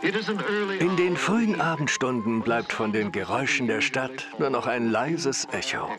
In 0.00 0.96
den 0.96 1.16
frühen 1.16 1.60
Abendstunden 1.60 2.42
bleibt 2.42 2.72
von 2.72 2.92
den 2.92 3.10
Geräuschen 3.10 3.66
der 3.66 3.80
Stadt 3.80 4.28
nur 4.38 4.50
noch 4.50 4.66
ein 4.66 4.90
leises 4.90 5.46
Echo. 5.50 5.90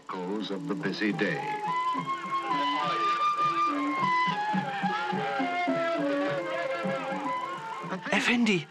Effendi, 8.12 8.68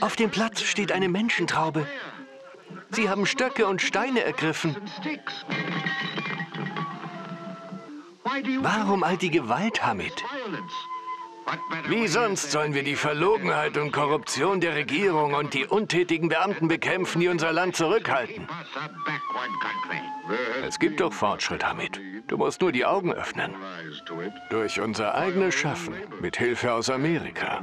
auf 0.00 0.16
dem 0.16 0.30
Platz 0.30 0.62
steht 0.62 0.90
eine 0.90 1.08
Menschentraube. 1.08 1.86
Sie 2.90 3.08
haben 3.08 3.26
Stöcke 3.26 3.66
und 3.66 3.80
Steine 3.80 4.24
ergriffen. 4.24 4.76
Warum 8.60 9.04
all 9.04 9.16
die 9.16 9.30
Gewalt, 9.30 9.84
Hamid? 9.84 10.24
Wie 11.88 12.08
sonst 12.08 12.50
sollen 12.50 12.74
wir 12.74 12.82
die 12.82 12.96
Verlogenheit 12.96 13.76
und 13.76 13.92
Korruption 13.92 14.60
der 14.60 14.74
Regierung 14.74 15.34
und 15.34 15.54
die 15.54 15.66
untätigen 15.66 16.28
Beamten 16.28 16.68
bekämpfen, 16.68 17.20
die 17.20 17.28
unser 17.28 17.52
Land 17.52 17.76
zurückhalten? 17.76 18.48
Es 20.66 20.78
gibt 20.78 21.00
doch 21.00 21.12
Fortschritt, 21.12 21.64
Hamid. 21.64 22.00
Du 22.26 22.38
musst 22.38 22.62
nur 22.62 22.72
die 22.72 22.86
Augen 22.86 23.12
öffnen. 23.12 23.54
Durch 24.48 24.80
unser 24.80 25.14
eigenes 25.14 25.54
Schaffen, 25.54 25.94
mit 26.20 26.36
Hilfe 26.36 26.72
aus 26.72 26.88
Amerika. 26.88 27.62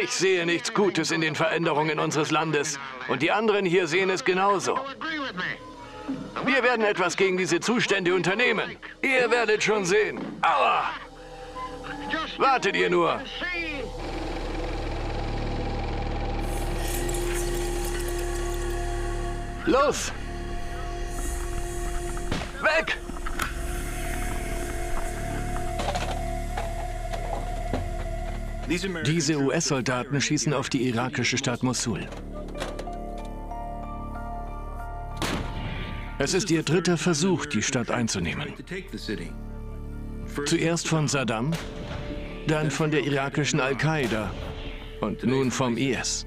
Ich 0.00 0.12
sehe 0.12 0.46
nichts 0.46 0.72
Gutes 0.72 1.10
in 1.10 1.20
den 1.20 1.34
Veränderungen 1.34 1.98
unseres 1.98 2.30
Landes. 2.30 2.78
Und 3.08 3.22
die 3.22 3.32
anderen 3.32 3.66
hier 3.66 3.88
sehen 3.88 4.10
es 4.10 4.24
genauso. 4.24 4.78
Wir 6.44 6.62
werden 6.62 6.84
etwas 6.84 7.16
gegen 7.16 7.36
diese 7.36 7.60
Zustände 7.60 8.14
unternehmen. 8.14 8.76
Ihr 9.02 9.30
werdet 9.30 9.64
schon 9.64 9.84
sehen. 9.84 10.20
Aua! 10.42 10.84
Wartet 12.38 12.76
ihr 12.76 12.90
nur! 12.90 13.20
Los! 19.66 20.12
Weg! 22.62 22.96
Diese 29.06 29.36
US-Soldaten 29.36 30.20
schießen 30.20 30.54
auf 30.54 30.68
die 30.68 30.88
irakische 30.88 31.36
Stadt 31.36 31.62
Mosul. 31.62 32.06
Es 36.18 36.34
ist 36.34 36.50
ihr 36.50 36.62
dritter 36.62 36.96
Versuch, 36.96 37.46
die 37.46 37.62
Stadt 37.62 37.90
einzunehmen. 37.90 38.52
Zuerst 40.46 40.86
von 40.86 41.08
Saddam, 41.08 41.52
dann 42.50 42.70
von 42.70 42.90
der 42.90 43.04
irakischen 43.04 43.60
Al-Qaida 43.60 44.30
und 45.00 45.24
nun 45.24 45.50
vom 45.50 45.76
IS. 45.76 46.26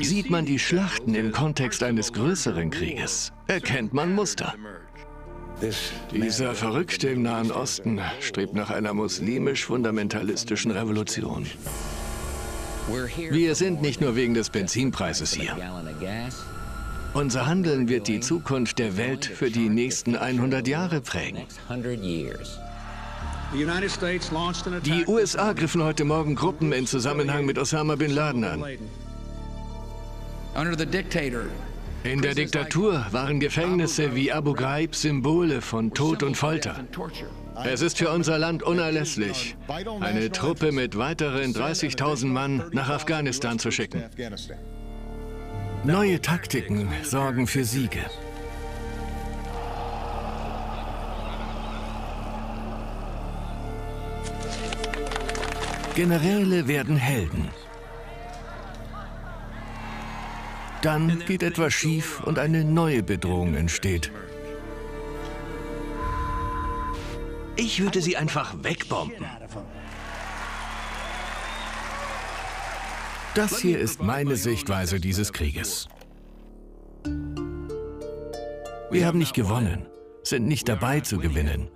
Sieht 0.00 0.28
man 0.28 0.44
die 0.44 0.58
Schlachten 0.58 1.14
im 1.14 1.32
Kontext 1.32 1.82
eines 1.82 2.12
größeren 2.12 2.68
Krieges, 2.68 3.32
erkennt 3.46 3.94
man 3.94 4.12
Muster. 4.12 4.54
Dieser 6.12 6.54
Verrückte 6.54 7.08
im 7.08 7.22
Nahen 7.22 7.50
Osten 7.50 8.00
strebt 8.20 8.54
nach 8.54 8.70
einer 8.70 8.92
muslimisch-fundamentalistischen 8.92 10.72
Revolution. 10.72 11.46
Wir 12.86 13.54
sind 13.54 13.80
nicht 13.80 14.00
nur 14.00 14.14
wegen 14.16 14.34
des 14.34 14.50
Benzinpreises 14.50 15.32
hier. 15.32 15.56
Unser 17.14 17.46
Handeln 17.46 17.88
wird 17.88 18.08
die 18.08 18.20
Zukunft 18.20 18.78
der 18.78 18.96
Welt 18.96 19.24
für 19.24 19.50
die 19.50 19.68
nächsten 19.68 20.16
100 20.16 20.66
Jahre 20.66 21.00
prägen. 21.00 21.44
Die 24.84 25.06
USA 25.06 25.52
griffen 25.52 25.82
heute 25.84 26.04
Morgen 26.04 26.34
Gruppen 26.34 26.72
in 26.72 26.86
Zusammenhang 26.86 27.46
mit 27.46 27.58
Osama 27.58 27.94
bin 27.94 28.10
Laden 28.10 28.44
an. 28.44 28.64
In 32.02 32.20
der 32.20 32.34
Diktatur 32.34 33.06
waren 33.12 33.40
Gefängnisse 33.40 34.14
wie 34.14 34.32
Abu 34.32 34.52
Ghraib 34.52 34.94
Symbole 34.94 35.62
von 35.62 35.94
Tod 35.94 36.22
und 36.22 36.36
Folter. 36.36 36.84
Es 37.62 37.82
ist 37.82 37.98
für 37.98 38.10
unser 38.10 38.38
Land 38.38 38.62
unerlässlich, 38.62 39.56
eine 40.00 40.30
Truppe 40.32 40.72
mit 40.72 40.98
weiteren 40.98 41.52
30.000 41.52 42.26
Mann 42.26 42.64
nach 42.72 42.88
Afghanistan 42.88 43.58
zu 43.58 43.70
schicken. 43.70 44.02
Neue 45.84 46.20
Taktiken 46.20 46.88
sorgen 47.02 47.46
für 47.46 47.64
Siege. 47.64 48.00
Generäle 55.94 56.66
werden 56.66 56.96
Helden. 56.96 57.50
Dann 60.82 61.22
geht 61.26 61.42
etwas 61.42 61.72
schief 61.72 62.20
und 62.24 62.38
eine 62.38 62.64
neue 62.64 63.02
Bedrohung 63.02 63.54
entsteht. 63.54 64.10
Ich 67.64 67.80
würde 67.82 68.02
sie 68.02 68.18
einfach 68.18 68.62
wegbomben. 68.62 69.24
Das 73.34 73.58
hier 73.58 73.78
ist 73.78 74.02
meine 74.02 74.36
Sichtweise 74.36 75.00
dieses 75.00 75.32
Krieges. 75.32 75.88
Wir 78.90 79.06
haben 79.06 79.18
nicht 79.18 79.32
gewonnen, 79.32 79.86
sind 80.22 80.46
nicht 80.46 80.68
dabei 80.68 81.00
zu 81.00 81.16
gewinnen. 81.16 81.70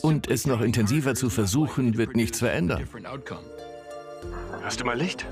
Und 0.00 0.26
es 0.26 0.46
noch 0.46 0.62
intensiver 0.62 1.14
zu 1.14 1.28
versuchen, 1.28 1.98
wird 1.98 2.16
nichts 2.16 2.38
verändern. 2.38 2.88
Hast 4.62 4.80
du 4.80 4.84
mal 4.86 4.96
Licht? 4.96 5.26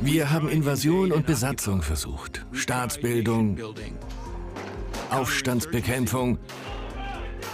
Wir 0.00 0.30
haben 0.32 0.48
Invasion 0.48 1.12
und 1.12 1.24
Besatzung 1.24 1.82
versucht, 1.82 2.46
Staatsbildung, 2.52 3.58
Aufstandsbekämpfung. 5.10 6.38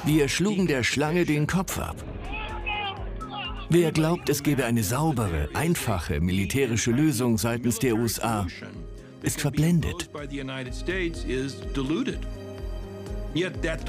Wir 0.04 0.28
schlugen 0.28 0.66
der 0.66 0.84
Schlange 0.84 1.24
den 1.24 1.46
Kopf 1.46 1.78
ab. 1.78 1.96
Wer 3.70 3.92
glaubt, 3.92 4.28
es 4.28 4.42
gäbe 4.42 4.64
eine 4.64 4.82
saubere, 4.82 5.48
einfache 5.54 6.20
militärische 6.20 6.90
Lösung 6.90 7.38
seitens 7.38 7.78
der 7.78 7.96
USA, 7.96 8.46
ist 9.22 9.40
verblendet. 9.40 10.10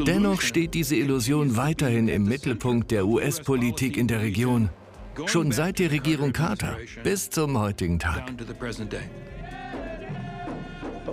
Dennoch 0.07 0.41
steht 0.41 0.73
diese 0.73 0.95
Illusion 0.95 1.55
weiterhin 1.55 2.07
im 2.07 2.23
Mittelpunkt 2.23 2.89
der 2.91 3.05
US-Politik 3.05 3.97
in 3.97 4.07
der 4.07 4.21
Region. 4.21 4.69
Schon 5.27 5.51
seit 5.51 5.79
der 5.79 5.91
Regierung 5.91 6.33
Carter 6.33 6.77
bis 7.03 7.29
zum 7.29 7.57
heutigen 7.59 7.99
Tag. 7.99 8.31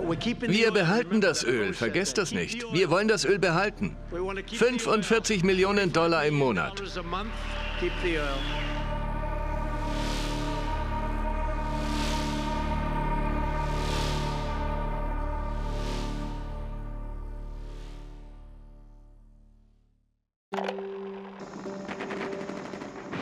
Wir 0.05 0.71
behalten 0.71 1.21
das 1.21 1.43
Öl, 1.43 1.73
vergesst 1.73 2.17
das 2.17 2.33
nicht. 2.33 2.63
Wir 2.73 2.89
wollen 2.89 3.07
das 3.07 3.25
Öl 3.25 3.39
behalten. 3.39 3.95
45 4.51 5.43
Millionen 5.43 5.93
Dollar 5.93 6.25
im 6.25 6.35
Monat. 6.35 6.81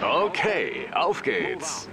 Okay, 0.02 0.88
auf 0.94 1.22
geht's. 1.22 1.88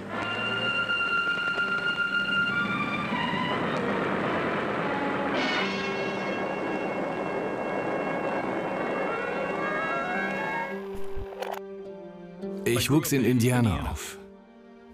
Ich 12.78 12.90
wuchs 12.90 13.12
in 13.12 13.24
Indiana 13.24 13.90
auf. 13.90 14.18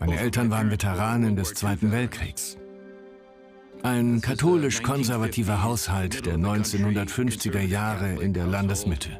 Meine 0.00 0.18
Eltern 0.18 0.50
waren 0.50 0.70
Veteranen 0.70 1.36
des 1.36 1.52
Zweiten 1.54 1.92
Weltkriegs. 1.92 2.56
Ein 3.82 4.22
katholisch-konservativer 4.22 5.62
Haushalt 5.62 6.24
der 6.24 6.36
1950er 6.36 7.60
Jahre 7.60 8.14
in 8.22 8.32
der 8.32 8.46
Landesmitte. 8.46 9.10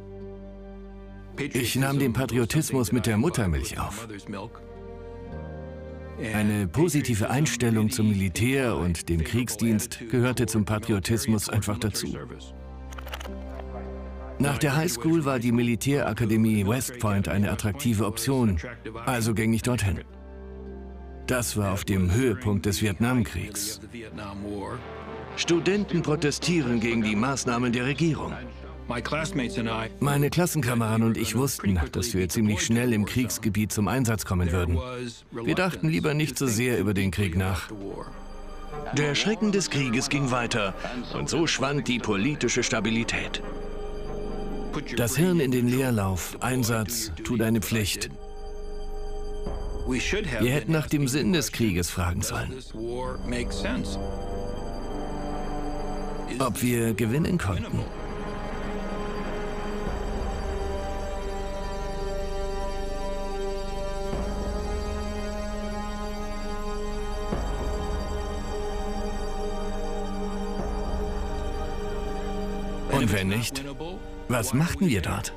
Ich 1.38 1.76
nahm 1.76 1.99
den 1.99 2.14
Patriotismus 2.14 2.90
mit 2.90 3.05
der 3.06 3.19
Muttermilch 3.19 3.78
auf. 3.78 4.08
Eine 6.32 6.66
positive 6.69 7.28
Einstellung 7.28 7.90
zum 7.90 8.08
Militär 8.08 8.76
und 8.76 9.08
dem 9.11 9.22
Kriegsdienst 9.25 10.08
gehörte 10.11 10.46
zum 10.46 10.64
Patriotismus 10.64 11.50
einfach 11.50 11.76
dazu. 11.76 12.16
Nach 14.38 14.58
der 14.58 14.76
Highschool 14.76 15.25
war 15.25 15.38
die 15.38 15.52
Militärakademie 15.52 16.66
West 16.66 16.98
Point 16.98 17.28
eine 17.28 17.50
attraktive 17.50 18.06
Option, 18.06 18.58
also 19.06 19.34
ging 19.34 19.52
ich 19.52 19.62
dorthin. 19.62 20.00
Das 21.26 21.56
war 21.56 21.72
auf 21.72 21.84
dem 21.84 22.12
Höhepunkt 22.12 22.66
des 22.66 22.82
Vietnamkriegs. 22.82 23.81
Studenten 25.36 26.02
protestieren 26.02 26.81
gegen 26.81 27.02
die 27.02 27.16
Maßnahmen 27.16 27.72
der 27.72 27.86
Regierung. 27.86 28.32
Meine 30.00 30.31
Klassenkameraden 30.31 31.06
und 31.06 31.16
ich 31.16 31.34
wussten, 31.34 31.80
dass 31.92 32.12
wir 32.12 32.28
ziemlich 32.28 32.60
schnell 32.60 32.92
im 32.92 33.06
Kriegsgebiet 33.06 33.72
zum 33.72 33.88
Einsatz 33.88 34.26
kommen 34.26 34.52
würden. 34.52 34.78
Wir 35.32 35.54
dachten 35.54 35.88
lieber 35.88 36.12
nicht 36.12 36.37
so 36.37 36.46
sehr 36.46 36.78
über 36.78 36.92
den 36.92 37.10
Krieg 37.10 37.37
nach. 37.37 37.70
Der 38.98 39.14
Schrecken 39.14 39.52
des 39.52 39.70
Krieges 39.70 40.10
ging 40.10 40.30
weiter 40.30 40.75
und 41.14 41.30
so 41.30 41.46
schwand 41.46 41.88
die 41.88 41.98
politische 41.98 42.62
Stabilität. 42.62 43.42
Das 44.97 45.17
Hirn 45.17 45.41
in 45.41 45.50
den 45.50 45.69
Leerlauf, 45.69 46.37
Einsatz, 46.41 47.12
tu 47.23 47.37
deine 47.37 47.61
Pflicht. 47.61 48.11
Wir 49.87 50.53
hätten 50.53 50.73
nach 50.73 50.88
dem 50.88 51.09
Sinn 51.09 51.32
des 51.32 51.53
Krieges 51.53 51.91
fragen 51.91 52.23
sollen. 52.23 52.55
Ob 56.38 56.62
wir 56.62 56.94
gewinnen 56.94 57.38
konnten. 57.38 57.81
Und 72.91 73.12
wenn 73.12 73.29
nicht, 73.29 73.62
was 74.29 74.55
machten 74.55 74.88
wir 74.88 75.03
dort? 75.03 75.32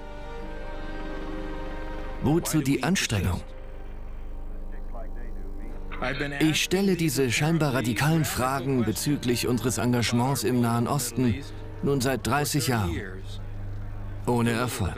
Wozu 2.21 2.61
die 2.61 2.83
Anstrengung? 2.83 3.41
Ich 6.39 6.63
stelle 6.63 6.95
diese 6.95 7.31
scheinbar 7.31 7.73
radikalen 7.73 8.23
Fragen 8.25 8.83
bezüglich 8.83 9.47
unseres 9.47 9.77
Engagements 9.77 10.43
im 10.43 10.61
Nahen 10.61 10.87
Osten 10.87 11.43
nun 11.81 12.01
seit 12.01 12.25
30 12.27 12.67
Jahren. 12.67 13.01
Ohne 14.27 14.51
Erfolg. 14.51 14.95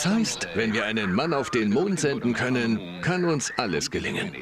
Es 0.00 0.06
heißt, 0.06 0.48
wenn 0.54 0.72
wir 0.72 0.86
einen 0.86 1.12
Mann 1.12 1.34
auf 1.34 1.50
den 1.50 1.68
Mond 1.68 2.00
senden 2.00 2.32
können, 2.32 3.02
kann 3.02 3.22
uns 3.26 3.52
alles 3.58 3.90
gelingen. 3.90 4.32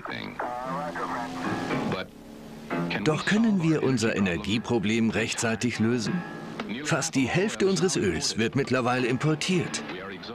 Doch 3.02 3.26
können 3.26 3.60
wir 3.60 3.82
unser 3.82 4.14
Energieproblem 4.14 5.10
rechtzeitig 5.10 5.80
lösen? 5.80 6.22
Fast 6.84 7.16
die 7.16 7.26
Hälfte 7.26 7.66
unseres 7.66 7.96
Öls 7.96 8.38
wird 8.38 8.54
mittlerweile 8.54 9.08
importiert. 9.08 9.82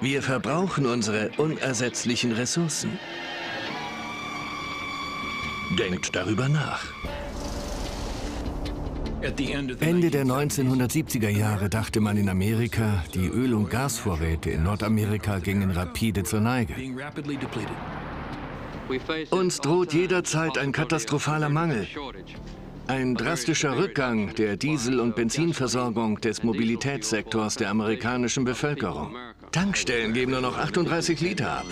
Wir 0.01 0.21
verbrauchen 0.21 0.85
unsere 0.85 1.29
unersetzlichen 1.37 2.33
Ressourcen. 2.33 2.99
Denkt 5.79 6.13
darüber 6.17 6.49
nach. 6.49 6.83
Ende 9.23 10.09
der 10.09 10.25
1970er 10.25 11.29
Jahre 11.29 11.69
dachte 11.69 12.01
man 12.01 12.17
in 12.17 12.27
Amerika, 12.27 13.05
die 13.13 13.27
Öl- 13.27 13.53
und 13.53 13.69
Gasvorräte 13.69 14.49
in 14.49 14.63
Nordamerika 14.63 15.39
gingen 15.39 15.71
rapide 15.71 16.23
zur 16.23 16.41
Neige. 16.41 16.75
Uns 19.29 19.59
droht 19.59 19.93
jederzeit 19.93 20.57
ein 20.57 20.73
katastrophaler 20.73 21.47
Mangel. 21.47 21.87
Ein 22.87 23.15
drastischer 23.15 23.77
Rückgang 23.77 24.35
der 24.35 24.57
Diesel- 24.57 24.99
und 24.99 25.15
Benzinversorgung 25.15 26.19
des 26.19 26.43
Mobilitätssektors 26.43 27.55
der 27.55 27.69
amerikanischen 27.69 28.43
Bevölkerung. 28.43 29.15
Tankstellen 29.53 30.11
geben 30.11 30.31
nur 30.33 30.41
noch 30.41 30.57
38 30.57 31.21
Liter 31.21 31.59
ab. 31.59 31.65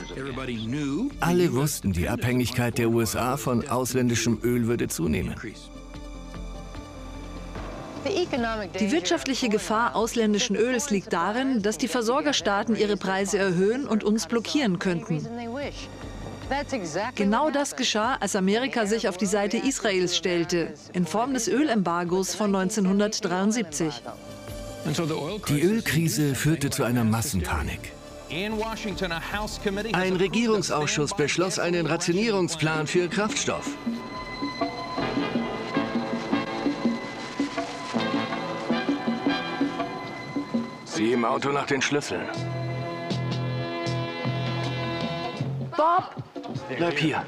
Alle 1.19 1.51
wussten, 1.51 1.91
die 1.91 2.07
Abhängigkeit 2.07 2.77
der 2.77 2.89
USA 2.89 3.35
von 3.35 3.67
ausländischem 3.67 4.39
Öl 4.41 4.67
würde 4.67 4.87
zunehmen. 4.87 5.35
Die 8.05 8.91
wirtschaftliche 8.91 9.49
Gefahr 9.49 9.95
ausländischen 9.95 10.55
Öls 10.55 10.89
liegt 10.89 11.13
darin, 11.13 11.61
dass 11.61 11.77
die 11.77 11.87
Versorgerstaaten 11.87 12.75
ihre 12.75 12.97
Preise 12.97 13.37
erhöhen 13.37 13.87
und 13.87 14.03
uns 14.03 14.27
blockieren 14.27 14.79
könnten. 14.79 15.25
Genau 17.15 17.49
das 17.49 17.75
geschah, 17.75 18.17
als 18.19 18.35
Amerika 18.35 18.85
sich 18.85 19.07
auf 19.07 19.17
die 19.17 19.25
Seite 19.25 19.57
Israels 19.57 20.17
stellte, 20.17 20.73
in 20.93 21.05
Form 21.05 21.33
des 21.33 21.47
Ölembargos 21.47 22.35
von 22.35 22.53
1973. 22.53 24.01
Die 25.47 25.61
Ölkrise 25.61 26.35
führte 26.35 26.69
zu 26.69 26.83
einer 26.83 27.03
Massenpanik. 27.03 27.93
Ein 29.93 30.15
Regierungsausschuss 30.15 31.15
beschloss 31.15 31.59
einen 31.59 31.85
Rationierungsplan 31.85 32.87
für 32.87 33.07
Kraftstoff. 33.09 33.69
Sieh 41.01 41.13
im 41.13 41.25
Auto 41.25 41.51
nach 41.51 41.65
den 41.65 41.81
Schlüsseln. 41.81 42.27
Bob! 45.75 46.13
Bleib 46.77 46.99
hier. 46.99 47.25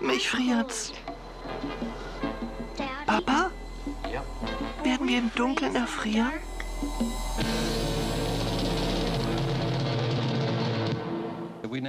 Mich 0.00 0.30
friert's. 0.30 0.93
Im 5.24 5.30
Dunkeln 5.36 5.74
erfrieren? 5.74 6.32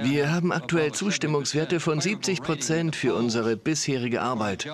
Wir 0.02 0.32
haben 0.32 0.52
aktuell 0.52 0.92
Zustimmungswerte 0.92 1.78
von 1.78 2.00
70 2.00 2.42
Prozent 2.42 2.96
für 2.96 3.14
unsere 3.14 3.56
bisherige 3.56 4.22
Arbeit. 4.22 4.66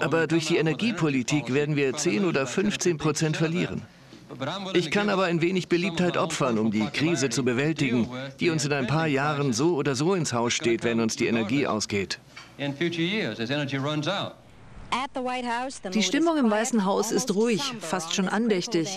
Aber 0.00 0.26
durch 0.26 0.46
die 0.46 0.56
Energiepolitik 0.56 1.54
werden 1.54 1.76
wir 1.76 1.94
10 1.94 2.24
oder 2.24 2.46
15 2.46 2.98
Prozent 2.98 3.36
verlieren. 3.36 3.82
Ich 4.74 4.90
kann 4.90 5.08
aber 5.08 5.24
ein 5.24 5.40
wenig 5.40 5.68
Beliebtheit 5.68 6.16
opfern, 6.16 6.58
um 6.58 6.70
die 6.72 6.86
Krise 6.92 7.30
zu 7.30 7.44
bewältigen, 7.44 8.08
die 8.40 8.50
uns 8.50 8.64
in 8.64 8.72
ein 8.72 8.88
paar 8.88 9.06
Jahren 9.06 9.52
so 9.52 9.76
oder 9.76 9.94
so 9.94 10.14
ins 10.14 10.32
Haus 10.32 10.52
steht, 10.52 10.82
wenn 10.82 11.00
uns 11.00 11.16
die 11.16 11.28
Energie 11.28 11.66
ausgeht. 11.66 12.18
Die 15.92 16.02
Stimmung 16.02 16.36
im 16.36 16.50
Weißen 16.50 16.84
Haus 16.84 17.12
ist 17.12 17.34
ruhig, 17.34 17.62
fast 17.80 18.14
schon 18.14 18.28
andächtig. 18.28 18.88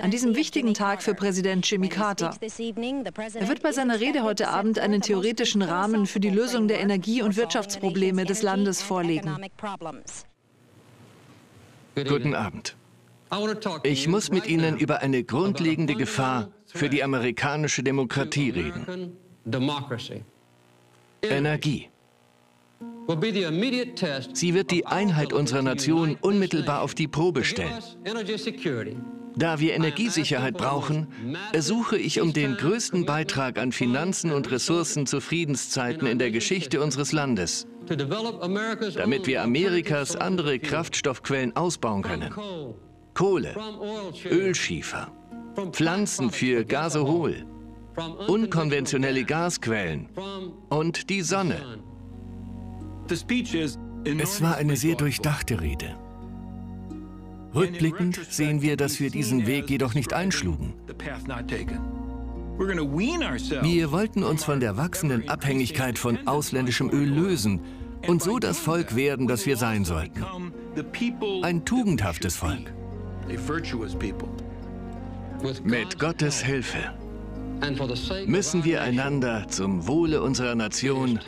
An 0.00 0.10
diesem 0.10 0.34
wichtigen 0.36 0.74
Tag 0.74 1.02
für 1.02 1.14
Präsident 1.14 1.68
Jimmy 1.68 1.88
Carter. 1.88 2.34
Er 2.40 3.48
wird 3.48 3.62
bei 3.62 3.72
seiner 3.72 4.00
Rede 4.00 4.22
heute 4.22 4.48
Abend 4.48 4.78
einen 4.78 5.00
theoretischen 5.00 5.62
Rahmen 5.62 6.06
für 6.06 6.20
die 6.20 6.30
Lösung 6.30 6.68
der 6.68 6.80
Energie- 6.80 7.22
und 7.22 7.36
Wirtschaftsprobleme 7.36 8.24
des 8.24 8.42
Landes 8.42 8.82
vorlegen. 8.82 9.36
Guten 11.94 12.34
Abend. 12.34 12.76
Ich 13.82 14.08
muss 14.08 14.30
mit 14.30 14.46
Ihnen 14.46 14.78
über 14.78 15.00
eine 15.00 15.22
grundlegende 15.24 15.94
Gefahr 15.94 16.50
für 16.66 16.88
die 16.88 17.02
amerikanische 17.02 17.82
Demokratie 17.82 18.50
reden. 18.50 19.16
Energie. 21.22 21.88
Sie 24.34 24.54
wird 24.54 24.70
die 24.70 24.84
Einheit 24.86 25.32
unserer 25.32 25.62
Nation 25.62 26.18
unmittelbar 26.20 26.82
auf 26.82 26.94
die 26.94 27.08
Probe 27.08 27.42
stellen. 27.42 27.72
Da 29.34 29.60
wir 29.60 29.74
Energiesicherheit 29.74 30.58
brauchen, 30.58 31.06
ersuche 31.52 31.96
ich 31.96 32.20
um 32.20 32.34
den 32.34 32.56
größten 32.56 33.06
Beitrag 33.06 33.58
an 33.58 33.72
Finanzen 33.72 34.32
und 34.32 34.50
Ressourcen 34.50 35.06
zu 35.06 35.20
Friedenszeiten 35.20 36.06
in 36.06 36.18
der 36.18 36.30
Geschichte 36.30 36.82
unseres 36.82 37.12
Landes, 37.12 37.66
damit 37.86 39.26
wir 39.26 39.42
Amerikas 39.42 40.14
andere 40.14 40.58
Kraftstoffquellen 40.58 41.56
ausbauen 41.56 42.02
können. 42.02 42.34
Kohle, 43.14 43.54
Ölschiefer, 44.30 45.12
Pflanzen 45.70 46.30
für 46.30 46.64
Gasohol, 46.64 47.46
unkonventionelle 48.26 49.24
Gasquellen 49.24 50.08
und 50.68 51.08
die 51.08 51.22
Sonne. 51.22 51.78
Es 53.10 54.42
war 54.42 54.56
eine 54.56 54.76
sehr 54.76 54.94
durchdachte 54.94 55.60
Rede. 55.60 55.96
Rückblickend 57.54 58.20
sehen 58.28 58.60
wir, 58.62 58.76
dass 58.76 59.00
wir 59.00 59.10
diesen 59.10 59.46
Weg 59.46 59.70
jedoch 59.70 59.94
nicht 59.94 60.12
einschlugen. 60.12 60.74
Wir 63.62 63.92
wollten 63.92 64.22
uns 64.22 64.44
von 64.44 64.60
der 64.60 64.76
wachsenden 64.76 65.28
Abhängigkeit 65.28 65.98
von 65.98 66.26
ausländischem 66.26 66.90
Öl 66.90 67.08
lösen 67.08 67.60
und 68.06 68.22
so 68.22 68.38
das 68.38 68.58
Volk 68.58 68.94
werden, 68.94 69.26
das 69.26 69.46
wir 69.46 69.56
sein 69.56 69.84
sollten. 69.84 70.24
Ein 71.42 71.64
tugendhaftes 71.64 72.36
Volk. 72.36 72.72
Mit 75.64 75.98
Gottes 75.98 76.42
Hilfe 76.42 76.78
müssen 78.26 78.64
wir 78.64 78.82
einander 78.82 79.46
zum 79.48 79.86
Wohle 79.86 80.22
unserer 80.22 80.54
Nation 80.54 81.18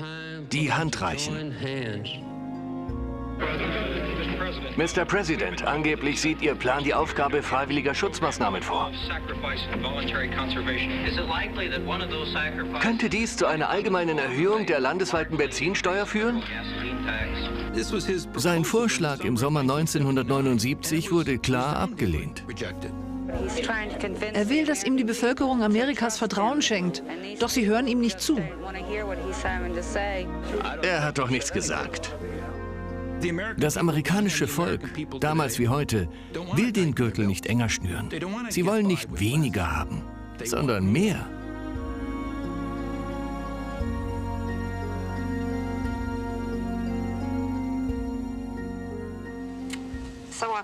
die 0.53 0.73
Hand 0.73 1.01
reichen. 1.01 1.55
Mr. 4.77 5.05
President, 5.05 5.67
angeblich 5.67 6.21
sieht 6.21 6.43
Ihr 6.43 6.55
Plan 6.55 6.85
die 6.85 6.95
Aufgabe 6.95 7.43
freiwilliger 7.43 7.95
Schutzmaßnahmen 7.95 8.63
vor. 8.63 8.91
Könnte 12.81 13.09
dies 13.09 13.37
zu 13.37 13.47
einer 13.47 13.69
allgemeinen 13.69 14.19
Erhöhung 14.19 14.67
der 14.67 14.81
landesweiten 14.81 15.37
Benzinsteuer 15.37 16.07
führen? 16.07 16.43
Sein 18.37 18.65
Vorschlag 18.65 19.25
im 19.25 19.37
Sommer 19.37 19.61
1979 19.61 21.13
wurde 21.13 21.39
klar 21.39 21.77
abgelehnt. 21.77 22.45
Er 24.33 24.49
will, 24.49 24.65
dass 24.67 24.85
ihm 24.85 24.97
die 24.97 25.05
Bevölkerung 25.05 25.63
Amerikas 25.63 26.19
Vertrauen 26.19 26.63
schenkt. 26.63 27.03
Doch 27.39 27.49
sie 27.49 27.67
hören 27.67 27.87
ihm 27.87 28.01
nicht 28.01 28.21
zu. 28.21 28.39
Er 30.83 31.05
hat 31.05 31.19
doch 31.19 31.31
nichts 31.31 31.53
gesagt. 31.53 32.15
Das 33.59 33.77
amerikanische 33.77 34.49
Volk, 34.49 34.81
damals 35.21 35.59
wie 35.59 35.69
heute, 35.69 36.09
will 36.55 36.73
den 36.73 36.95
Gürtel 36.95 37.27
nicht 37.27 37.47
enger 37.47 37.69
schnüren. 37.69 38.09
Sie 38.49 38.65
wollen 38.65 38.87
nicht 38.87 39.21
weniger 39.21 39.77
haben, 39.77 40.03
sondern 40.43 40.91
mehr. 40.91 41.27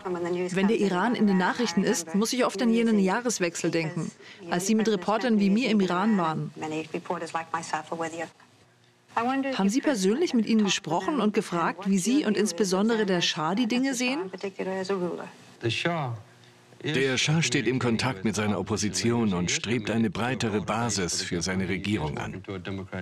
Wenn 0.05 0.69
der 0.69 0.79
Iran 0.79 1.15
in 1.15 1.26
den 1.26 1.38
Nachrichten 1.38 1.85
ist, 1.85 2.15
muss 2.15 2.33
ich 2.33 2.45
oft 2.45 2.61
an 2.62 2.71
jenen 2.71 2.99
Jahreswechsel 2.99 3.71
denken, 3.71 4.11
als 4.50 4.67
Sie 4.67 4.75
mit 4.75 4.88
Reportern 4.88 5.41
wie 5.41 5.50
mir 5.50 5.71
im 5.71 5.81
Iran 5.81 6.19
waren. 6.19 6.50
Haben 9.17 9.69
Sie 9.71 9.81
persönlich 9.81 10.35
mit 10.35 10.47
ihnen 10.47 10.65
gesprochen 10.65 11.21
und 11.21 11.33
gefragt, 11.33 11.88
wie 11.88 11.99
Sie 11.99 12.26
und 12.26 12.37
insbesondere 12.37 13.07
der 13.07 13.23
Schah 13.23 13.55
die 13.55 13.67
Dinge 13.67 13.95
sehen? 13.95 14.31
Der 16.85 17.17
Schah 17.17 17.43
steht 17.43 17.67
im 17.67 17.79
Kontakt 17.79 18.25
mit 18.25 18.37
seiner 18.37 18.61
Opposition 18.61 19.33
und 19.33 19.50
strebt 19.50 19.91
eine 19.91 20.11
breitere 20.11 20.61
Basis 20.61 21.23
für 21.23 21.41
seine 21.41 21.69
Regierung 21.69 22.19
an. 22.19 22.43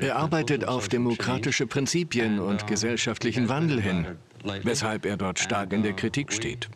Er 0.01 0.17
arbeitet 0.17 0.67
auf 0.67 0.89
demokratische 0.89 1.67
Prinzipien 1.67 2.39
und 2.39 2.69
gesellschaftlichen 2.69 3.49
Wandel 3.49 3.81
hin, 3.81 4.07
weshalb 4.63 5.07
er 5.07 5.17
dort 5.17 5.39
stark 5.39 5.73
in 5.73 5.83
der 5.83 5.95
Kritik 5.95 6.33
steht. 6.33 6.69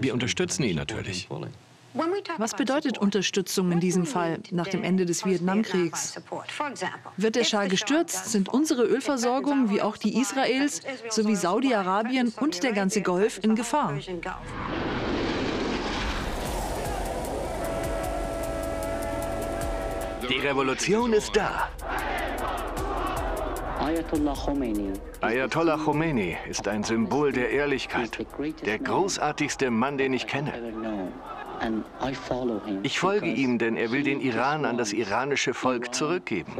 Wir 0.00 0.12
unterstützen 0.12 0.62
ihn 0.64 0.76
natürlich. 0.76 1.28
Was 2.38 2.54
bedeutet 2.54 2.98
Unterstützung 2.98 3.70
in 3.70 3.78
diesem 3.78 4.04
Fall 4.04 4.40
nach 4.50 4.66
dem 4.66 4.82
Ende 4.82 5.06
des 5.06 5.24
Vietnamkriegs? 5.24 6.20
Wird 7.16 7.36
der 7.36 7.44
Schah 7.44 7.66
gestürzt, 7.66 8.32
sind 8.32 8.48
unsere 8.48 8.82
Ölversorgung 8.82 9.70
wie 9.70 9.80
auch 9.80 9.96
die 9.96 10.20
Israels 10.20 10.80
sowie 11.08 11.36
Saudi-Arabien 11.36 12.32
und 12.40 12.64
der 12.64 12.72
ganze 12.72 13.00
Golf 13.00 13.38
in 13.42 13.54
Gefahr. 13.54 13.96
Die 20.28 20.38
Revolution 20.38 21.12
ist 21.12 21.36
da. 21.36 21.68
Ayatollah 25.20 25.76
Khomeini 25.76 26.38
ist 26.48 26.66
ein 26.68 26.82
Symbol 26.84 27.32
der 27.32 27.50
Ehrlichkeit, 27.50 28.18
der 28.64 28.78
großartigste 28.78 29.70
Mann, 29.70 29.98
den 29.98 30.14
ich 30.14 30.26
kenne. 30.26 30.54
Ich 32.82 32.98
folge 32.98 33.26
ihm, 33.26 33.58
denn 33.58 33.76
er 33.76 33.92
will 33.92 34.02
den 34.02 34.22
Iran 34.22 34.64
an 34.64 34.78
das 34.78 34.94
iranische 34.94 35.52
Volk 35.52 35.94
zurückgeben. 35.94 36.54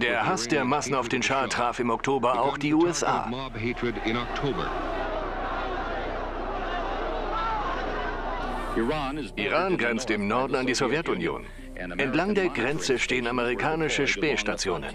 Der 0.00 0.26
Hass 0.26 0.48
der 0.48 0.64
Massen 0.64 0.94
auf 0.96 1.08
den 1.08 1.22
Schah 1.22 1.46
traf 1.46 1.78
im 1.78 1.90
Oktober 1.90 2.40
auch 2.40 2.58
die 2.58 2.74
USA. 2.74 3.30
Iran 9.36 9.78
grenzt 9.78 10.10
im 10.10 10.26
Norden 10.26 10.56
an 10.56 10.66
die 10.66 10.74
Sowjetunion. 10.74 11.46
Entlang 11.78 12.34
der 12.34 12.48
Grenze 12.48 12.98
stehen 12.98 13.26
amerikanische 13.28 14.06
Spähstationen. 14.08 14.90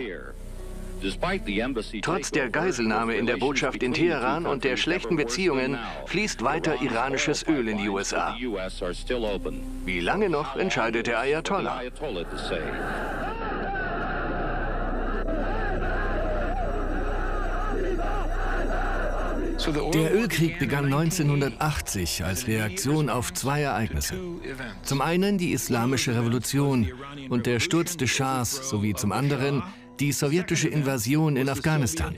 Trotz 2.02 2.32
der 2.32 2.50
Geiselnahme 2.50 3.16
in 3.16 3.26
der 3.26 3.38
Botschaft 3.38 3.84
in 3.84 3.94
Teheran 3.94 4.46
und 4.46 4.64
der 4.64 4.78
schlechten 4.78 5.16
Beziehungen 5.16 5.78
fließt 6.06 6.44
weiter 6.44 6.82
iranisches 6.82 7.46
Öl 7.48 7.68
in 7.68 7.78
die 7.78 7.90
USA. 7.90 8.36
Wie 9.86 10.00
lange 10.00 10.30
noch, 10.30 10.56
entscheidet 10.56 11.08
der 11.08 11.20
Ayatollah. 11.20 11.82
Der 19.66 20.14
Ölkrieg 20.14 20.60
begann 20.60 20.86
1980 20.86 22.26
als 22.26 22.48
Reaktion 22.48 23.10
auf 23.10 23.34
zwei 23.34 23.62
Ereignisse. 23.62 24.16
Zum 24.84 25.02
einen 25.02 25.38
die 25.38 25.52
Islamische 25.52 26.16
Revolution 26.16 26.92
und 27.30 27.46
der 27.46 27.60
Sturz 27.62 27.96
des 27.96 28.10
Schahs 28.10 28.70
sowie 28.70 28.94
zum 28.94 29.14
anderen 29.14 29.64
die 30.00 30.12
sowjetische 30.12 30.68
Invasion 30.68 31.38
in 31.38 31.48
Afghanistan. 31.48 32.14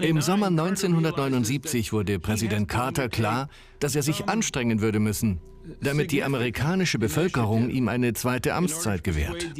Im 0.00 0.20
Sommer 0.20 0.46
1979 0.46 1.92
wurde 1.92 2.18
Präsident 2.20 2.68
Carter 2.68 3.08
klar, 3.08 3.48
dass 3.80 3.96
er 3.96 4.02
sich 4.02 4.28
anstrengen 4.28 4.80
würde 4.80 5.00
müssen, 5.00 5.40
damit 5.80 6.12
die 6.12 6.22
amerikanische 6.22 6.98
Bevölkerung 6.98 7.68
ihm 7.70 7.88
eine 7.88 8.12
zweite 8.12 8.54
Amtszeit 8.54 9.02
gewährt. 9.02 9.52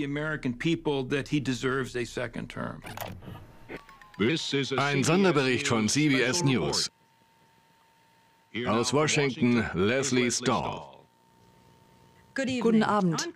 Ein 4.18 5.04
Sonderbericht 5.04 5.66
von 5.66 5.88
CBS 5.88 6.44
News. 6.44 6.90
Aus 8.66 8.92
Washington, 8.92 9.64
Leslie 9.74 10.30
Stahl. 10.30 10.82
Guten 12.34 12.82
Abend. 12.82 13.28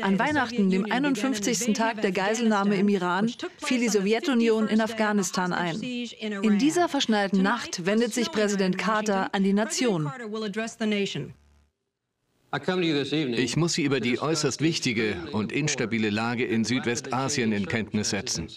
An 0.00 0.18
Weihnachten, 0.18 0.70
dem 0.70 0.90
51. 0.90 1.74
Tag 1.74 2.00
der 2.00 2.12
Geiselnahme 2.12 2.76
im 2.76 2.88
Iran, 2.88 3.30
fiel 3.58 3.80
die 3.80 3.88
Sowjetunion 3.88 4.68
in 4.68 4.80
Afghanistan 4.80 5.52
ein. 5.52 5.80
In 5.82 6.58
dieser 6.58 6.88
verschneiten 6.88 7.42
Nacht 7.42 7.84
wendet 7.84 8.14
sich 8.14 8.30
Präsident 8.30 8.78
Carter 8.78 9.34
an 9.34 9.44
die 9.44 9.52
Nation. 9.52 10.10
Ich 13.36 13.56
muss 13.56 13.72
Sie 13.72 13.84
über 13.84 14.00
die 14.00 14.20
äußerst 14.20 14.60
wichtige 14.60 15.16
und 15.32 15.52
instabile 15.52 16.10
Lage 16.10 16.44
in 16.44 16.64
Südwestasien 16.64 17.52
in 17.52 17.66
Kenntnis 17.66 18.10
setzen. 18.10 18.48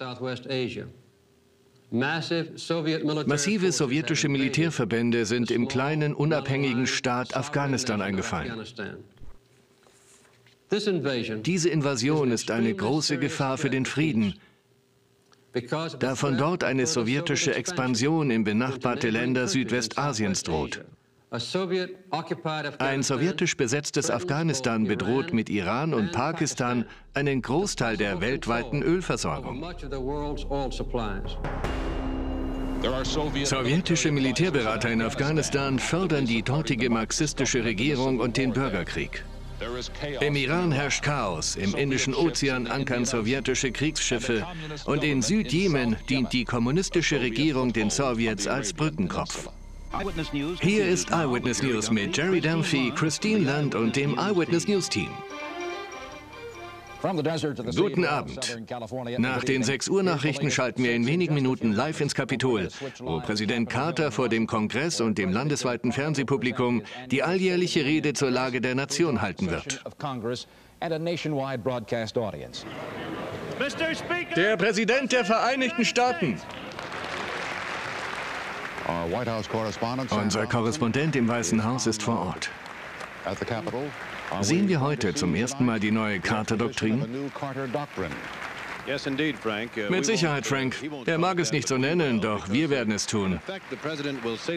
Massive 1.90 3.72
sowjetische 3.72 4.28
Militärverbände 4.28 5.26
sind 5.26 5.52
im 5.52 5.68
kleinen, 5.68 6.14
unabhängigen 6.14 6.86
Staat 6.86 7.36
Afghanistan 7.36 8.02
eingefallen. 8.02 8.60
Diese 10.70 11.70
Invasion 11.70 12.32
ist 12.32 12.52
eine 12.52 12.74
große 12.74 13.18
Gefahr 13.20 13.58
für 13.58 13.70
den 13.70 13.86
Frieden, 13.86 14.34
da 16.00 16.16
von 16.16 16.38
dort 16.38 16.66
eine 16.66 16.86
sowjetische 16.86 17.56
Expansion 17.56 18.32
in 18.32 18.44
benachbarte 18.44 19.10
Länder 19.10 19.48
Südwestasiens 19.48 20.44
droht. 20.44 20.84
Ein 21.30 23.04
sowjetisch 23.04 23.58
besetztes 23.58 24.10
Afghanistan 24.10 24.86
bedroht 24.86 25.34
mit 25.34 25.50
Iran 25.50 25.94
und 25.94 26.14
Pakistan 26.14 26.86
einen 27.14 27.42
Großteil 27.42 27.98
der 27.98 28.22
weltweiten 28.22 28.82
Ölversorgung. 28.82 29.62
Sowjetische 33.44 34.12
Militärberater 34.12 34.90
in 34.90 35.02
Afghanistan 35.02 35.80
fördern 35.80 36.26
die 36.26 36.44
dortige 36.44 36.90
marxistische 36.90 37.66
Regierung 37.66 38.22
und 38.22 38.38
den 38.38 38.54
Bürgerkrieg. 38.54 39.26
Im 40.22 40.36
Iran 40.36 40.72
herrscht 40.72 41.04
Chaos, 41.04 41.58
im 41.58 41.76
Indischen 41.76 42.16
Ozean 42.16 42.68
ankern 42.68 43.04
sowjetische 43.04 43.72
Kriegsschiffe 43.72 44.46
und 44.86 45.04
in 45.04 45.22
Südjemen 45.22 45.98
dient 46.10 46.32
die 46.32 46.46
kommunistische 46.46 47.20
Regierung 47.20 47.74
den 47.74 47.90
Sowjets 47.90 48.48
als 48.48 48.72
Brückenkopf. 48.72 49.50
Hier 50.62 50.86
ist 50.86 51.12
Eyewitness 51.12 51.64
News 51.64 51.90
mit 51.92 52.16
Jerry 52.16 52.42
Dunphy, 52.42 52.92
Christine 52.96 53.40
Land 53.40 53.74
und 53.74 53.96
dem 53.96 54.18
Eyewitness 54.18 54.68
News 54.68 54.90
Team. 54.90 55.10
Guten 57.76 58.06
Abend. 58.06 58.58
Nach 59.18 59.44
den 59.44 59.64
6 59.64 59.88
Uhr 59.90 60.04
Nachrichten 60.04 60.52
schalten 60.52 60.84
wir 60.84 60.94
in 60.94 61.06
wenigen 61.06 61.36
Minuten 61.36 61.72
live 61.72 62.02
ins 62.02 62.16
Kapitol, 62.16 62.70
wo 63.00 63.20
Präsident 63.20 63.70
Carter 63.70 64.12
vor 64.12 64.30
dem 64.30 64.48
Kongress 64.48 65.00
und 65.00 65.18
dem 65.18 65.32
landesweiten 65.32 65.92
Fernsehpublikum 65.92 66.82
die 67.12 67.24
alljährliche 67.24 67.86
Rede 67.86 68.14
zur 68.14 68.32
Lage 68.32 68.62
der 68.62 68.76
Nation 68.76 69.22
halten 69.22 69.50
wird. 69.50 69.84
Der 74.36 74.58
Präsident 74.58 75.12
der 75.12 75.26
Vereinigten 75.26 75.86
Staaten. 75.86 76.40
Unser 80.10 80.48
Korrespondent 80.48 81.16
im 81.16 81.28
Weißen 81.28 81.64
Haus 81.64 81.88
ist 81.88 82.02
vor 82.02 82.20
Ort. 82.20 82.50
Sehen 84.42 84.68
wir 84.70 84.82
heute 84.82 85.14
zum 85.14 85.36
ersten 85.36 85.66
Mal 85.66 85.80
die 85.80 85.92
neue 85.92 86.20
Carter-Doktrin? 86.20 87.30
Uh, 88.88 89.90
Mit 89.90 90.06
Sicherheit, 90.06 90.48
Frank. 90.48 90.78
Er 91.06 91.18
mag 91.18 91.40
es 91.40 91.52
nicht 91.52 91.68
so 91.68 91.78
nennen, 91.78 92.22
doch 92.22 92.50
wir 92.50 92.70
werden 92.70 92.94
es 92.94 93.06
tun. 93.06 93.40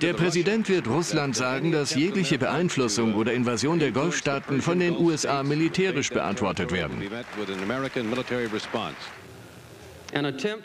Der 0.00 0.12
Präsident 0.12 0.68
wird 0.68 0.86
Russland 0.86 1.34
sagen, 1.34 1.72
dass 1.72 1.96
jegliche 1.96 2.38
Beeinflussung 2.38 3.14
oder 3.14 3.32
Invasion 3.32 3.80
der 3.80 3.90
Golfstaaten 3.90 4.62
von 4.62 4.78
den 4.78 4.96
USA 4.96 5.42
militärisch 5.42 6.10
beantwortet 6.10 6.70
werden. 6.70 7.02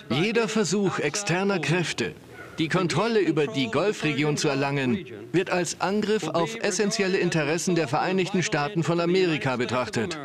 Jeder 0.10 0.48
Versuch 0.48 1.00
externer 1.00 1.60
Kräfte, 1.60 2.14
die 2.58 2.68
Kontrolle 2.70 3.20
über 3.20 3.48
die 3.48 3.68
Golfregion 3.68 4.38
zu 4.38 4.48
erlangen, 4.48 5.06
wird 5.32 5.50
als 5.50 5.82
Angriff 5.82 6.28
auf 6.28 6.56
essentielle 6.62 7.18
Interessen 7.18 7.76
der 7.76 7.88
Vereinigten 7.88 8.44
Staaten 8.44 8.84
von 8.84 9.00
Amerika 9.00 9.56
betrachtet. 9.56 10.18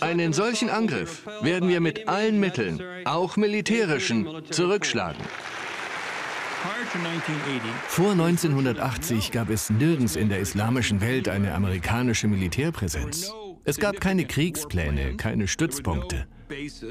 Einen 0.00 0.32
solchen 0.32 0.70
Angriff 0.70 1.26
werden 1.42 1.68
wir 1.68 1.80
mit 1.80 2.08
allen 2.08 2.40
Mitteln, 2.40 2.82
auch 3.04 3.36
militärischen, 3.36 4.26
zurückschlagen. 4.50 5.22
Vor 7.88 8.12
1980 8.12 9.32
gab 9.32 9.50
es 9.50 9.70
nirgends 9.70 10.16
in 10.16 10.28
der 10.28 10.40
islamischen 10.40 11.00
Welt 11.00 11.28
eine 11.28 11.54
amerikanische 11.54 12.26
Militärpräsenz. 12.26 13.32
Es 13.66 13.78
gab 13.78 14.00
keine 14.00 14.24
Kriegspläne, 14.24 15.16
keine 15.16 15.48
Stützpunkte. 15.48 16.26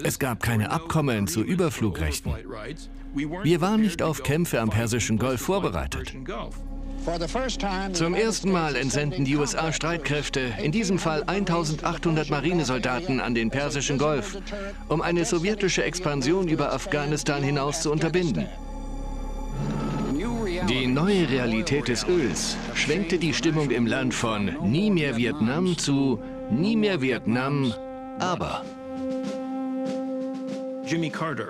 Es 0.03 0.20
gab 0.20 0.44
keine 0.44 0.72
Abkommen 0.72 1.25
zu 1.27 1.41
Überflugrechten. 1.41 2.34
Wir 3.15 3.62
waren 3.62 3.82
nicht 3.82 4.01
auf 4.01 4.24
Kämpfe 4.24 4.60
am 4.60 4.70
Persischen 4.70 5.17
Golf 5.17 5.41
vorbereitet. 5.41 6.13
Zum 7.94 8.13
ersten 8.13 8.51
Mal 8.51 8.75
entsenden 8.75 9.24
die 9.24 9.38
USA 9.38 9.72
Streitkräfte, 9.72 10.53
in 10.62 10.74
diesem 10.74 11.00
Fall 11.00 11.24
1800 11.24 12.29
Marinesoldaten 12.29 13.22
an 13.22 13.36
den 13.36 13.51
Persischen 13.51 13.98
Golf, 13.98 14.38
um 14.89 15.01
eine 15.01 15.24
sowjetische 15.24 15.84
Expansion 15.84 16.50
über 16.50 16.74
Afghanistan 16.74 17.41
hinaus 17.41 17.82
zu 17.82 17.91
unterbinden. 17.91 18.48
Die 20.67 20.88
neue 20.88 21.29
Realität 21.29 21.88
des 21.88 22.08
Öls 22.08 22.58
schwenkte 22.74 23.17
die 23.17 23.34
Stimmung 23.34 23.70
im 23.72 23.86
Land 23.86 24.13
von 24.13 24.51
nie 24.63 24.89
mehr 24.89 25.15
Vietnam 25.15 25.77
zu 25.77 26.20
nie 26.52 26.75
mehr 26.75 27.02
Vietnam, 27.02 27.74
aber. 28.20 28.64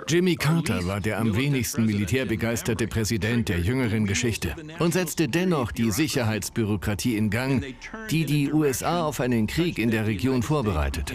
Jimmy 0.08 0.34
Carter 0.34 0.86
war 0.86 1.00
der 1.00 1.18
am 1.18 1.36
wenigsten 1.36 1.84
militärbegeisterte 1.84 2.86
Präsident 2.86 3.50
der 3.50 3.58
jüngeren 3.58 4.06
Geschichte 4.06 4.54
und 4.78 4.94
setzte 4.94 5.28
dennoch 5.28 5.72
die 5.72 5.90
Sicherheitsbürokratie 5.90 7.16
in 7.16 7.28
Gang, 7.28 7.62
die 8.10 8.24
die 8.24 8.50
USA 8.50 9.04
auf 9.04 9.20
einen 9.20 9.46
Krieg 9.46 9.78
in 9.78 9.90
der 9.90 10.06
Region 10.06 10.42
vorbereitete. 10.42 11.14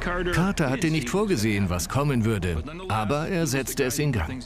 Carter 0.00 0.70
hatte 0.70 0.90
nicht 0.90 1.10
vorgesehen, 1.10 1.68
was 1.68 1.88
kommen 1.88 2.24
würde, 2.24 2.62
aber 2.88 3.28
er 3.28 3.46
setzte 3.48 3.84
es 3.84 3.98
in 3.98 4.12
Gang. 4.12 4.40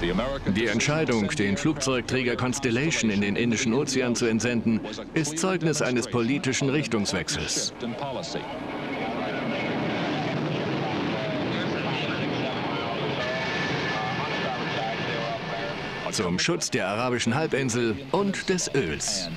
Die 0.00 0.66
Entscheidung, 0.66 1.28
den 1.28 1.56
Flugzeugträger 1.56 2.36
Constellation 2.36 3.10
in 3.10 3.20
den 3.20 3.36
Indischen 3.36 3.72
Ozean 3.74 4.14
zu 4.14 4.26
entsenden, 4.26 4.80
ist 5.14 5.38
Zeugnis 5.38 5.82
eines 5.82 6.08
politischen 6.08 6.68
Richtungswechsels. 6.68 7.72
Zum 16.10 16.38
Schutz 16.38 16.70
der 16.70 16.86
arabischen 16.86 17.34
Halbinsel 17.34 17.96
und 18.12 18.48
des 18.48 18.70
Öls. 18.74 19.28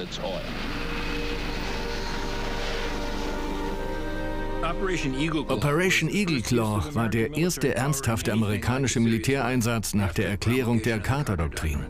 Operation 4.63 6.09
Eagle 6.09 6.41
Claw 6.41 6.83
war 6.93 7.09
der 7.09 7.35
erste 7.35 7.75
ernsthafte 7.75 8.33
amerikanische 8.33 8.99
Militäreinsatz 8.99 9.93
nach 9.93 10.13
der 10.13 10.29
Erklärung 10.29 10.81
der 10.81 10.99
Carter-Doktrin. 10.99 11.85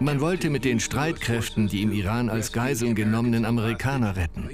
Man 0.00 0.20
wollte 0.20 0.50
mit 0.50 0.64
den 0.64 0.80
Streitkräften 0.80 1.68
die 1.68 1.82
im 1.82 1.92
Iran 1.92 2.28
als 2.28 2.52
Geiseln 2.52 2.94
genommenen 2.94 3.44
Amerikaner 3.44 4.16
retten. 4.16 4.48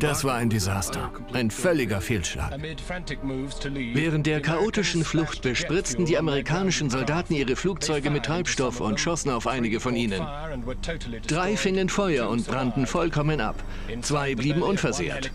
Das 0.00 0.24
war 0.24 0.34
ein 0.34 0.50
Desaster, 0.50 1.10
ein 1.32 1.50
völliger 1.50 2.00
Fehlschlag. 2.00 2.58
Während 3.94 4.26
der 4.26 4.40
chaotischen 4.40 5.02
Flucht 5.04 5.40
bespritzten 5.40 6.04
die 6.04 6.18
amerikanischen 6.18 6.90
Soldaten 6.90 7.34
ihre 7.34 7.56
Flugzeuge 7.56 8.10
mit 8.10 8.26
Treibstoff 8.26 8.80
und 8.80 9.00
schossen 9.00 9.30
auf 9.30 9.46
einige 9.46 9.80
von 9.80 9.96
ihnen. 9.96 10.22
Drei 11.26 11.56
fingen 11.56 11.88
Feuer 11.88 12.28
und 12.28 12.46
brannten 12.46 12.86
vollkommen 12.86 13.40
ab. 13.40 13.62
Zwei 14.02 14.34
blieben 14.34 14.62
unversehrt. 14.62 15.30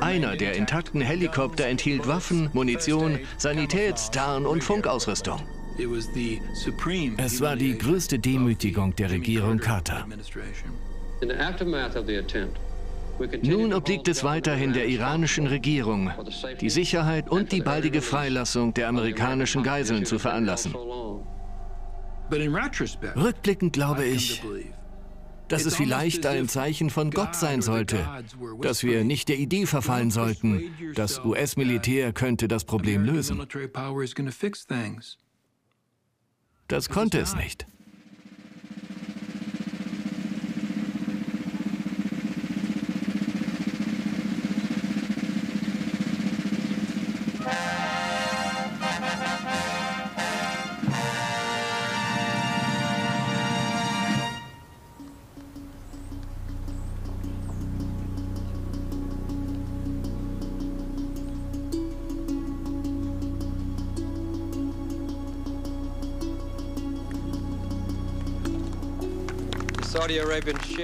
Einer 0.00 0.36
der 0.36 0.54
intakten 0.54 1.02
Helikopter 1.02 1.66
enthielt 1.66 2.06
Waffen, 2.06 2.48
Munition, 2.54 3.18
Sanitäts-, 3.36 4.10
Tarn- 4.10 4.46
und 4.46 4.64
Funkausrüstung. 4.64 5.40
Es 7.18 7.40
war 7.42 7.56
die 7.56 7.76
größte 7.76 8.18
Demütigung 8.18 8.96
der 8.96 9.10
Regierung 9.10 9.58
Carter. 9.58 10.06
In 11.22 11.30
the 11.30 11.34
aftermath 11.34 11.96
of 11.96 12.06
the 12.06 12.18
attempt, 12.18 12.58
nun 13.42 13.72
obliegt 13.72 14.08
es 14.08 14.24
weiterhin 14.24 14.72
der 14.72 14.86
iranischen 14.88 15.46
Regierung, 15.46 16.10
die 16.60 16.70
Sicherheit 16.70 17.28
und 17.28 17.52
die 17.52 17.60
baldige 17.60 18.02
Freilassung 18.02 18.74
der 18.74 18.88
amerikanischen 18.88 19.62
Geiseln 19.62 20.04
zu 20.04 20.18
veranlassen. 20.18 20.74
Rückblickend 23.16 23.72
glaube 23.72 24.04
ich, 24.04 24.42
dass 25.48 25.64
es 25.64 25.76
vielleicht 25.76 26.26
ein 26.26 26.48
Zeichen 26.48 26.90
von 26.90 27.10
Gott 27.10 27.36
sein 27.36 27.62
sollte, 27.62 28.06
dass 28.60 28.82
wir 28.82 29.04
nicht 29.04 29.28
der 29.28 29.38
Idee 29.38 29.66
verfallen 29.66 30.10
sollten, 30.10 30.74
das 30.94 31.24
US-Militär 31.24 32.12
könnte 32.12 32.48
das 32.48 32.64
Problem 32.64 33.04
lösen. 33.04 33.40
Das 36.68 36.88
konnte 36.88 37.18
es 37.20 37.36
nicht. 37.36 37.66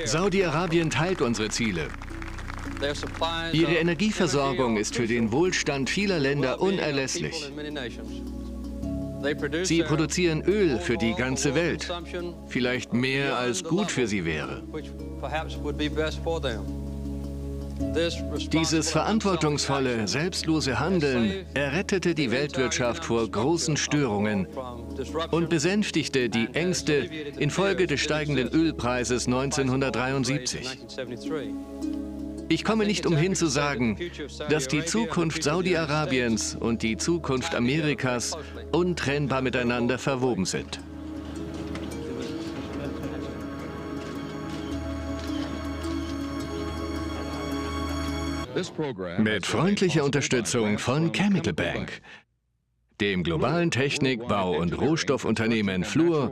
Saudi-Arabien 0.04 0.90
teilt 0.90 1.20
unsere 1.20 1.48
Ziele. 1.48 1.88
Ihre 3.52 3.74
Energieversorgung 3.74 4.76
ist 4.76 4.96
für 4.96 5.06
den 5.06 5.30
Wohlstand 5.32 5.88
vieler 5.90 6.18
Länder 6.18 6.60
unerlässlich. 6.60 7.50
Sie 9.62 9.82
produzieren 9.82 10.42
Öl 10.42 10.78
für 10.80 10.96
die 10.96 11.14
ganze 11.14 11.54
Welt, 11.54 11.88
vielleicht 12.48 12.92
mehr 12.92 13.36
als 13.36 13.62
gut 13.62 13.90
für 13.90 14.08
sie 14.08 14.24
wäre. 14.24 14.62
Dieses 18.52 18.90
verantwortungsvolle, 18.90 20.08
selbstlose 20.08 20.78
Handeln 20.78 21.46
errettete 21.54 22.14
die 22.14 22.30
Weltwirtschaft 22.30 23.04
vor 23.04 23.28
großen 23.28 23.76
Störungen 23.76 24.46
und 25.30 25.48
besänftigte 25.50 26.28
die 26.28 26.48
Ängste 26.52 27.08
infolge 27.38 27.86
des 27.86 28.00
steigenden 28.00 28.48
Ölpreises 28.48 29.26
1973. 29.26 30.68
Ich 32.48 32.64
komme 32.64 32.84
nicht 32.84 33.06
umhin 33.06 33.34
zu 33.34 33.46
sagen, 33.46 33.96
dass 34.50 34.68
die 34.68 34.84
Zukunft 34.84 35.42
Saudi-Arabiens 35.42 36.54
und 36.54 36.82
die 36.82 36.96
Zukunft 36.96 37.54
Amerikas 37.54 38.36
untrennbar 38.72 39.40
miteinander 39.40 39.98
verwoben 39.98 40.44
sind. 40.44 40.80
Mit 49.18 49.46
freundlicher 49.46 50.04
Unterstützung 50.04 50.78
von 50.78 51.10
Chemical 51.10 51.54
Bank, 51.54 52.02
dem 53.02 53.24
globalen 53.24 53.70
Technik-, 53.70 54.26
Bau- 54.28 54.56
und 54.56 54.78
Rohstoffunternehmen 54.80 55.82
Fluor 55.82 56.30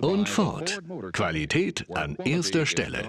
und 0.00 0.28
Ford. 0.28 0.80
Qualität 1.12 1.86
an 1.94 2.16
erster 2.24 2.66
Stelle. 2.66 3.08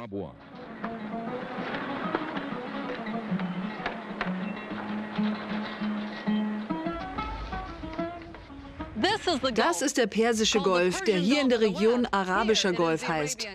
Das 9.56 9.82
ist 9.82 9.97
der 9.97 10.08
Persische 10.08 10.60
Golf, 10.60 11.02
der 11.02 11.17
hier 11.17 11.41
in 11.41 11.49
der 11.49 11.62
Region 11.62 12.08
Arabischer 12.12 12.73
Golf 12.73 13.08
heißt. 13.08 13.47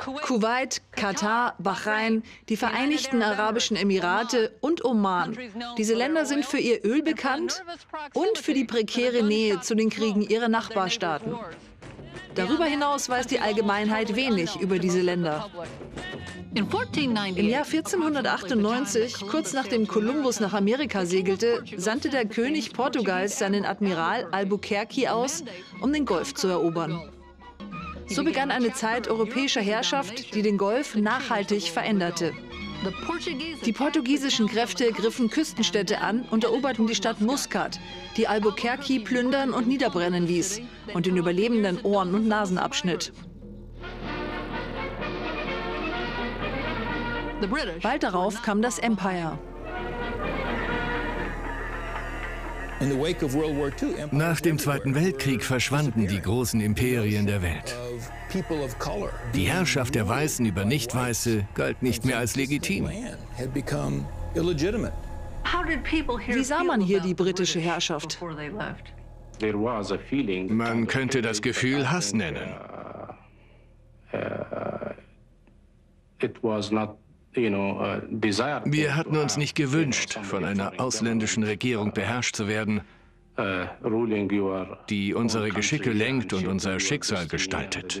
Kuwait, 0.00 0.80
Katar, 0.92 1.54
Bahrain, 1.58 2.22
die 2.48 2.56
Vereinigten 2.56 3.22
Arabischen 3.22 3.76
Emirate 3.76 4.56
und 4.60 4.84
Oman. 4.84 5.36
Diese 5.76 5.94
Länder 5.94 6.24
sind 6.24 6.44
für 6.46 6.58
ihr 6.58 6.84
Öl 6.84 7.02
bekannt 7.02 7.62
und 8.14 8.38
für 8.38 8.54
die 8.54 8.64
prekäre 8.64 9.22
Nähe 9.22 9.60
zu 9.60 9.74
den 9.74 9.90
Kriegen 9.90 10.22
ihrer 10.22 10.48
Nachbarstaaten. 10.48 11.34
Darüber 12.34 12.64
hinaus 12.64 13.08
weiß 13.08 13.26
die 13.26 13.40
Allgemeinheit 13.40 14.14
wenig 14.16 14.56
über 14.60 14.78
diese 14.78 15.00
Länder. 15.00 15.50
Im 16.54 17.48
Jahr 17.48 17.64
1498, 17.64 19.20
kurz 19.28 19.52
nachdem 19.52 19.86
Kolumbus 19.86 20.40
nach 20.40 20.52
Amerika 20.52 21.06
segelte, 21.06 21.62
sandte 21.76 22.08
der 22.08 22.24
König 22.26 22.72
Portugals 22.72 23.38
seinen 23.38 23.64
Admiral 23.64 24.26
Albuquerque 24.32 25.12
aus, 25.12 25.44
um 25.80 25.92
den 25.92 26.06
Golf 26.06 26.34
zu 26.34 26.48
erobern. 26.48 27.10
So 28.10 28.24
begann 28.24 28.50
eine 28.50 28.72
Zeit 28.72 29.08
europäischer 29.08 29.60
Herrschaft, 29.60 30.34
die 30.34 30.42
den 30.42 30.58
Golf 30.58 30.96
nachhaltig 30.96 31.70
veränderte. 31.70 32.32
Die 33.64 33.72
portugiesischen 33.72 34.48
Kräfte 34.48 34.90
griffen 34.90 35.30
Küstenstädte 35.30 36.00
an 36.00 36.22
und 36.30 36.44
eroberten 36.44 36.86
die 36.86 36.94
Stadt 36.94 37.20
Muscat, 37.20 37.78
die 38.16 38.26
Albuquerque 38.26 39.00
plündern 39.00 39.52
und 39.52 39.68
niederbrennen 39.68 40.26
ließ 40.26 40.60
und 40.92 41.06
den 41.06 41.16
Überlebenden 41.16 41.80
Ohren 41.82 42.14
und 42.14 42.26
Nasen 42.26 42.58
abschnitt. 42.58 43.12
Bald 47.82 48.02
darauf 48.02 48.42
kam 48.42 48.60
das 48.60 48.78
Empire. 48.78 49.38
Nach 54.10 54.40
dem 54.40 54.58
Zweiten 54.58 54.94
Weltkrieg 54.94 55.44
verschwanden 55.44 56.06
die 56.06 56.20
großen 56.20 56.60
Imperien 56.62 57.26
der 57.26 57.42
Welt. 57.42 57.76
Die 59.34 59.44
Herrschaft 59.44 59.94
der 59.94 60.08
Weißen 60.08 60.46
über 60.46 60.64
Nicht-Weiße 60.64 61.46
galt 61.54 61.82
nicht 61.82 62.06
mehr 62.06 62.16
als 62.16 62.36
legitim. 62.36 62.88
Wie 66.26 66.44
sah 66.44 66.64
man 66.64 66.80
hier 66.80 67.00
die 67.00 67.14
britische 67.14 67.60
Herrschaft? 67.60 68.18
Man 70.48 70.86
könnte 70.86 71.22
das 71.22 71.42
Gefühl 71.42 71.90
Hass 71.90 72.14
nennen. 72.14 72.54
Wir 77.32 78.96
hatten 78.96 79.16
uns 79.16 79.36
nicht 79.36 79.54
gewünscht, 79.54 80.18
von 80.22 80.44
einer 80.44 80.72
ausländischen 80.78 81.44
Regierung 81.44 81.92
beherrscht 81.92 82.34
zu 82.34 82.48
werden, 82.48 82.80
die 84.88 85.14
unsere 85.14 85.50
Geschicke 85.50 85.92
lenkt 85.92 86.32
und 86.32 86.46
unser 86.46 86.80
Schicksal 86.80 87.26
gestaltet. 87.28 88.00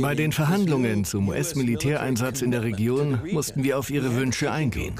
Bei 0.00 0.14
den 0.14 0.32
Verhandlungen 0.32 1.04
zum 1.04 1.28
US-Militäreinsatz 1.28 2.42
in 2.42 2.50
der 2.50 2.62
Region 2.62 3.20
mussten 3.32 3.62
wir 3.62 3.78
auf 3.78 3.90
ihre 3.90 4.14
Wünsche 4.16 4.50
eingehen. 4.50 4.94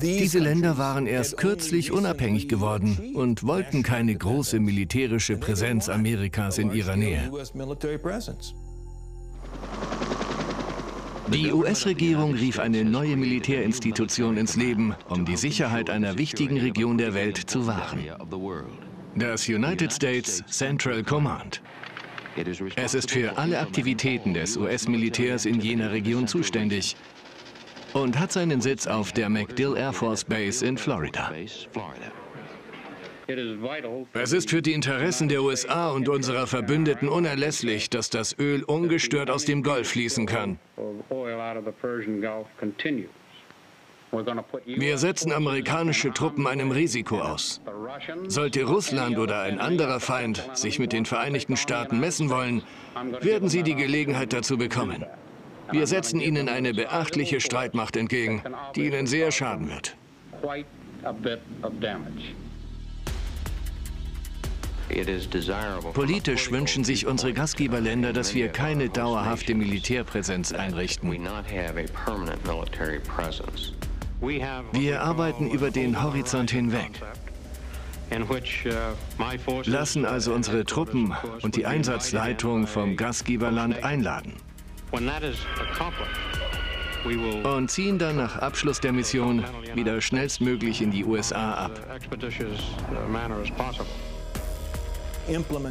Diese 0.00 0.38
Länder 0.38 0.78
waren 0.78 1.06
erst 1.06 1.36
kürzlich 1.36 1.90
unabhängig 1.90 2.48
geworden 2.48 3.14
und 3.14 3.44
wollten 3.44 3.82
keine 3.82 4.14
große 4.14 4.60
militärische 4.60 5.36
Präsenz 5.36 5.88
Amerikas 5.88 6.58
in 6.58 6.72
ihrer 6.72 6.96
Nähe. 6.96 7.30
Die 11.32 11.52
US-Regierung 11.52 12.34
rief 12.34 12.58
eine 12.58 12.84
neue 12.84 13.16
Militärinstitution 13.16 14.36
ins 14.36 14.56
Leben, 14.56 14.94
um 15.08 15.24
die 15.24 15.36
Sicherheit 15.36 15.88
einer 15.88 16.18
wichtigen 16.18 16.58
Region 16.58 16.98
der 16.98 17.14
Welt 17.14 17.36
zu 17.36 17.68
wahren. 17.68 18.00
Das 19.14 19.48
United 19.48 19.92
States 19.92 20.42
Central 20.48 21.04
Command. 21.04 21.62
Es 22.76 22.94
ist 22.94 23.10
für 23.10 23.36
alle 23.38 23.60
Aktivitäten 23.60 24.34
des 24.34 24.56
US-Militärs 24.56 25.46
in 25.46 25.60
jener 25.60 25.92
Region 25.92 26.26
zuständig 26.26 26.96
und 27.92 28.18
hat 28.18 28.32
seinen 28.32 28.60
Sitz 28.60 28.86
auf 28.86 29.12
der 29.12 29.28
MacDill 29.28 29.76
Air 29.76 29.92
Force 29.92 30.24
Base 30.24 30.64
in 30.64 30.78
Florida. 30.78 31.32
Es 34.12 34.32
ist 34.32 34.50
für 34.50 34.62
die 34.62 34.72
Interessen 34.72 35.28
der 35.28 35.42
USA 35.42 35.90
und 35.90 36.08
unserer 36.08 36.46
Verbündeten 36.46 37.08
unerlässlich, 37.08 37.90
dass 37.90 38.10
das 38.10 38.36
Öl 38.38 38.62
ungestört 38.64 39.30
aus 39.30 39.44
dem 39.44 39.62
Golf 39.62 39.90
fließen 39.90 40.26
kann. 40.26 40.58
Wir 44.66 44.98
setzen 44.98 45.32
amerikanische 45.32 46.12
Truppen 46.12 46.46
einem 46.46 46.72
Risiko 46.72 47.20
aus. 47.20 47.60
Sollte 48.26 48.64
Russland 48.64 49.18
oder 49.18 49.42
ein 49.42 49.60
anderer 49.60 50.00
Feind 50.00 50.48
sich 50.54 50.78
mit 50.78 50.92
den 50.92 51.06
Vereinigten 51.06 51.56
Staaten 51.56 52.00
messen 52.00 52.30
wollen, 52.30 52.62
werden 53.20 53.48
sie 53.48 53.62
die 53.62 53.76
Gelegenheit 53.76 54.32
dazu 54.32 54.58
bekommen. 54.58 55.04
Wir 55.70 55.86
setzen 55.86 56.20
ihnen 56.20 56.48
eine 56.48 56.74
beachtliche 56.74 57.40
Streitmacht 57.40 57.96
entgegen, 57.96 58.42
die 58.74 58.86
ihnen 58.86 59.06
sehr 59.06 59.30
schaden 59.30 59.70
wird. 59.70 59.96
Politisch 65.94 66.50
wünschen 66.50 66.84
sich 66.84 67.06
unsere 67.06 67.32
Gastgeberländer, 67.32 68.12
dass 68.12 68.34
wir 68.34 68.48
keine 68.48 68.88
dauerhafte 68.88 69.54
Militärpräsenz 69.54 70.52
einrichten. 70.52 71.10
Wir 74.72 75.02
arbeiten 75.02 75.50
über 75.50 75.70
den 75.70 76.02
Horizont 76.02 76.50
hinweg, 76.50 76.90
lassen 79.64 80.04
also 80.04 80.34
unsere 80.34 80.64
Truppen 80.64 81.14
und 81.42 81.56
die 81.56 81.66
Einsatzleitung 81.66 82.66
vom 82.66 82.96
Gastgeberland 82.96 83.82
einladen 83.84 84.34
und 87.44 87.70
ziehen 87.70 87.98
dann 87.98 88.16
nach 88.16 88.36
Abschluss 88.38 88.80
der 88.80 88.92
Mission 88.92 89.44
wieder 89.74 90.00
schnellstmöglich 90.00 90.82
in 90.82 90.90
die 90.90 91.04
USA 91.04 91.54
ab. 91.54 91.80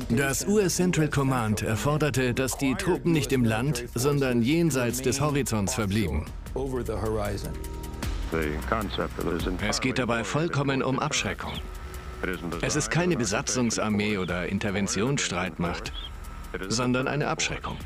Das 0.10 0.45
US 0.48 0.76
Central 0.76 1.10
Command 1.10 1.63
erforderte, 1.63 2.34
dass 2.34 2.58
die 2.58 2.76
Truppen 2.76 3.12
nicht 3.12 3.34
im 3.34 3.43
Land, 3.43 3.86
sondern 3.93 4.41
jenseits 4.41 5.02
des 5.02 5.19
Horizonts 5.19 5.74
verblieben. 5.74 6.26
Es 9.67 9.82
geht 9.82 10.00
dabei 10.00 10.24
vollkommen 10.24 10.82
um 10.82 11.00
Abschreckung. 11.00 11.52
Es 12.62 12.76
ist 12.76 12.89
keine 12.89 13.17
Besatzungsarmee 13.17 14.17
oder 14.17 14.48
Interventionsstreitmacht, 14.48 15.91
sondern 16.69 17.08
eine 17.08 17.28
Abschreckung. 17.28 17.78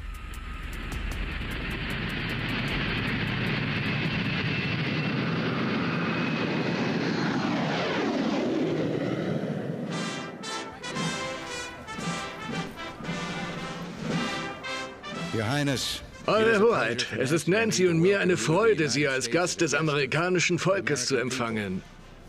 Highness. 15.53 16.01
Eure 16.25 16.59
Hoheit, 16.59 17.05
es 17.19 17.31
ist 17.31 17.47
Nancy 17.47 17.87
und 17.87 17.99
mir 17.99 18.19
eine 18.21 18.37
Freude, 18.37 18.89
Sie 18.89 19.07
als 19.07 19.29
Gast 19.29 19.61
des 19.61 19.75
amerikanischen 19.75 20.57
Volkes 20.57 21.05
zu 21.05 21.15
empfangen. 21.17 21.83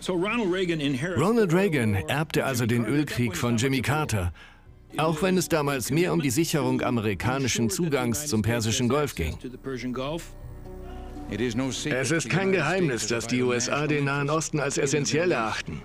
Ronald 0.06 1.54
Reagan 1.54 1.94
erbte 1.94 2.44
also 2.44 2.66
den 2.66 2.84
Ölkrieg 2.84 3.34
von 3.34 3.56
Jimmy 3.56 3.80
Carter, 3.80 4.30
auch 4.98 5.22
wenn 5.22 5.38
es 5.38 5.48
damals 5.48 5.90
mehr 5.90 6.12
um 6.12 6.20
die 6.20 6.28
Sicherung 6.28 6.82
amerikanischen 6.82 7.70
Zugangs 7.70 8.26
zum 8.26 8.42
Persischen 8.42 8.90
Golf 8.90 9.14
ging. 9.14 9.38
Es 11.30 12.10
ist 12.10 12.28
kein 12.28 12.52
Geheimnis, 12.52 13.06
dass 13.06 13.26
die 13.26 13.42
USA 13.42 13.86
den 13.86 14.04
Nahen 14.04 14.28
Osten 14.28 14.60
als 14.60 14.76
essentiell 14.76 15.32
erachten. 15.32 15.80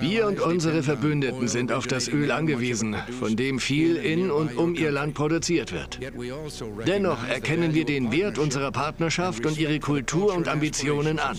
Wir 0.00 0.26
und 0.26 0.40
unsere 0.40 0.82
Verbündeten 0.82 1.46
sind 1.48 1.72
auf 1.72 1.86
das 1.86 2.08
Öl 2.08 2.30
angewiesen, 2.30 2.96
von 3.18 3.36
dem 3.36 3.58
viel 3.58 3.96
in 3.96 4.30
und 4.30 4.56
um 4.56 4.74
ihr 4.74 4.90
Land 4.90 5.14
produziert 5.14 5.72
wird. 5.72 5.98
Dennoch 6.86 7.28
erkennen 7.28 7.74
wir 7.74 7.84
den 7.84 8.12
Wert 8.12 8.38
unserer 8.38 8.72
Partnerschaft 8.72 9.44
und 9.44 9.58
ihre 9.58 9.78
Kultur 9.78 10.34
und 10.34 10.48
Ambitionen 10.48 11.18
an. 11.18 11.36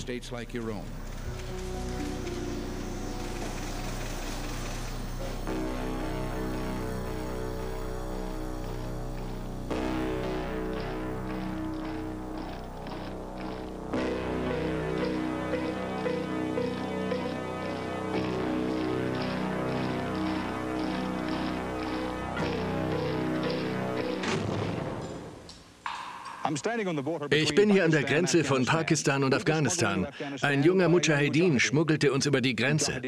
Ich 27.29 27.55
bin 27.55 27.69
hier 27.69 27.85
an 27.85 27.91
der 27.91 28.03
Grenze 28.03 28.43
von 28.43 28.65
Pakistan 28.65 29.23
und 29.23 29.33
Afghanistan. 29.33 30.07
Ein 30.41 30.63
junger 30.63 30.89
Mujahedin 30.89 31.59
schmuggelte 31.59 32.11
uns 32.11 32.25
über 32.25 32.41
die 32.41 32.55
Grenze. 32.55 33.01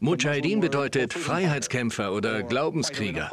Mujahedin 0.00 0.60
bedeutet 0.60 1.12
Freiheitskämpfer 1.12 2.12
oder 2.12 2.42
Glaubenskrieger. 2.42 3.30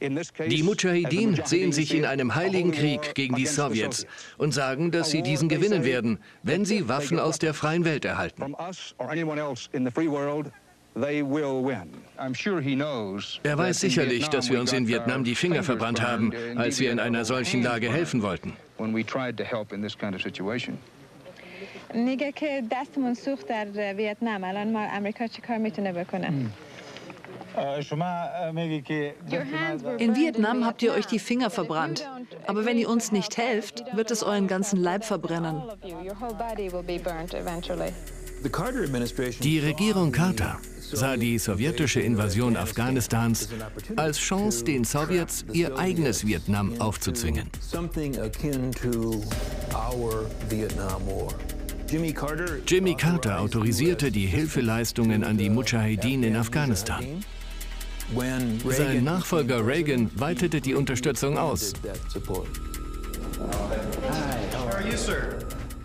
Die 0.00 0.62
Mujahideen 0.62 1.40
sehen 1.44 1.72
sich 1.72 1.94
in 1.94 2.04
einem 2.04 2.34
heiligen 2.34 2.72
Krieg 2.72 3.14
gegen 3.14 3.34
die 3.34 3.46
Sowjets 3.46 4.06
und 4.38 4.52
sagen, 4.52 4.90
dass 4.90 5.10
sie 5.10 5.22
diesen 5.22 5.48
gewinnen 5.48 5.84
werden, 5.84 6.18
wenn 6.42 6.64
sie 6.64 6.88
Waffen 6.88 7.18
aus 7.18 7.38
der 7.38 7.54
freien 7.54 7.84
Welt 7.84 8.04
erhalten. 8.04 8.54
Er 10.95 11.03
weiß 13.57 13.79
sicherlich, 13.81 14.29
dass 14.29 14.49
wir 14.49 14.61
uns 14.61 14.71
in 14.71 14.87
Vietnam 14.87 15.25
die 15.25 15.35
Finger 15.35 15.63
verbrannt 15.63 16.01
haben, 16.01 16.31
als 16.55 16.79
wir 16.79 16.89
in 16.91 16.99
einer 16.99 17.25
solchen 17.25 17.63
Lage 17.63 17.91
helfen 17.91 18.21
wollten. 18.21 18.53
میگه 21.93 22.31
که 22.31 22.63
دستمون 22.71 23.13
سوخت 23.13 23.47
در 23.47 23.93
ویتنام 23.93 24.43
الان 24.43 24.73
ما 24.73 24.79
امریکا 24.79 25.27
چیکار 25.27 25.57
میتونه 25.57 25.91
بکنه 25.91 26.33
in 29.97 30.15
Vietnam 30.15 30.65
habt 30.65 30.83
ihr 30.83 30.91
euch 30.91 31.07
die 31.07 31.19
Finger 31.19 31.49
verbrannt. 31.49 32.05
Aber 32.47 32.65
wenn 32.65 32.77
ihr 32.77 32.89
uns 32.89 33.13
nicht 33.13 33.37
helft, 33.37 33.85
wird 33.93 34.11
es 34.11 34.23
euren 34.23 34.47
ganzen 34.47 34.77
Leib 34.77 35.05
verbrennen. 35.05 35.61
Die 39.41 39.59
Regierung 39.59 40.11
Carter 40.11 40.59
sah 40.92 41.16
die 41.16 41.38
sowjetische 41.38 42.00
Invasion 42.00 42.56
Afghanistans 42.56 43.48
als 43.96 44.18
Chance, 44.18 44.64
den 44.64 44.84
Sowjets 44.84 45.44
ihr 45.52 45.76
eigenes 45.78 46.26
Vietnam 46.26 46.80
aufzuzwingen. 46.80 47.48
Jimmy 52.66 52.94
Carter 52.94 53.40
autorisierte 53.40 54.10
die 54.10 54.26
Hilfeleistungen 54.26 55.24
an 55.24 55.38
die 55.38 55.50
Mujahideen 55.50 56.22
in 56.22 56.36
Afghanistan. 56.36 57.04
Sein 58.68 59.04
Nachfolger 59.04 59.64
Reagan 59.64 60.10
weitete 60.16 60.60
die 60.60 60.74
Unterstützung 60.74 61.38
aus. 61.38 61.72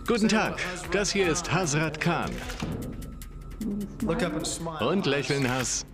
Guten 0.06 0.28
Tag, 0.28 0.58
das 0.92 1.10
hier 1.10 1.28
ist 1.28 1.52
Hazrat 1.52 2.00
Khan. 2.00 2.30
Und 4.80 5.06
lächeln, 5.06 5.48
Hass. 5.48 5.86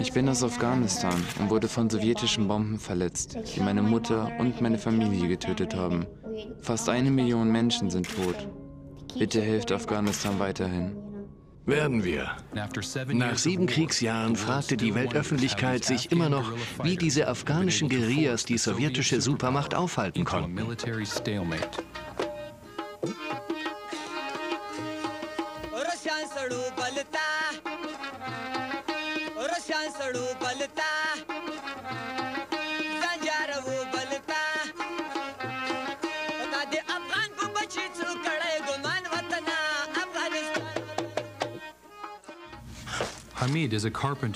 Ich 0.00 0.12
bin 0.12 0.28
aus 0.28 0.42
Afghanistan 0.42 1.14
und 1.38 1.50
wurde 1.50 1.68
von 1.68 1.90
sowjetischen 1.90 2.48
Bomben 2.48 2.78
verletzt, 2.78 3.36
die 3.54 3.60
meine 3.60 3.82
Mutter 3.82 4.30
und 4.38 4.60
meine 4.60 4.78
Familie 4.78 5.28
getötet 5.28 5.74
haben. 5.74 6.06
Fast 6.60 6.88
eine 6.88 7.10
Million 7.10 7.50
Menschen 7.50 7.90
sind 7.90 8.08
tot. 8.08 8.48
Bitte 9.18 9.40
helft 9.40 9.72
Afghanistan 9.72 10.38
weiterhin. 10.38 10.96
Werden 11.66 12.02
wir. 12.02 12.30
Nach 13.12 13.36
sieben 13.36 13.66
Kriegsjahren 13.66 14.34
fragte 14.34 14.76
die 14.76 14.94
Weltöffentlichkeit 14.94 15.84
sich 15.84 16.10
immer 16.10 16.28
noch, 16.28 16.52
wie 16.82 16.96
diese 16.96 17.28
afghanischen 17.28 17.88
Guerillas 17.88 18.44
die 18.44 18.58
sowjetische 18.58 19.20
Supermacht 19.20 19.74
aufhalten 19.74 20.24
konnten. 20.24 20.58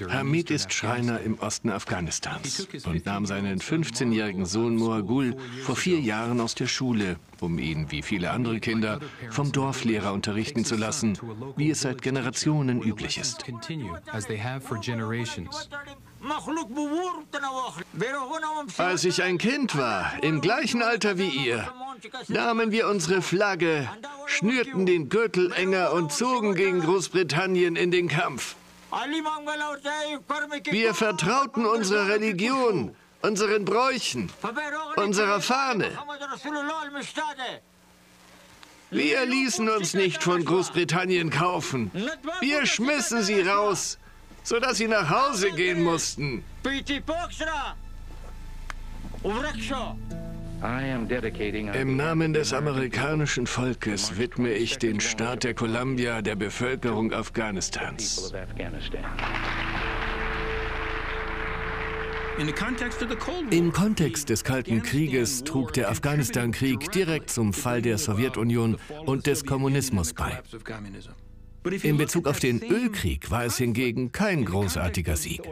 Hamid 0.08 0.50
ist 0.50 0.72
Schreiner 0.72 1.20
im 1.20 1.38
Osten 1.38 1.70
Afghanistans 1.70 2.66
und 2.84 3.06
nahm 3.06 3.26
seinen 3.26 3.60
15-jährigen 3.60 4.46
Sohn 4.46 4.76
Moagul 4.76 5.36
vor 5.62 5.76
vier 5.76 6.00
Jahren 6.00 6.40
aus 6.40 6.54
der 6.54 6.66
Schule, 6.66 7.16
um 7.40 7.58
ihn, 7.58 7.90
wie 7.90 8.02
viele 8.02 8.30
andere 8.30 8.60
Kinder, 8.60 9.00
vom 9.30 9.52
Dorflehrer 9.52 10.12
unterrichten 10.12 10.64
zu 10.64 10.76
lassen, 10.76 11.18
wie 11.56 11.70
es 11.70 11.82
seit 11.82 12.02
Generationen 12.02 12.82
üblich 12.82 13.18
ist. 13.18 13.44
Als 18.78 19.04
ich 19.04 19.22
ein 19.22 19.38
Kind 19.38 19.76
war, 19.76 20.12
im 20.22 20.40
gleichen 20.40 20.82
Alter 20.82 21.18
wie 21.18 21.28
ihr, 21.28 21.68
nahmen 22.28 22.72
wir 22.72 22.88
unsere 22.88 23.22
Flagge, 23.22 23.88
schnürten 24.26 24.86
den 24.86 25.08
Gürtel 25.08 25.52
enger 25.52 25.92
und 25.92 26.12
zogen 26.12 26.54
gegen 26.54 26.80
Großbritannien 26.80 27.76
in 27.76 27.90
den 27.90 28.08
Kampf. 28.08 28.56
Wir 30.70 30.94
vertrauten 30.94 31.66
unserer 31.66 32.08
Religion, 32.08 32.94
unseren 33.22 33.64
Bräuchen, 33.64 34.30
unserer 34.96 35.40
Fahne. 35.40 35.90
Wir 38.90 39.26
ließen 39.26 39.68
uns 39.68 39.94
nicht 39.94 40.22
von 40.22 40.44
Großbritannien 40.44 41.30
kaufen. 41.30 41.90
Wir 42.40 42.64
schmissen 42.66 43.22
sie 43.22 43.40
raus, 43.40 43.98
sodass 44.44 44.76
sie 44.76 44.88
nach 44.88 45.10
Hause 45.10 45.50
gehen 45.50 45.82
mussten. 45.82 46.44
Im 50.62 51.96
Namen 51.96 52.32
des 52.32 52.52
amerikanischen 52.52 53.46
Volkes 53.46 54.16
widme 54.16 54.52
ich 54.52 54.78
den 54.78 55.00
Staat 55.00 55.44
der 55.44 55.54
Columbia 55.54 56.22
der 56.22 56.36
Bevölkerung 56.36 57.12
Afghanistans. 57.12 58.32
Im 63.50 63.72
Kontext 63.72 64.30
des 64.30 64.42
Kalten 64.42 64.82
Krieges 64.82 65.44
trug 65.44 65.72
der 65.74 65.90
Afghanistan-Krieg 65.90 66.90
direkt 66.92 67.30
zum 67.30 67.52
Fall 67.52 67.82
der 67.82 67.98
Sowjetunion 67.98 68.76
und 69.06 69.26
des 69.26 69.44
Kommunismus 69.44 70.14
bei. 70.14 70.42
In 71.82 71.96
Bezug 71.96 72.26
auf 72.26 72.40
den 72.40 72.62
Ölkrieg 72.62 73.30
war 73.30 73.44
es 73.44 73.58
hingegen 73.58 74.12
kein 74.12 74.44
großartiger 74.44 75.16
Sieg, 75.16 75.42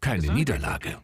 keine 0.00 0.32
Niederlage 0.32 0.98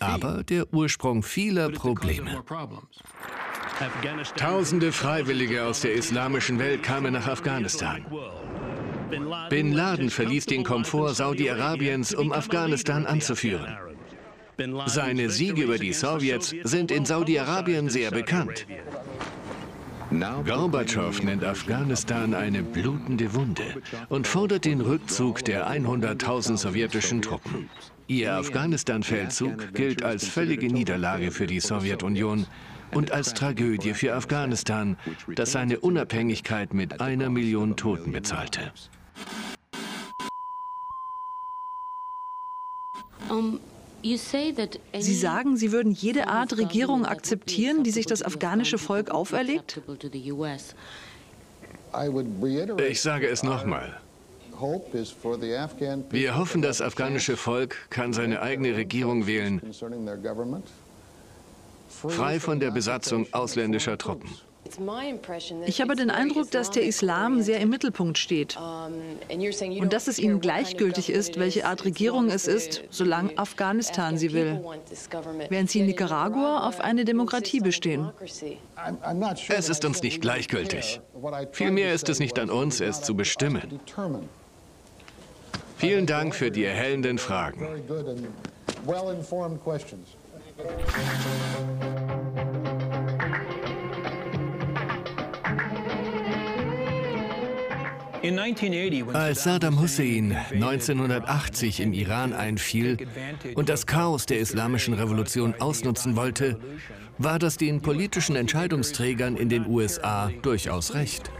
aber 0.00 0.44
der 0.44 0.72
Ursprung 0.72 1.22
vieler 1.22 1.70
Probleme. 1.70 2.42
Tausende 4.36 4.92
Freiwillige 4.92 5.64
aus 5.64 5.80
der 5.80 5.94
islamischen 5.94 6.58
Welt 6.58 6.82
kamen 6.82 7.12
nach 7.12 7.26
Afghanistan. 7.26 8.06
Bin 9.50 9.72
Laden 9.72 10.10
verließ 10.10 10.46
den 10.46 10.64
Komfort 10.64 11.14
Saudi-Arabiens, 11.14 12.14
um 12.14 12.32
Afghanistan 12.32 13.06
anzuführen. 13.06 13.76
Seine 14.86 15.30
Siege 15.30 15.62
über 15.62 15.78
die 15.78 15.92
Sowjets 15.92 16.54
sind 16.62 16.90
in 16.90 17.04
Saudi-Arabien 17.04 17.88
sehr 17.88 18.10
bekannt. 18.10 18.66
Gorbatschow 20.46 21.22
nennt 21.24 21.44
Afghanistan 21.44 22.34
eine 22.34 22.62
blutende 22.62 23.34
Wunde 23.34 23.82
und 24.08 24.28
fordert 24.28 24.64
den 24.64 24.80
Rückzug 24.80 25.44
der 25.44 25.68
100.000 25.68 26.56
sowjetischen 26.56 27.20
Truppen. 27.20 27.68
Ihr 28.06 28.34
Afghanistan-Feldzug 28.34 29.72
gilt 29.72 30.02
als 30.02 30.28
völlige 30.28 30.66
Niederlage 30.66 31.30
für 31.30 31.46
die 31.46 31.60
Sowjetunion 31.60 32.46
und 32.92 33.12
als 33.12 33.32
Tragödie 33.32 33.94
für 33.94 34.14
Afghanistan, 34.14 34.98
das 35.34 35.52
seine 35.52 35.80
Unabhängigkeit 35.80 36.74
mit 36.74 37.00
einer 37.00 37.30
Million 37.30 37.76
Toten 37.76 38.12
bezahlte. 38.12 38.72
Sie 44.02 45.14
sagen, 45.14 45.56
Sie 45.56 45.72
würden 45.72 45.92
jede 45.92 46.28
Art 46.28 46.58
Regierung 46.58 47.06
akzeptieren, 47.06 47.84
die 47.84 47.90
sich 47.90 48.04
das 48.04 48.22
afghanische 48.22 48.76
Volk 48.76 49.10
auferlegt? 49.10 49.80
Ich 52.86 53.00
sage 53.00 53.28
es 53.28 53.42
nochmal. 53.42 53.98
Wir 56.10 56.36
hoffen, 56.36 56.62
das 56.62 56.80
afghanische 56.80 57.36
Volk 57.36 57.76
kann 57.90 58.12
seine 58.12 58.40
eigene 58.40 58.76
Regierung 58.76 59.26
wählen, 59.26 59.60
frei 61.88 62.40
von 62.40 62.60
der 62.60 62.70
Besatzung 62.70 63.26
ausländischer 63.32 63.98
Truppen. 63.98 64.30
Ich 65.66 65.80
habe 65.80 65.94
den 65.94 66.10
Eindruck, 66.10 66.50
dass 66.50 66.70
der 66.70 66.84
Islam 66.84 67.42
sehr 67.42 67.60
im 67.60 67.70
Mittelpunkt 67.70 68.18
steht. 68.18 68.56
und 68.58 69.92
dass 69.92 70.08
es 70.08 70.18
ihnen 70.18 70.40
gleichgültig 70.40 71.10
ist, 71.10 71.38
welche 71.38 71.66
Art 71.66 71.84
Regierung 71.84 72.28
es 72.30 72.46
ist, 72.46 72.82
solange 72.90 73.36
Afghanistan 73.38 74.16
sie 74.16 74.32
will, 74.32 74.64
während 75.48 75.70
sie 75.70 75.80
in 75.80 75.86
Nicaragua 75.86 76.66
auf 76.66 76.80
eine 76.80 77.04
Demokratie 77.04 77.60
bestehen. 77.60 78.10
Es 79.48 79.68
ist 79.68 79.84
uns 79.84 80.02
nicht 80.02 80.20
gleichgültig. 80.20 81.00
Vielmehr 81.52 81.92
ist 81.92 82.08
es 82.08 82.18
nicht 82.18 82.38
an 82.38 82.50
uns, 82.50 82.80
es 82.80 83.02
zu 83.02 83.14
bestimmen. 83.14 83.80
Vielen 85.76 86.06
Dank 86.06 86.34
für 86.34 86.50
die 86.50 86.64
erhellenden 86.64 87.18
Fragen. 87.18 87.66
Als 99.12 99.44
Saddam 99.44 99.80
Hussein 99.80 100.34
1980 100.50 101.80
im 101.80 101.92
Iran 101.92 102.32
einfiel 102.32 102.96
und 103.54 103.68
das 103.68 103.86
Chaos 103.86 104.24
der 104.24 104.38
islamischen 104.38 104.94
Revolution 104.94 105.54
ausnutzen 105.58 106.16
wollte, 106.16 106.58
war 107.18 107.38
das 107.38 107.58
den 107.58 107.82
politischen 107.82 108.34
Entscheidungsträgern 108.34 109.36
in 109.36 109.50
den 109.50 109.66
USA 109.66 110.30
durchaus 110.40 110.94
recht. 110.94 111.30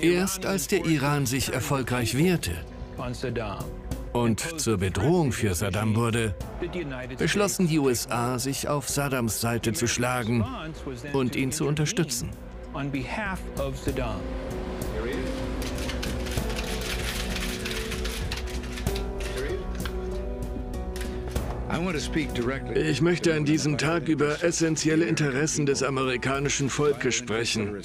Erst 0.00 0.46
als 0.46 0.68
der 0.68 0.84
Iran 0.84 1.26
sich 1.26 1.52
erfolgreich 1.52 2.16
wehrte 2.16 2.52
und 4.14 4.60
zur 4.60 4.78
Bedrohung 4.78 5.32
für 5.32 5.54
Saddam 5.54 5.96
wurde, 5.96 6.34
beschlossen 7.18 7.66
die 7.66 7.80
USA, 7.80 8.38
sich 8.38 8.68
auf 8.68 8.88
Saddams 8.88 9.40
Seite 9.40 9.72
zu 9.72 9.88
schlagen 9.88 10.44
und 11.12 11.34
ihn 11.34 11.50
zu 11.50 11.66
unterstützen. 11.66 12.30
Ich 22.74 23.00
möchte 23.00 23.34
an 23.34 23.44
diesem 23.44 23.78
Tag 23.78 24.08
über 24.08 24.42
essentielle 24.42 25.06
Interessen 25.06 25.66
des 25.66 25.82
amerikanischen 25.82 26.70
Volkes 26.70 27.14
sprechen, 27.14 27.82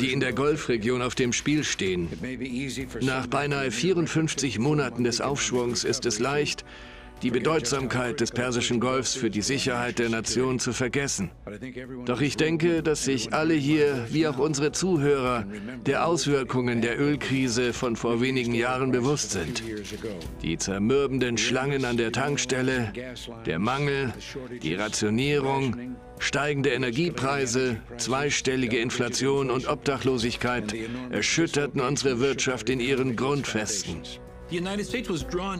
die 0.00 0.12
in 0.12 0.20
der 0.20 0.32
Golfregion 0.32 1.02
auf 1.02 1.14
dem 1.14 1.32
Spiel 1.32 1.62
stehen. 1.62 2.08
Nach 3.00 3.26
beinahe 3.26 3.70
54 3.70 4.58
Monaten 4.58 5.04
des 5.04 5.20
Aufschwungs 5.20 5.84
ist 5.84 6.04
es 6.06 6.18
leicht, 6.18 6.64
die 7.22 7.30
Bedeutsamkeit 7.30 8.20
des 8.20 8.32
Persischen 8.32 8.80
Golfs 8.80 9.14
für 9.14 9.30
die 9.30 9.42
Sicherheit 9.42 9.98
der 9.98 10.08
Nation 10.08 10.58
zu 10.58 10.72
vergessen. 10.72 11.30
Doch 12.04 12.20
ich 12.20 12.36
denke, 12.36 12.82
dass 12.82 13.04
sich 13.04 13.32
alle 13.32 13.54
hier, 13.54 14.06
wie 14.10 14.26
auch 14.26 14.38
unsere 14.38 14.72
Zuhörer, 14.72 15.44
der 15.86 16.06
Auswirkungen 16.06 16.80
der 16.80 17.00
Ölkrise 17.00 17.72
von 17.72 17.96
vor 17.96 18.20
wenigen 18.20 18.54
Jahren 18.54 18.90
bewusst 18.90 19.30
sind. 19.32 19.62
Die 20.42 20.58
zermürbenden 20.58 21.38
Schlangen 21.38 21.84
an 21.84 21.96
der 21.96 22.12
Tankstelle, 22.12 22.92
der 23.46 23.58
Mangel, 23.58 24.12
die 24.62 24.74
Rationierung, 24.74 25.96
steigende 26.18 26.70
Energiepreise, 26.70 27.76
zweistellige 27.98 28.78
Inflation 28.78 29.50
und 29.50 29.68
Obdachlosigkeit 29.68 30.74
erschütterten 31.10 31.80
unsere 31.80 32.20
Wirtschaft 32.20 32.68
in 32.70 32.80
ihren 32.80 33.16
Grundfesten. 33.16 34.02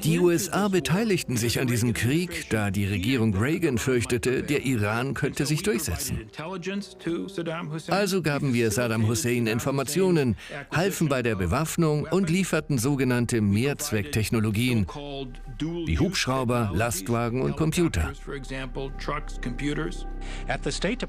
Die 0.03 0.19
USA 0.19 0.69
beteiligten 0.69 1.37
sich 1.37 1.61
an 1.61 1.67
diesem 1.67 1.95
Krieg, 1.95 2.51
da 2.51 2.71
die 2.71 2.85
Regierung 2.85 3.35
Reagan 3.35 3.79
fürchtete, 3.79 4.43
der 4.43 4.65
Iran 4.65 5.15
könnte 5.15 5.47
sich 5.47 5.63
durchsetzen. 5.63 6.21
Also 7.89 8.23
gaben 8.23 8.53
wir 8.53 8.71
Saddam 8.71 9.07
Hussein 9.07 9.47
Informationen, 9.47 10.37
halfen 10.71 11.09
bei 11.09 11.23
der 11.23 11.37
Bewaffnung 11.37 12.07
und 12.11 12.29
lieferten 12.29 12.79
sogenannte 12.79 13.41
Mehrzwecktechnologien 13.41 14.87
wie 15.59 15.99
Hubschrauber, 15.99 16.71
Lastwagen 16.75 17.41
und 17.43 17.57
Computer. 17.57 18.13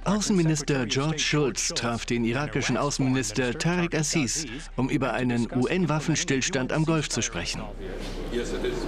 Außenminister 0.06 0.86
George 0.86 1.20
Shultz 1.20 1.68
traf 1.70 2.06
den 2.06 2.24
irakischen 2.24 2.78
Außenminister 2.78 3.58
Tariq 3.58 3.96
Assis, 3.96 4.46
um 4.76 4.90
über 4.90 5.14
einen 5.14 5.48
UN-Waffenstillstand 5.52 6.72
am 6.72 6.86
Golf 6.86 7.10
zu 7.10 7.22
sprechen. 7.22 7.62
Yes, 8.32 8.52
it 8.52 8.66
is. 8.66 8.83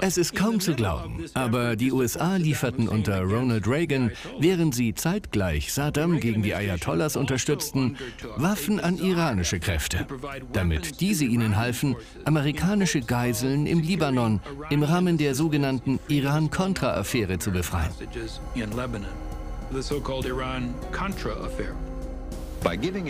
Es 0.00 0.18
ist 0.18 0.34
kaum 0.34 0.60
zu 0.60 0.74
glauben, 0.74 1.24
aber 1.34 1.76
die 1.76 1.92
USA 1.92 2.36
lieferten 2.36 2.88
unter 2.88 3.22
Ronald 3.22 3.66
Reagan, 3.66 4.10
während 4.38 4.74
sie 4.74 4.94
zeitgleich 4.94 5.72
Saddam 5.72 6.20
gegen 6.20 6.42
die 6.42 6.54
Ayatollahs 6.54 7.16
unterstützten, 7.16 7.96
Waffen 8.36 8.80
an 8.80 8.98
iranische 8.98 9.60
Kräfte, 9.60 10.06
damit 10.52 11.00
diese 11.00 11.24
ihnen 11.24 11.56
halfen, 11.56 11.96
amerikanische 12.24 13.00
Geiseln 13.00 13.66
im 13.66 13.80
Libanon 13.80 14.40
im 14.70 14.82
Rahmen 14.82 15.18
der 15.18 15.34
sogenannten 15.34 15.98
Iran-Contra-Affäre 16.08 17.38
zu 17.38 17.50
befreien. 17.50 17.92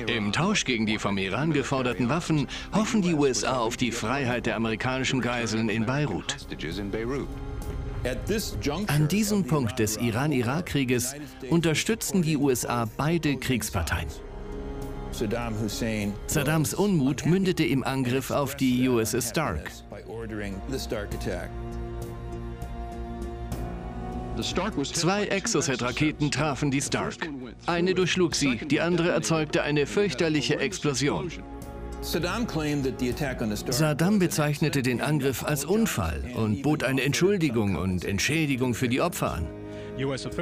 Im 0.06 0.32
Tausch 0.32 0.64
gegen 0.64 0.86
die 0.86 0.98
vom 0.98 1.18
Iran 1.18 1.52
geforderten 1.52 2.08
Waffen 2.08 2.48
hoffen 2.74 3.02
die 3.02 3.14
USA 3.14 3.58
auf 3.58 3.76
die 3.76 3.92
Freiheit 3.92 4.46
der 4.46 4.56
amerikanischen 4.56 5.20
Geiseln 5.20 5.68
in 5.68 5.84
Beirut. 5.84 6.36
An 8.88 9.08
diesem 9.08 9.46
Punkt 9.46 9.78
des 9.78 9.96
Iran-Irak-Krieges 9.96 11.14
unterstützten 11.50 12.22
die 12.22 12.36
USA 12.36 12.88
beide 12.96 13.36
Kriegsparteien. 13.36 14.08
Saddams 16.26 16.74
Unmut 16.74 17.26
mündete 17.26 17.64
im 17.64 17.84
Angriff 17.84 18.30
auf 18.30 18.56
die 18.56 18.88
USS 18.88 19.30
Stark. 19.30 19.70
Zwei 24.40 25.26
Exocet-Raketen 25.26 26.30
trafen 26.30 26.70
die 26.70 26.80
Stark. 26.80 27.28
Eine 27.66 27.94
durchschlug 27.94 28.34
sie, 28.34 28.56
die 28.56 28.80
andere 28.80 29.10
erzeugte 29.10 29.62
eine 29.62 29.86
fürchterliche 29.86 30.58
Explosion. 30.58 31.30
Saddam 32.00 32.46
bezeichnete 34.18 34.82
den 34.82 35.00
Angriff 35.00 35.44
als 35.44 35.64
Unfall 35.64 36.24
und 36.34 36.62
bot 36.62 36.82
eine 36.82 37.02
Entschuldigung 37.02 37.76
und 37.76 38.04
Entschädigung 38.04 38.74
für 38.74 38.88
die 38.88 39.00
Opfer 39.00 39.34
an. 39.34 39.46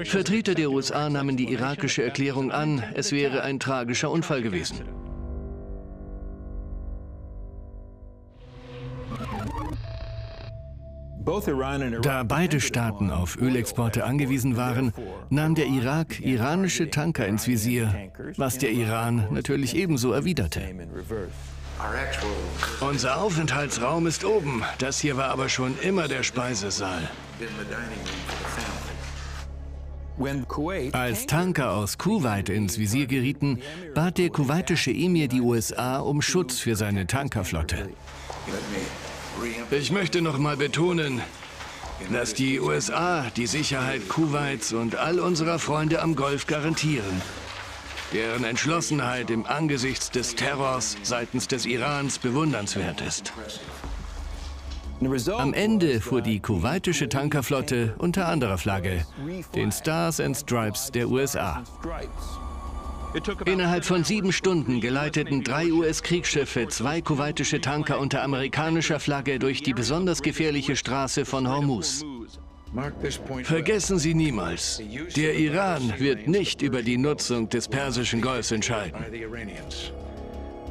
Vertreter 0.05 0.55
der 0.55 0.71
USA 0.71 1.11
nahmen 1.11 1.37
die 1.37 1.53
irakische 1.53 2.03
Erklärung 2.03 2.53
an, 2.53 2.83
es 2.95 3.13
wäre 3.13 3.43
ein 3.43 3.59
tragischer 3.59 4.11
Unfall 4.11 4.43
gewesen. 4.43 4.85
Da 12.03 12.23
beide 12.23 12.61
Staaten 12.61 13.11
auf 13.11 13.37
Ölexporte 13.37 14.05
angewiesen 14.05 14.57
waren, 14.57 14.93
nahm 15.29 15.55
der 15.55 15.67
Irak 15.67 16.21
iranische 16.21 16.91
Tanker 16.91 17.27
ins 17.27 17.47
Visier, 17.47 18.11
was 18.37 18.59
der 18.59 18.71
Iran 18.71 19.29
natürlich 19.31 19.77
ebenso 19.77 20.13
erwiderte. 20.13 20.63
Unser 22.81 23.21
Aufenthaltsraum 23.21 24.07
ist 24.07 24.25
oben. 24.25 24.63
Das 24.79 24.99
hier 24.99 25.17
war 25.17 25.31
aber 25.31 25.49
schon 25.49 25.79
immer 25.83 26.09
der 26.09 26.23
Speisesaal. 26.23 27.09
Als 30.93 31.27
Tanker 31.27 31.73
aus 31.73 31.97
Kuwait 31.97 32.51
ins 32.51 32.79
Visier 32.79 33.07
gerieten, 33.07 33.61
bat 33.95 34.19
der 34.19 34.29
kuwaitische 34.29 34.91
Emir 34.91 35.29
die 35.29 35.41
USA 35.41 36.01
um 36.01 36.21
Schutz 36.21 36.59
für 36.59 36.77
seine 36.77 37.07
Tankerflotte. 37.07 37.89
Ich 39.71 39.93
möchte 39.93 40.23
noch 40.23 40.39
mal 40.39 40.57
betonen, 40.57 41.21
dass 42.13 42.35
die 42.35 42.61
USA 42.61 43.27
die 43.37 43.47
Sicherheit 43.47 44.09
Kuwaits 44.09 44.73
und 44.73 44.97
all 44.97 45.21
unserer 45.21 45.59
Freunde 45.59 46.03
am 46.03 46.17
Golf 46.17 46.47
garantieren. 46.47 47.23
Deren 48.13 48.45
Entschlossenheit 48.45 49.31
im 49.31 49.47
Angesichts 49.47 50.11
des 50.11 50.35
Terrors 50.35 50.97
seitens 51.03 51.47
des 51.47 51.67
Irans 51.67 52.19
bewundernswert 52.19 53.01
ist. 53.03 53.33
Am 55.39 55.55
Ende 55.55 56.01
fuhr 56.01 56.21
die 56.21 56.41
kuwaitische 56.41 57.09
Tankerflotte 57.09 57.95
unter 57.99 58.29
anderer 58.29 58.59
Flagge, 58.59 59.07
den 59.55 59.73
Stars 59.73 60.21
and 60.21 60.37
Stripes 60.37 60.91
der 60.91 61.09
USA. 61.09 61.63
Innerhalb 63.45 63.85
von 63.85 64.05
sieben 64.05 64.33
Stunden 64.33 64.81
geleiteten 64.81 65.43
drei 65.43 65.73
US-Kriegsschiffe 65.73 66.69
zwei 66.69 67.01
kuwaitische 67.01 67.61
Tanker 67.61 67.99
unter 67.99 68.23
amerikanischer 68.23 69.01
Flagge 69.01 69.39
durch 69.39 69.63
die 69.63 69.75
besonders 69.75 70.23
gefährliche 70.23 70.77
Straße 70.77 71.25
von 71.25 71.49
Hormuz. 71.49 72.05
Vergessen 73.43 73.99
Sie 73.99 74.15
niemals, 74.15 74.81
der 75.17 75.35
Iran 75.35 75.93
wird 75.99 76.29
nicht 76.29 76.63
über 76.63 76.83
die 76.83 76.99
Nutzung 76.99 77.49
des 77.49 77.67
Persischen 77.67 78.21
Golfs 78.21 78.53
entscheiden. 78.53 79.05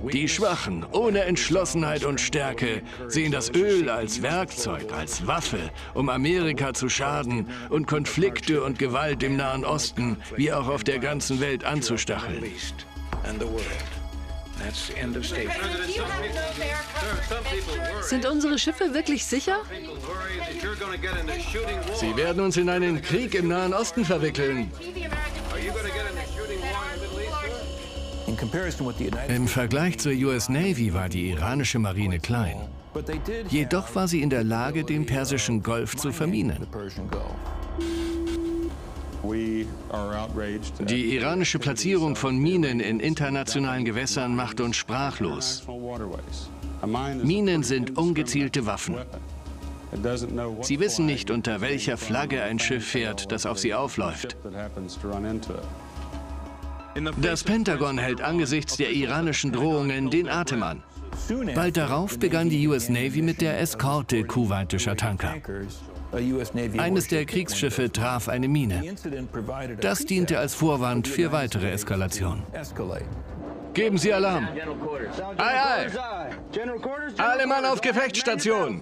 Die 0.03 0.27
Schwachen, 0.27 0.85
ohne 0.91 1.23
Entschlossenheit 1.25 2.05
und 2.05 2.21
Stärke, 2.21 2.81
sehen 3.07 3.31
das 3.31 3.51
Öl 3.53 3.89
als 3.89 4.21
Werkzeug, 4.21 4.91
als 4.93 5.27
Waffe, 5.27 5.59
um 5.93 6.09
Amerika 6.09 6.73
zu 6.73 6.89
schaden 6.89 7.49
und 7.69 7.85
Konflikte 7.85 8.63
und 8.63 8.79
Gewalt 8.79 9.21
im 9.23 9.35
Nahen 9.35 9.65
Osten 9.65 10.17
wie 10.35 10.51
auch 10.53 10.67
auf 10.67 10.83
der 10.83 10.99
ganzen 10.99 11.41
Welt 11.41 11.63
anzustacheln. 11.63 12.43
Sind 18.01 18.25
unsere 18.25 18.57
Schiffe 18.57 18.93
wirklich 18.93 19.25
sicher? 19.25 19.57
Sie 21.99 22.15
werden 22.17 22.41
uns 22.41 22.57
in 22.57 22.69
einen 22.69 23.01
Krieg 23.01 23.35
im 23.35 23.47
Nahen 23.47 23.73
Osten 23.73 24.03
verwickeln. 24.03 24.71
Im 29.27 29.47
Vergleich 29.47 29.99
zur 29.99 30.13
US 30.13 30.49
Navy 30.49 30.93
war 30.93 31.09
die 31.09 31.29
iranische 31.29 31.79
Marine 31.79 32.19
klein. 32.19 32.57
Jedoch 33.49 33.93
war 33.95 34.07
sie 34.07 34.21
in 34.21 34.29
der 34.29 34.43
Lage, 34.43 34.83
den 34.83 35.05
Persischen 35.05 35.61
Golf 35.61 35.95
zu 35.95 36.11
verminen. 36.11 36.67
Die 40.79 41.15
iranische 41.15 41.59
Platzierung 41.59 42.15
von 42.15 42.37
Minen 42.37 42.79
in 42.79 42.99
internationalen 42.99 43.83
Gewässern 43.83 44.35
macht 44.35 44.61
uns 44.61 44.77
sprachlos. 44.77 45.63
Minen 47.23 47.63
sind 47.63 47.97
ungezielte 47.97 48.65
Waffen. 48.65 48.95
Sie 50.61 50.79
wissen 50.79 51.05
nicht, 51.05 51.31
unter 51.31 51.61
welcher 51.61 51.97
Flagge 51.97 52.43
ein 52.43 52.59
Schiff 52.59 52.87
fährt, 52.87 53.31
das 53.31 53.45
auf 53.45 53.59
sie 53.59 53.73
aufläuft. 53.73 54.37
Das 57.21 57.43
Pentagon 57.43 57.97
hält 57.97 58.21
angesichts 58.21 58.77
der 58.77 58.91
iranischen 58.91 59.51
Drohungen 59.51 60.09
den 60.09 60.27
Atem 60.29 60.63
an. 60.63 60.83
Bald 61.55 61.77
darauf 61.77 62.17
begann 62.17 62.49
die 62.49 62.67
US 62.67 62.89
Navy 62.89 63.21
mit 63.21 63.41
der 63.41 63.59
Eskorte 63.59 64.23
kuwaitischer 64.23 64.95
Tanker. 64.95 65.35
Eines 66.77 67.07
der 67.07 67.25
Kriegsschiffe 67.25 67.91
traf 67.91 68.29
eine 68.29 68.47
Mine. 68.47 68.95
Das 69.79 70.05
diente 70.05 70.39
als 70.39 70.55
Vorwand 70.55 71.07
für 71.07 71.31
weitere 71.31 71.71
Eskalation. 71.71 72.43
Geben 73.73 73.97
Sie 73.97 74.11
Alarm. 74.11 74.47
Ei, 75.37 75.87
ei! 75.87 75.87
Alle 77.17 77.45
Mann 77.45 77.65
auf 77.65 77.81
Gefechtsstation! 77.81 78.81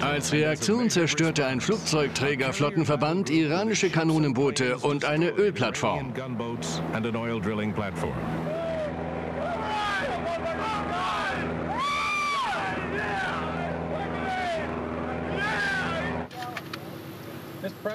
Als 0.00 0.32
Reaktion 0.32 0.90
zerstörte 0.90 1.46
ein 1.46 1.60
Flugzeugträgerflottenverband 1.60 3.30
iranische 3.30 3.90
Kanonenboote 3.90 4.78
und 4.78 5.04
eine 5.04 5.30
Ölplattform. 5.30 6.12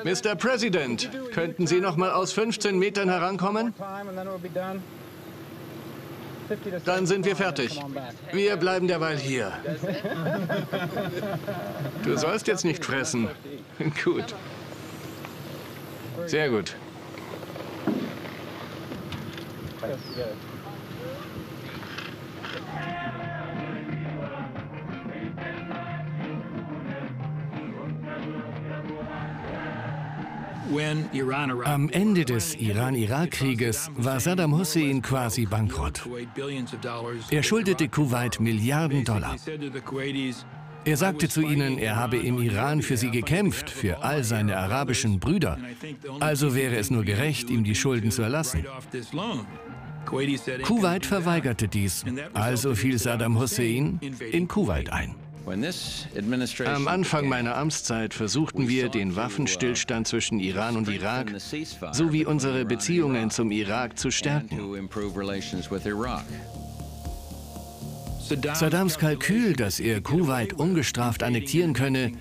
Mr. 0.04 0.36
President, 0.36 1.10
könnten 1.34 1.68
Sie 1.68 1.82
noch 1.82 1.98
mal 1.98 2.12
aus 2.12 2.32
15 2.32 2.80
Metern 2.80 3.10
herankommen? 3.10 3.74
Dann 6.86 7.06
sind 7.06 7.26
wir 7.26 7.36
fertig. 7.36 7.80
Wir 8.32 8.56
bleiben 8.58 8.88
derweil 8.88 9.18
hier. 9.18 9.52
Du 12.04 12.18
sollst 12.18 12.48
jetzt 12.48 12.66
nicht 12.66 12.84
fressen. 12.84 13.30
Gut. 14.04 14.36
Sehr 16.26 16.50
gut. 16.50 16.76
Am 31.63 31.89
Ende 31.89 32.26
des 32.26 32.55
Iran-Irak-Krieges 32.55 33.89
war 33.95 34.20
Saddam 34.20 34.57
Hussein 34.57 35.01
quasi 35.01 35.45
bankrott. 35.45 36.07
Er 37.32 37.43
schuldete 37.43 37.88
Kuwait 37.88 38.39
Milliarden 38.39 39.05
Dollar. 39.05 39.36
Er 40.86 40.97
sagte 40.97 41.28
zu 41.28 41.41
ihnen, 41.41 41.78
er 41.78 41.95
habe 41.95 42.18
im 42.18 42.41
Iran 42.41 42.82
für 42.82 42.97
sie 42.97 43.11
gekämpft, 43.11 43.70
für 43.70 44.03
all 44.03 44.24
seine 44.24 44.57
arabischen 44.57 45.20
Brüder. 45.20 45.57
Also 46.20 46.55
wäre 46.55 46.78
es 46.78 46.89
nur 46.89 47.03
gerecht, 47.03 47.49
ihm 47.49 47.63
die 47.63 47.76
Schulden 47.76 48.11
zu 48.11 48.22
erlassen. 48.22 48.65
Kuwait 50.05 51.05
verweigerte 51.05 51.68
dies, 51.68 52.05
also 52.34 52.76
fiel 52.76 52.97
Saddam 52.97 53.38
Hussein 53.38 53.99
in 54.32 54.47
Kuwait 54.47 54.89
ein. 54.89 55.15
Am 56.66 56.88
Anfang 56.89 57.30
meiner 57.30 57.56
Amtszeit 57.56 58.14
versuchten 58.14 58.68
wir, 58.68 58.89
den 58.89 59.16
Waffenstillstand 59.16 60.06
zwischen 60.06 60.39
Iran 60.41 60.76
und 60.76 60.89
Irak 60.89 61.32
sowie 61.93 62.26
unsere 62.26 62.66
Beziehungen 62.66 63.30
zum 63.30 63.52
Irak 63.52 63.98
zu 63.98 64.12
stärken. 64.12 64.60
Saddams 68.56 68.98
Kalkül, 68.98 69.54
dass 69.54 69.80
er 69.80 70.02
Kuwait 70.02 70.54
ungestraft 70.54 71.24
annektieren 71.24 71.74
könne, 71.74 72.12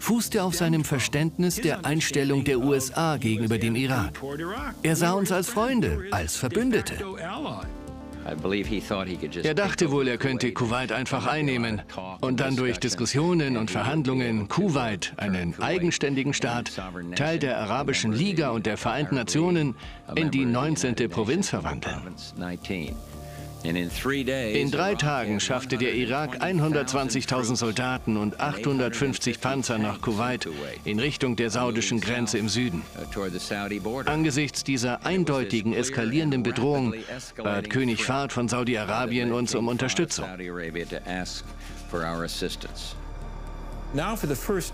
fußte 0.00 0.42
auf 0.42 0.56
seinem 0.56 0.84
Verständnis 0.84 1.56
der 1.56 1.84
Einstellung 1.84 2.42
der 2.42 2.58
USA 2.58 3.16
gegenüber 3.16 3.58
dem 3.58 3.76
Irak. 3.76 4.20
Er 4.82 4.96
sah 4.96 5.12
uns 5.12 5.30
als 5.30 5.48
Freunde, 5.48 6.06
als 6.10 6.36
Verbündete. 6.36 6.96
Er 8.24 9.54
dachte 9.54 9.90
wohl, 9.90 10.08
er 10.08 10.18
könnte 10.18 10.52
Kuwait 10.52 10.92
einfach 10.92 11.26
einnehmen 11.26 11.82
und 12.20 12.40
dann 12.40 12.56
durch 12.56 12.78
Diskussionen 12.78 13.56
und 13.56 13.70
Verhandlungen 13.70 14.48
Kuwait, 14.48 15.12
einen 15.16 15.54
eigenständigen 15.60 16.32
Staat, 16.34 16.72
Teil 17.16 17.38
der 17.38 17.58
Arabischen 17.58 18.12
Liga 18.12 18.50
und 18.50 18.66
der 18.66 18.76
Vereinten 18.76 19.16
Nationen, 19.16 19.74
in 20.14 20.30
die 20.30 20.44
19. 20.44 20.94
Provinz 21.08 21.48
verwandeln. 21.48 22.14
In 23.64 24.70
drei 24.70 24.94
Tagen 24.94 25.38
schaffte 25.38 25.78
der 25.78 25.94
Irak 25.94 26.42
120.000 26.42 27.56
Soldaten 27.56 28.16
und 28.16 28.40
850 28.40 29.40
Panzer 29.40 29.78
nach 29.78 30.00
Kuwait 30.00 30.48
in 30.84 30.98
Richtung 30.98 31.36
der 31.36 31.50
saudischen 31.50 32.00
Grenze 32.00 32.38
im 32.38 32.48
Süden. 32.48 32.82
Angesichts 34.06 34.64
dieser 34.64 35.06
eindeutigen 35.06 35.74
eskalierenden 35.74 36.42
Bedrohung 36.42 36.94
bat 37.36 37.70
König 37.70 38.04
Fahd 38.04 38.32
von 38.32 38.48
Saudi-Arabien 38.48 39.32
uns 39.32 39.54
um 39.54 39.68
Unterstützung. 39.68 40.26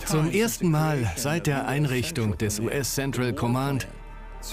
Zum 0.06 0.30
ersten 0.30 0.70
Mal 0.70 1.12
seit 1.16 1.46
der 1.46 1.66
Einrichtung 1.66 2.38
des 2.38 2.60
US 2.60 2.94
Central 2.94 3.32
Command 3.32 3.88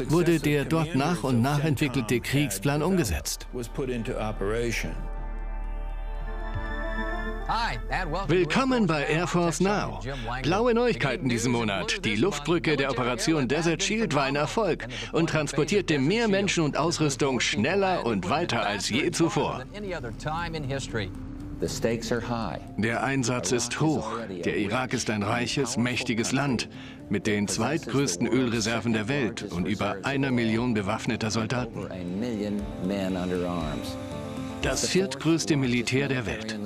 wurde 0.10 0.40
der 0.40 0.66
dort 0.66 0.96
nach 0.96 1.24
und 1.24 1.42
nach 1.42 1.64
entwickelte 1.64 2.20
Kriegsplan 2.20 2.82
umgesetzt. 2.82 3.48
Willkommen 8.28 8.88
bei 8.88 9.06
Air 9.06 9.28
Force 9.28 9.60
Now. 9.60 10.00
Blaue 10.42 10.74
Neuigkeiten 10.74 11.30
diesen 11.30 11.52
Monat. 11.52 12.04
Die 12.04 12.16
Luftbrücke 12.16 12.76
der 12.76 12.90
Operation 12.90 13.48
Desert 13.48 13.84
Shield 13.84 14.16
war 14.16 14.24
ein 14.24 14.36
Erfolg 14.36 14.88
und 15.12 15.30
transportierte 15.30 16.00
mehr 16.00 16.28
Menschen 16.28 16.64
und 16.64 16.76
Ausrüstung 16.76 17.40
schneller 17.40 18.06
und 18.06 18.30
weiter 18.30 18.66
als 18.66 18.90
je 18.90 19.12
zuvor. 19.12 19.64
Der 22.78 23.04
Einsatz 23.04 23.52
ist 23.52 23.80
hoch. 23.80 24.12
Der 24.44 24.58
Irak 24.58 24.94
ist 24.94 25.10
ein 25.10 25.24
reiches, 25.24 25.78
mächtiges 25.78 26.32
Land 26.32 26.68
mit 27.10 27.28
den 27.28 27.48
zweitgrößten 27.48 28.28
Ölreserven 28.28 28.94
der 28.94 29.08
Welt 29.08 29.44
und 29.52 29.68
über 29.68 29.98
einer 30.04 30.32
Million 30.32 30.74
bewaffneter 30.74 31.32
Soldaten. 31.32 31.88
Das 34.62 34.88
viertgrößte 34.88 35.56
Militär 35.58 36.08
der 36.08 36.26
Welt. 36.26 36.58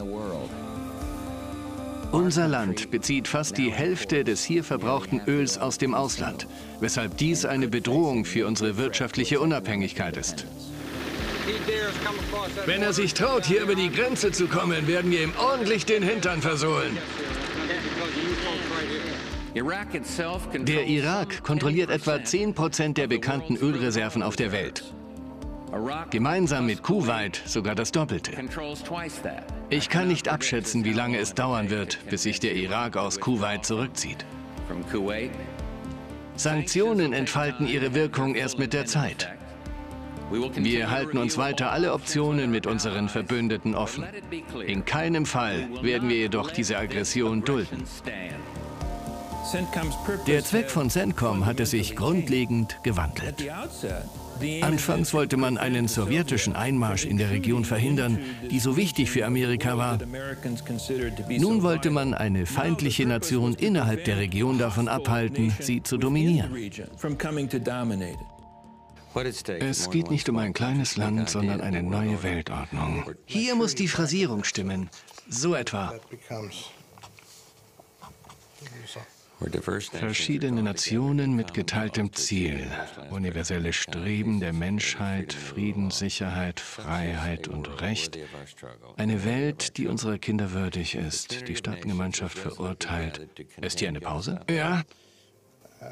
Unser 2.11 2.47
Land 2.47 2.89
bezieht 2.89 3.27
fast 3.27 3.57
die 3.57 3.71
Hälfte 3.71 4.23
des 4.23 4.43
hier 4.43 4.63
verbrauchten 4.63 5.21
Öls 5.27 5.59
aus 5.59 5.77
dem 5.77 5.93
Ausland, 5.93 6.47
weshalb 6.79 7.17
dies 7.17 7.45
eine 7.45 7.67
Bedrohung 7.67 8.25
für 8.25 8.47
unsere 8.47 8.77
wirtschaftliche 8.77 9.39
Unabhängigkeit 9.39 10.17
ist. 10.17 10.45
Wenn 12.65 12.81
er 12.81 12.93
sich 12.93 13.13
traut, 13.13 13.45
hier 13.45 13.61
über 13.61 13.75
die 13.75 13.91
Grenze 13.91 14.31
zu 14.31 14.47
kommen, 14.47 14.87
werden 14.87 15.11
wir 15.11 15.21
ihm 15.21 15.33
ordentlich 15.37 15.85
den 15.85 16.01
Hintern 16.01 16.41
versohlen. 16.41 16.97
Der 19.55 20.87
Irak 20.87 21.43
kontrolliert 21.43 21.89
etwa 21.89 22.23
10 22.23 22.53
Prozent 22.53 22.97
der 22.97 23.07
bekannten 23.07 23.55
Ölreserven 23.57 24.21
auf 24.21 24.35
der 24.35 24.51
Welt. 24.51 24.83
Gemeinsam 26.09 26.65
mit 26.65 26.83
Kuwait 26.83 27.41
sogar 27.45 27.75
das 27.75 27.91
Doppelte. 27.91 28.31
Ich 29.69 29.89
kann 29.89 30.07
nicht 30.07 30.27
abschätzen, 30.27 30.83
wie 30.83 30.93
lange 30.93 31.17
es 31.17 31.33
dauern 31.33 31.69
wird, 31.69 31.99
bis 32.09 32.23
sich 32.23 32.39
der 32.39 32.55
Irak 32.55 32.97
aus 32.97 33.19
Kuwait 33.19 33.65
zurückzieht. 33.65 34.25
Sanktionen 36.35 37.13
entfalten 37.13 37.67
ihre 37.67 37.93
Wirkung 37.93 38.35
erst 38.35 38.59
mit 38.59 38.73
der 38.73 38.85
Zeit. 38.85 39.29
Wir 40.31 40.91
halten 40.91 41.17
uns 41.17 41.37
weiter 41.37 41.71
alle 41.71 41.93
Optionen 41.93 42.51
mit 42.51 42.67
unseren 42.67 43.09
Verbündeten 43.09 43.73
offen. 43.73 44.05
In 44.65 44.85
keinem 44.85 45.25
Fall 45.25 45.67
werden 45.81 46.07
wir 46.07 46.17
jedoch 46.17 46.51
diese 46.51 46.77
Aggression 46.77 47.43
dulden. 47.43 47.83
Der 50.27 50.43
Zweck 50.43 50.69
von 50.69 50.89
CENTCOM 50.89 51.45
hatte 51.45 51.65
sich 51.65 51.95
grundlegend 51.95 52.77
gewandelt. 52.83 53.49
Anfangs 54.61 55.13
wollte 55.13 55.37
man 55.37 55.57
einen 55.57 55.87
sowjetischen 55.87 56.55
Einmarsch 56.55 57.05
in 57.05 57.17
der 57.17 57.29
Region 57.31 57.65
verhindern, 57.65 58.19
die 58.49 58.59
so 58.59 58.77
wichtig 58.77 59.09
für 59.09 59.25
Amerika 59.25 59.77
war. 59.77 59.97
Nun 61.29 61.63
wollte 61.63 61.89
man 61.89 62.13
eine 62.13 62.45
feindliche 62.45 63.05
Nation 63.05 63.55
innerhalb 63.55 64.05
der 64.05 64.17
Region 64.17 64.57
davon 64.57 64.87
abhalten, 64.87 65.53
sie 65.59 65.81
zu 65.83 65.97
dominieren. 65.97 66.53
Es 69.59 69.89
geht 69.89 70.11
nicht 70.11 70.29
um 70.29 70.37
ein 70.37 70.53
kleines 70.53 70.95
Land, 70.95 71.29
sondern 71.29 71.61
eine 71.61 71.81
neue 71.81 72.21
Weltordnung. 72.21 73.03
Hier 73.25 73.55
muss 73.55 73.73
die 73.73 73.87
Phrasierung 73.87 74.43
stimmen. 74.43 74.89
So 75.27 75.55
etwa. 75.55 75.93
Verschiedene 79.91 80.61
Nationen 80.61 81.33
mit 81.33 81.53
geteiltem 81.53 82.11
Ziel, 82.11 82.67
universelle 83.09 83.71
Streben 83.71 84.41
der 84.41 84.51
Menschheit, 84.51 85.31
Frieden, 85.31 85.91
Sicherheit, 85.91 86.59
Freiheit 86.59 87.47
und 87.47 87.81
Recht. 87.81 88.19
Eine 88.97 89.23
Welt, 89.23 89.77
die 89.77 89.87
unserer 89.87 90.17
Kinder 90.17 90.51
würdig 90.51 90.95
ist, 90.95 91.47
die 91.47 91.55
Staatengemeinschaft 91.55 92.37
verurteilt. 92.37 93.27
Ist 93.61 93.79
hier 93.79 93.87
eine 93.87 94.01
Pause? 94.01 94.41
Ja. 94.49 94.83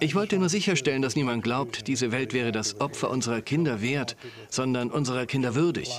Ich 0.01 0.15
wollte 0.15 0.37
nur 0.37 0.49
sicherstellen, 0.49 1.01
dass 1.01 1.15
niemand 1.15 1.43
glaubt, 1.43 1.87
diese 1.87 2.11
Welt 2.11 2.33
wäre 2.33 2.51
das 2.51 2.81
Opfer 2.81 3.09
unserer 3.09 3.41
Kinder 3.41 3.81
wert, 3.81 4.17
sondern 4.49 4.91
unserer 4.91 5.25
Kinder 5.25 5.55
würdig. 5.55 5.89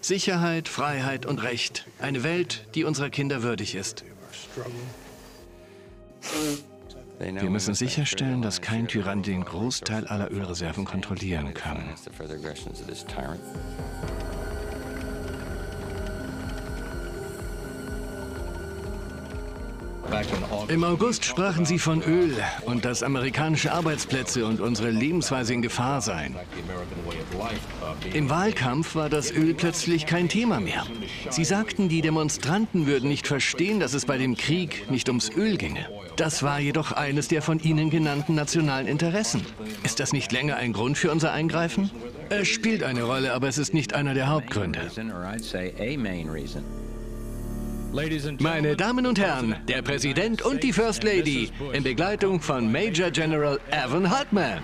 Sicherheit, 0.00 0.68
Freiheit 0.68 1.26
und 1.26 1.42
Recht. 1.42 1.86
Eine 1.98 2.22
Welt, 2.22 2.64
die 2.76 2.84
unserer 2.84 3.10
Kinder 3.10 3.42
würdig 3.42 3.74
ist. 3.74 4.04
Wir 7.18 7.50
müssen 7.50 7.74
sicherstellen, 7.74 8.42
dass 8.42 8.60
kein 8.60 8.86
Tyrann 8.86 9.22
den 9.22 9.44
Großteil 9.44 10.06
aller 10.06 10.30
Ölreserven 10.30 10.84
kontrollieren 10.84 11.52
kann. 11.52 11.82
Im 20.68 20.84
August 20.84 21.24
sprachen 21.24 21.64
Sie 21.64 21.78
von 21.78 22.02
Öl 22.02 22.36
und 22.64 22.84
dass 22.84 23.02
amerikanische 23.02 23.72
Arbeitsplätze 23.72 24.46
und 24.46 24.60
unsere 24.60 24.90
Lebensweise 24.90 25.54
in 25.54 25.62
Gefahr 25.62 26.00
seien. 26.00 26.36
Im 28.12 28.30
Wahlkampf 28.30 28.94
war 28.94 29.08
das 29.08 29.30
Öl 29.30 29.54
plötzlich 29.54 30.06
kein 30.06 30.28
Thema 30.28 30.60
mehr. 30.60 30.84
Sie 31.30 31.44
sagten, 31.44 31.88
die 31.88 32.00
Demonstranten 32.00 32.86
würden 32.86 33.08
nicht 33.08 33.26
verstehen, 33.26 33.80
dass 33.80 33.94
es 33.94 34.06
bei 34.06 34.18
dem 34.18 34.36
Krieg 34.36 34.90
nicht 34.90 35.08
ums 35.08 35.30
Öl 35.30 35.56
ginge. 35.56 35.86
Das 36.16 36.42
war 36.42 36.58
jedoch 36.58 36.92
eines 36.92 37.28
der 37.28 37.42
von 37.42 37.60
Ihnen 37.60 37.90
genannten 37.90 38.34
nationalen 38.34 38.86
Interessen. 38.86 39.44
Ist 39.84 40.00
das 40.00 40.12
nicht 40.12 40.32
länger 40.32 40.56
ein 40.56 40.72
Grund 40.72 40.98
für 40.98 41.10
unser 41.10 41.32
Eingreifen? 41.32 41.90
Es 42.30 42.48
spielt 42.48 42.82
eine 42.82 43.04
Rolle, 43.04 43.32
aber 43.32 43.48
es 43.48 43.58
ist 43.58 43.72
nicht 43.72 43.94
einer 43.94 44.14
der 44.14 44.28
Hauptgründe. 44.28 44.80
Meine 48.40 48.76
Damen 48.76 49.06
und 49.06 49.18
Herren, 49.18 49.56
der 49.66 49.80
Präsident 49.80 50.42
und 50.42 50.62
die 50.62 50.72
First 50.72 51.04
Lady 51.04 51.50
in 51.72 51.82
Begleitung 51.82 52.40
von 52.40 52.70
Major 52.70 53.10
General 53.10 53.58
Evan 53.70 54.10
Hartman. 54.10 54.60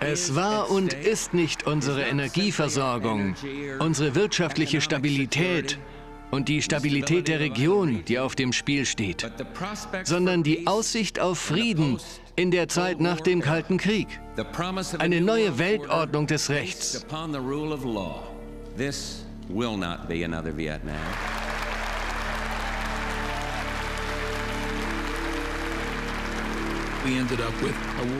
Es 0.00 0.34
war 0.34 0.70
und 0.70 0.94
ist 0.94 1.34
nicht 1.34 1.66
unsere 1.66 2.02
Energieversorgung, 2.02 3.34
unsere 3.78 4.14
wirtschaftliche 4.14 4.80
Stabilität 4.80 5.78
und 6.30 6.48
die 6.48 6.62
Stabilität 6.62 7.28
der 7.28 7.40
Region, 7.40 8.04
die 8.06 8.18
auf 8.18 8.34
dem 8.36 8.52
Spiel 8.52 8.86
steht, 8.86 9.30
sondern 10.04 10.42
die 10.42 10.66
Aussicht 10.66 11.20
auf 11.20 11.38
Frieden 11.38 11.98
in 12.36 12.50
der 12.50 12.68
Zeit 12.68 13.00
nach 13.00 13.20
dem 13.20 13.40
Kalten 13.40 13.76
Krieg. 13.76 14.08
Eine 14.98 15.20
neue 15.20 15.58
Weltordnung 15.58 16.26
des 16.26 16.50
Rechts 16.50 17.06
will 19.48 19.76
not 19.76 20.08
be 20.08 20.24
another 20.24 20.52
Vietnam. 20.52 20.96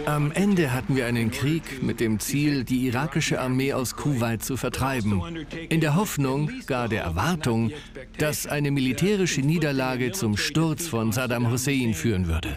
Am 0.06 0.30
Ende 0.30 0.72
hatten 0.72 0.94
wir 0.94 1.06
einen 1.06 1.32
Krieg 1.32 1.82
mit 1.82 1.98
dem 1.98 2.20
Ziel, 2.20 2.62
die 2.62 2.86
irakische 2.86 3.40
Armee 3.40 3.72
aus 3.72 3.96
Kuwait 3.96 4.44
zu 4.44 4.56
vertreiben. 4.56 5.20
In 5.68 5.80
der 5.80 5.96
Hoffnung, 5.96 6.50
gar 6.66 6.88
der 6.88 7.02
Erwartung, 7.02 7.72
dass 8.18 8.46
eine 8.46 8.70
militärische 8.70 9.40
Niederlage 9.40 10.12
zum 10.12 10.36
Sturz 10.36 10.86
von 10.86 11.10
Saddam 11.10 11.50
Hussein 11.50 11.94
führen 11.94 12.28
würde. 12.28 12.56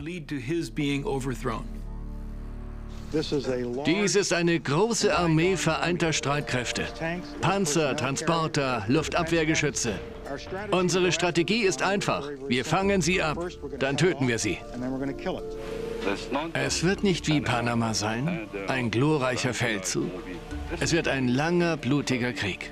Dies 3.86 4.16
ist 4.16 4.34
eine 4.34 4.60
große 4.60 5.16
Armee 5.18 5.58
vereinter 5.58 6.14
Streitkräfte. 6.14 6.86
Panzer, 7.42 7.96
Transporter, 7.96 8.86
Luftabwehrgeschütze. 8.88 9.94
Unsere 10.72 11.12
Strategie 11.12 11.64
ist 11.64 11.82
einfach. 11.82 12.30
Wir 12.48 12.64
fangen 12.66 13.02
sie 13.02 13.22
ab, 13.22 13.38
dann 13.80 13.98
töten 13.98 14.28
wir 14.28 14.38
sie. 14.38 14.60
Es 16.54 16.84
wird 16.84 17.04
nicht 17.04 17.28
wie 17.28 17.42
Panama 17.42 17.94
sein, 17.94 18.48
ein 18.68 18.92
glorreicher 18.92 19.54
Feldzug. 19.54 20.12
Es 20.80 20.92
wird 20.92 21.08
ein 21.08 21.28
langer, 21.28 21.78
blutiger 21.78 22.32
Krieg. 22.32 22.72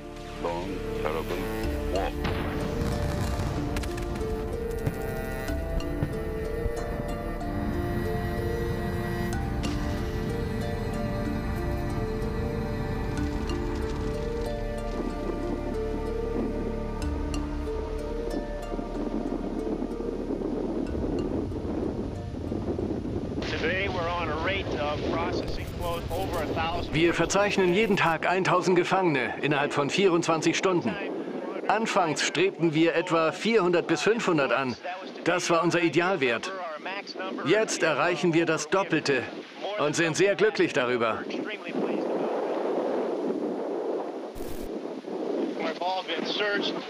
Wir 27.08 27.14
verzeichnen 27.14 27.74
jeden 27.74 27.96
Tag 27.96 28.28
1000 28.30 28.76
Gefangene 28.78 29.34
innerhalb 29.42 29.72
von 29.72 29.90
24 29.90 30.58
Stunden. 30.58 30.94
Anfangs 31.70 32.22
strebten 32.22 32.74
wir 32.74 32.96
etwa 32.96 33.32
400 33.32 33.88
bis 33.88 34.02
500 34.02 34.52
an. 34.52 34.76
Das 35.24 35.50
war 35.50 35.64
unser 35.64 35.82
Idealwert. 35.82 36.52
Jetzt 37.46 37.82
erreichen 37.82 38.34
wir 38.34 38.46
das 38.46 38.68
Doppelte 38.68 39.24
und 39.80 39.96
sind 39.96 40.18
sehr 40.18 40.36
glücklich 40.36 40.74
darüber. 40.74 41.20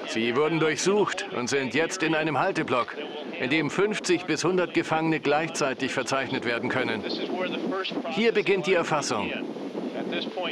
Sie 0.08 0.36
wurden 0.36 0.60
durchsucht 0.60 1.28
und 1.38 1.48
sind 1.48 1.76
jetzt 1.76 2.02
in 2.02 2.16
einem 2.16 2.40
Halteblock, 2.40 2.96
in 3.40 3.52
dem 3.52 3.70
50 3.70 4.26
bis 4.26 4.44
100 4.44 4.74
Gefangene 4.74 5.20
gleichzeitig 5.20 5.94
verzeichnet 5.94 6.44
werden 6.44 6.70
können. 6.70 7.04
Hier 8.10 8.32
beginnt 8.32 8.66
die 8.66 8.74
Erfassung. 8.74 9.32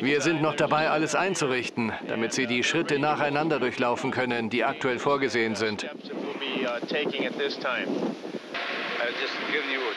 Wir 0.01 0.22
sind 0.22 0.41
noch 0.41 0.56
dabei, 0.56 0.89
alles 0.89 1.16
einzurichten, 1.16 1.91
damit 2.08 2.34
Sie 2.34 2.47
die 2.47 2.64
Schritte 2.64 2.99
nacheinander 2.99 3.60
durchlaufen 3.60 4.12
können, 4.12 4.49
die 4.49 4.64
aktuell 4.64 4.99
vorgesehen 4.99 5.56
sind. 5.56 5.86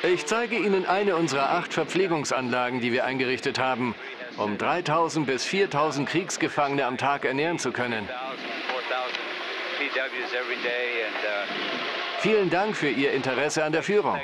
Ich 0.02 0.26
zeige 0.26 0.56
Ihnen 0.56 0.86
eine 0.86 1.16
unserer 1.16 1.50
acht 1.50 1.72
Verpflegungsanlagen, 1.72 2.80
die 2.80 2.92
wir 2.92 3.04
eingerichtet 3.04 3.58
haben, 3.58 3.94
um 4.36 4.58
3000 4.58 5.26
bis 5.26 5.44
4000 5.44 6.08
Kriegsgefangene 6.08 6.86
am 6.86 6.98
Tag 6.98 7.24
ernähren 7.24 7.58
zu 7.58 7.72
können. 7.72 8.08
Vielen 12.20 12.50
Dank 12.50 12.76
für 12.76 12.88
Ihr 12.88 13.12
Interesse 13.12 13.64
an 13.64 13.72
der 13.72 13.82
Führung. 13.82 14.18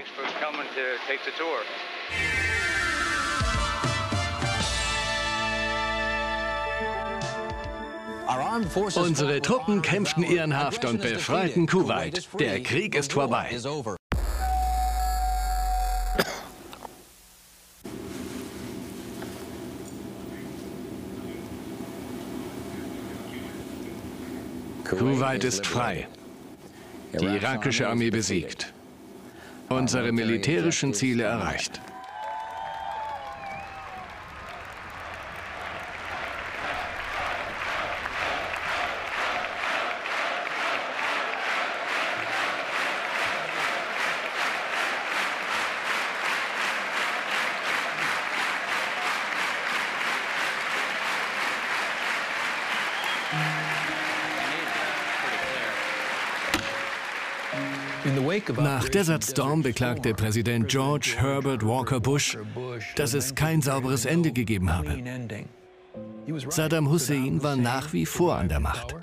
Unsere 8.97 9.41
Truppen 9.41 9.83
kämpften 9.83 10.23
ehrenhaft 10.23 10.85
und 10.85 11.01
befreiten 11.01 11.67
Kuwait. 11.67 12.29
Der 12.39 12.63
Krieg 12.63 12.95
ist 12.95 13.13
vorbei. 13.13 13.51
Kuwait 24.85 25.45
ist 25.45 25.67
frei. 25.67 26.09
Die 27.21 27.25
irakische 27.25 27.89
Armee 27.89 28.11
besiegt. 28.11 28.73
Unsere 29.69 30.13
militärischen 30.13 30.95
Ziele 30.95 31.25
erreicht. 31.25 31.81
Nach 58.57 58.87
Desert 58.89 59.25
Storm 59.25 59.63
beklagte 59.63 60.13
Präsident 60.13 60.69
George 60.69 61.15
Herbert 61.17 61.65
Walker 61.65 62.01
Bush, 62.01 62.37
dass 62.97 63.15
es 63.15 63.35
kein 63.35 63.63
sauberes 63.63 64.05
Ende 64.05 64.33
gegeben 64.33 64.71
habe. 64.71 65.03
Saddam 66.49 66.91
Hussein 66.91 67.43
war 67.43 67.57
nach 67.57 67.93
wie 67.95 68.05
vor 68.05 68.37
an 68.37 68.49
der 68.49 68.61
Macht. 68.61 68.95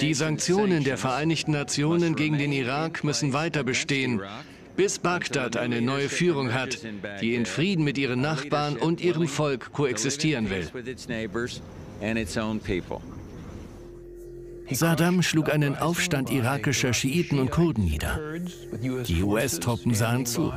Die 0.00 0.14
Sanktionen 0.14 0.82
der 0.82 0.98
Vereinigten 0.98 1.52
Nationen 1.52 2.16
gegen 2.16 2.38
den 2.38 2.52
Irak 2.52 3.04
müssen 3.04 3.32
weiter 3.32 3.62
bestehen, 3.62 4.20
bis 4.76 4.98
Bagdad 4.98 5.56
eine 5.56 5.80
neue 5.80 6.08
Führung 6.08 6.52
hat, 6.52 6.80
die 7.20 7.36
in 7.36 7.46
Frieden 7.46 7.84
mit 7.84 7.98
ihren 7.98 8.20
Nachbarn 8.20 8.76
und 8.76 9.00
ihrem 9.00 9.28
Volk 9.28 9.72
koexistieren 9.72 10.50
will. 10.50 10.68
Saddam 14.74 15.22
schlug 15.22 15.52
einen 15.52 15.76
Aufstand 15.76 16.30
irakischer 16.30 16.92
Schiiten 16.92 17.38
und 17.38 17.50
Kurden 17.50 17.84
nieder. 17.84 18.18
Die 19.06 19.22
US-Truppen 19.22 19.94
sahen 19.94 20.26
zu. 20.26 20.52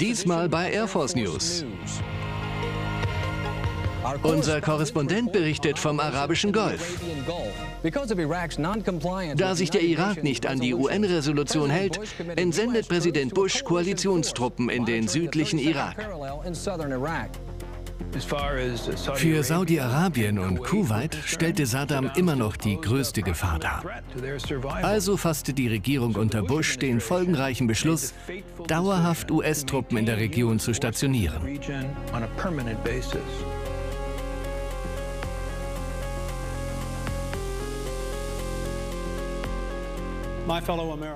Diesmal 0.00 0.48
bei 0.48 0.72
Air 0.72 0.88
Force 0.88 1.14
News. 1.14 1.64
Unser 4.22 4.60
Korrespondent 4.60 5.32
berichtet 5.32 5.78
vom 5.78 6.00
arabischen 6.00 6.52
Golf. 6.52 7.00
Da 9.36 9.54
sich 9.54 9.70
der 9.70 9.82
Irak 9.82 10.22
nicht 10.22 10.46
an 10.46 10.60
die 10.60 10.74
UN-Resolution 10.74 11.70
hält, 11.70 12.00
entsendet 12.36 12.88
Präsident 12.88 13.34
Bush 13.34 13.62
Koalitionstruppen 13.64 14.70
in 14.70 14.84
den 14.86 15.08
südlichen 15.08 15.58
Irak. 15.58 15.96
Für 19.14 19.42
Saudi-Arabien 19.42 20.38
und 20.38 20.62
Kuwait 20.62 21.16
stellte 21.24 21.66
Saddam 21.66 22.10
immer 22.16 22.36
noch 22.36 22.56
die 22.56 22.80
größte 22.80 23.22
Gefahr 23.22 23.58
dar. 23.58 23.84
Also 24.82 25.16
fasste 25.16 25.52
die 25.52 25.68
Regierung 25.68 26.14
unter 26.14 26.42
Bush 26.42 26.78
den 26.78 27.00
folgenreichen 27.00 27.66
Beschluss, 27.66 28.14
dauerhaft 28.66 29.30
US-Truppen 29.30 29.98
in 29.98 30.06
der 30.06 30.16
Region 30.16 30.58
zu 30.58 30.74
stationieren. 30.74 31.60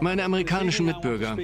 Meine 0.00 0.24
amerikanischen 0.24 0.86
Mitbürger, 0.86 1.36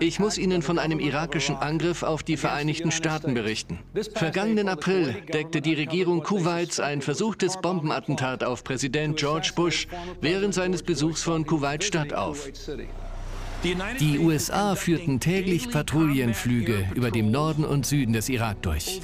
ich 0.00 0.18
muss 0.18 0.38
Ihnen 0.38 0.62
von 0.62 0.78
einem 0.78 1.00
irakischen 1.00 1.56
Angriff 1.56 2.02
auf 2.02 2.22
die 2.22 2.36
Vereinigten 2.36 2.90
Staaten 2.90 3.34
berichten. 3.34 3.78
Vergangenen 4.14 4.68
April 4.68 5.22
deckte 5.32 5.60
die 5.60 5.74
Regierung 5.74 6.22
Kuwaits 6.22 6.78
ein 6.78 7.00
versuchtes 7.00 7.58
Bombenattentat 7.60 8.44
auf 8.44 8.64
Präsident 8.64 9.16
George 9.16 9.52
Bush 9.54 9.88
während 10.20 10.54
seines 10.54 10.82
Besuchs 10.82 11.22
von 11.22 11.46
Kuwait-Stadt 11.46 12.12
auf. 12.12 12.48
Die 13.98 14.18
USA 14.18 14.74
führten 14.74 15.18
täglich 15.18 15.70
Patrouillenflüge 15.70 16.88
über 16.94 17.10
dem 17.10 17.30
Norden 17.30 17.64
und 17.64 17.86
Süden 17.86 18.12
des 18.12 18.28
Irak 18.28 18.62
durch. 18.62 19.00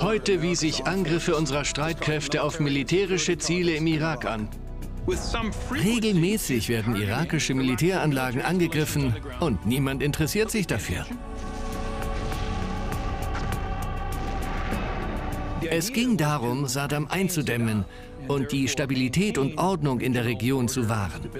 Heute 0.00 0.42
wies 0.42 0.62
ich 0.62 0.86
Angriffe 0.86 1.34
unserer 1.34 1.64
Streitkräfte 1.64 2.42
auf 2.42 2.60
militärische 2.60 3.38
Ziele 3.38 3.72
im 3.74 3.86
Irak 3.86 4.26
an. 4.26 4.48
Regelmäßig 5.70 6.68
werden 6.68 6.96
irakische 6.96 7.54
Militäranlagen 7.54 8.42
angegriffen 8.42 9.14
und 9.40 9.64
niemand 9.66 10.02
interessiert 10.02 10.50
sich 10.50 10.66
dafür. 10.66 11.06
Es 15.70 15.92
ging 15.92 16.16
darum, 16.16 16.66
Saddam 16.66 17.06
einzudämmen 17.08 17.84
und 18.28 18.52
die 18.52 18.68
Stabilität 18.68 19.38
und 19.38 19.58
Ordnung 19.58 20.00
in 20.00 20.12
der 20.12 20.24
Region 20.24 20.68
zu 20.68 20.88
wahren. 20.88 21.30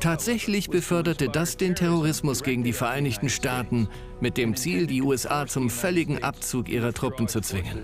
Tatsächlich 0.00 0.68
beförderte 0.68 1.28
das 1.28 1.56
den 1.56 1.74
Terrorismus 1.74 2.42
gegen 2.42 2.62
die 2.62 2.72
Vereinigten 2.72 3.28
Staaten 3.28 3.88
mit 4.20 4.36
dem 4.36 4.54
Ziel, 4.56 4.86
die 4.86 5.02
USA 5.02 5.46
zum 5.46 5.70
völligen 5.70 6.22
Abzug 6.22 6.68
ihrer 6.68 6.92
Truppen 6.92 7.28
zu 7.28 7.40
zwingen. 7.40 7.82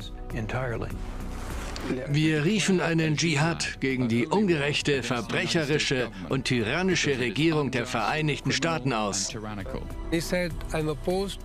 Wir 2.08 2.44
riefen 2.44 2.80
einen 2.80 3.16
Dschihad 3.16 3.80
gegen 3.80 4.08
die 4.08 4.26
ungerechte, 4.26 5.02
verbrecherische 5.02 6.08
und 6.28 6.44
tyrannische 6.44 7.18
Regierung 7.18 7.70
der 7.70 7.86
Vereinigten 7.86 8.52
Staaten 8.52 8.92
aus. 8.92 9.34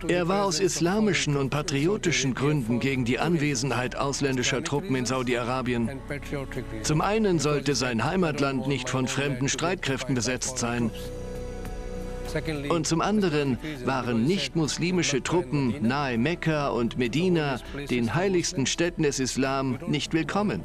Er 0.08 0.28
war 0.28 0.46
aus 0.46 0.60
islamischen 0.60 1.38
und 1.38 1.50
patriotischen 1.50 2.34
Gründen 2.34 2.80
gegen 2.80 3.06
die 3.06 3.20
Anwesenheit 3.20 3.96
ausländischer 3.96 4.64
Truppen 4.64 4.96
in 4.96 5.06
Saudi-Arabien. 5.06 5.90
Zum 6.84 7.02
einen 7.02 7.40
sollte 7.40 7.76
sein 7.76 8.04
Heimatland 8.04 8.68
nicht 8.68 8.90
von 8.90 9.08
fremden 9.08 9.50
Streitkräften 9.50 10.16
besetzt 10.16 10.58
sein. 10.58 10.92
Und 12.70 12.88
zum 12.88 13.02
anderen 13.02 13.58
waren 13.86 14.26
nicht-muslimische 14.26 15.24
Truppen 15.24 15.76
nahe 15.82 16.18
Mekka 16.18 16.70
und 16.70 16.98
Medina, 16.98 17.60
den 17.90 18.14
heiligsten 18.14 18.66
Städten 18.66 19.04
des 19.04 19.20
Islam, 19.20 19.80
nicht 19.88 20.14
willkommen. 20.14 20.64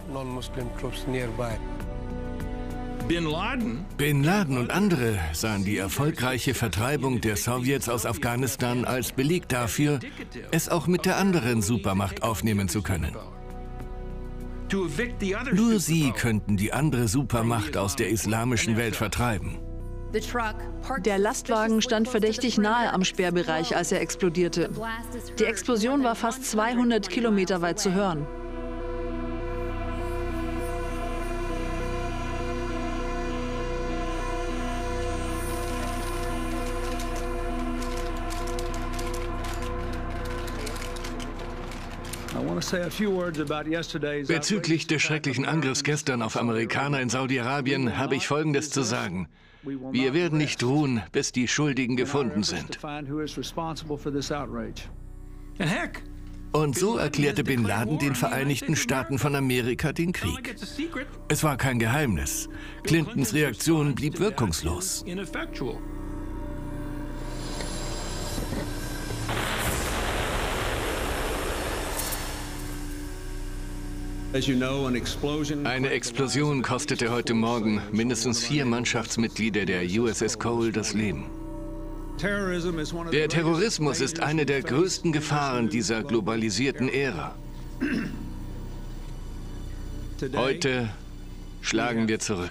Bin 3.98 4.24
Laden 4.24 4.56
und 4.58 4.70
andere 4.70 5.18
sahen 5.34 5.64
die 5.64 5.76
erfolgreiche 5.76 6.54
Vertreibung 6.54 7.20
der 7.20 7.36
Sowjets 7.36 7.90
aus 7.90 8.06
Afghanistan 8.06 8.86
als 8.86 9.12
Beleg 9.12 9.46
dafür, 9.48 10.00
es 10.52 10.70
auch 10.70 10.86
mit 10.86 11.04
der 11.04 11.18
anderen 11.18 11.60
Supermacht 11.60 12.22
aufnehmen 12.22 12.68
zu 12.68 12.80
können. 12.80 13.14
Nur 15.52 15.80
sie 15.80 16.12
könnten 16.12 16.56
die 16.56 16.72
andere 16.72 17.06
Supermacht 17.06 17.76
aus 17.76 17.94
der 17.94 18.08
islamischen 18.08 18.78
Welt 18.78 18.96
vertreiben. 18.96 19.58
Der 21.04 21.18
Lastwagen 21.18 21.82
stand 21.82 22.08
verdächtig 22.08 22.58
nahe 22.58 22.92
am 22.92 23.04
Sperrbereich, 23.04 23.76
als 23.76 23.90
er 23.90 24.00
explodierte. 24.00 24.70
Die 25.38 25.44
Explosion 25.44 26.04
war 26.04 26.14
fast 26.14 26.44
200 26.44 27.08
Kilometer 27.08 27.62
weit 27.62 27.78
zu 27.80 27.92
hören. 27.92 28.26
Bezüglich 44.26 44.86
des 44.86 45.02
schrecklichen 45.02 45.44
Angriffs 45.44 45.82
gestern 45.82 46.22
auf 46.22 46.36
Amerikaner 46.36 47.00
in 47.00 47.08
Saudi-Arabien 47.08 47.98
habe 47.98 48.16
ich 48.16 48.26
Folgendes 48.26 48.70
zu 48.70 48.82
sagen. 48.82 49.28
Wir 49.64 50.14
werden 50.14 50.38
nicht 50.38 50.62
ruhen, 50.62 51.02
bis 51.12 51.32
die 51.32 51.48
Schuldigen 51.48 51.96
gefunden 51.96 52.42
sind. 52.42 52.78
Und 56.52 56.78
so 56.78 56.98
erklärte 56.98 57.42
Bin 57.42 57.64
Laden 57.64 57.98
den 57.98 58.14
Vereinigten 58.14 58.76
Staaten 58.76 59.18
von 59.18 59.34
Amerika 59.34 59.92
den 59.92 60.12
Krieg. 60.12 60.54
Es 61.28 61.42
war 61.42 61.56
kein 61.56 61.80
Geheimnis. 61.80 62.48
Clintons 62.84 63.34
Reaktion 63.34 63.94
blieb 63.94 64.20
wirkungslos. 64.20 65.04
Eine 74.34 75.90
Explosion 75.90 76.62
kostete 76.62 77.12
heute 77.12 77.34
Morgen 77.34 77.80
mindestens 77.92 78.44
vier 78.44 78.64
Mannschaftsmitglieder 78.64 79.64
der 79.64 79.84
USS 79.84 80.40
Cole 80.40 80.72
das 80.72 80.92
Leben. 80.92 81.26
Der 83.12 83.28
Terrorismus 83.28 84.00
ist 84.00 84.18
eine 84.18 84.44
der 84.44 84.62
größten 84.62 85.12
Gefahren 85.12 85.68
dieser 85.68 86.02
globalisierten 86.02 86.88
Ära. 86.88 87.36
Heute 90.34 90.88
schlagen 91.60 92.08
wir 92.08 92.18
zurück. 92.18 92.50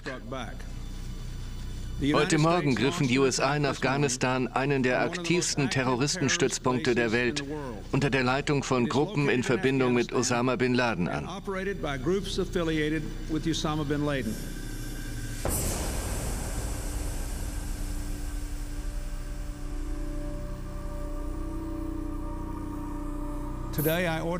Heute 2.00 2.38
Morgen 2.38 2.74
griffen 2.74 3.06
die 3.06 3.18
USA 3.18 3.54
in 3.56 3.64
Afghanistan 3.64 4.48
einen 4.48 4.82
der 4.82 5.00
aktivsten 5.00 5.70
Terroristenstützpunkte 5.70 6.94
der 6.94 7.12
Welt 7.12 7.44
unter 7.92 8.10
der 8.10 8.24
Leitung 8.24 8.64
von 8.64 8.88
Gruppen 8.88 9.28
in 9.28 9.44
Verbindung 9.44 9.94
mit 9.94 10.12
Osama 10.12 10.56
bin 10.56 10.74
Laden 10.74 11.08
an. 11.08 11.28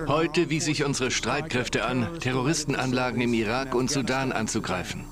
Heute 0.06 0.50
wies 0.50 0.66
ich 0.68 0.84
unsere 0.84 1.10
Streitkräfte 1.10 1.84
an, 1.84 2.18
Terroristenanlagen 2.20 3.20
im 3.20 3.34
Irak 3.34 3.74
und 3.74 3.90
Sudan 3.90 4.32
anzugreifen. 4.32 5.04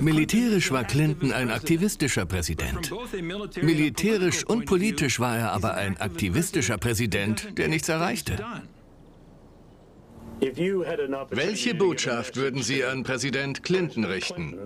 Militärisch 0.00 0.70
war 0.70 0.84
Clinton 0.84 1.32
ein 1.32 1.50
aktivistischer 1.50 2.26
Präsident. 2.26 2.92
Militärisch 3.62 4.44
und 4.44 4.66
politisch 4.66 5.18
war 5.20 5.36
er 5.36 5.52
aber 5.52 5.74
ein 5.74 5.96
aktivistischer 5.98 6.78
Präsident, 6.78 7.58
der 7.58 7.68
nichts 7.68 7.88
erreichte. 7.88 8.36
Welche 11.30 11.74
Botschaft 11.74 12.36
würden 12.36 12.62
Sie 12.62 12.84
an 12.84 13.02
Präsident 13.02 13.62
Clinton 13.62 14.04
richten? 14.04 14.58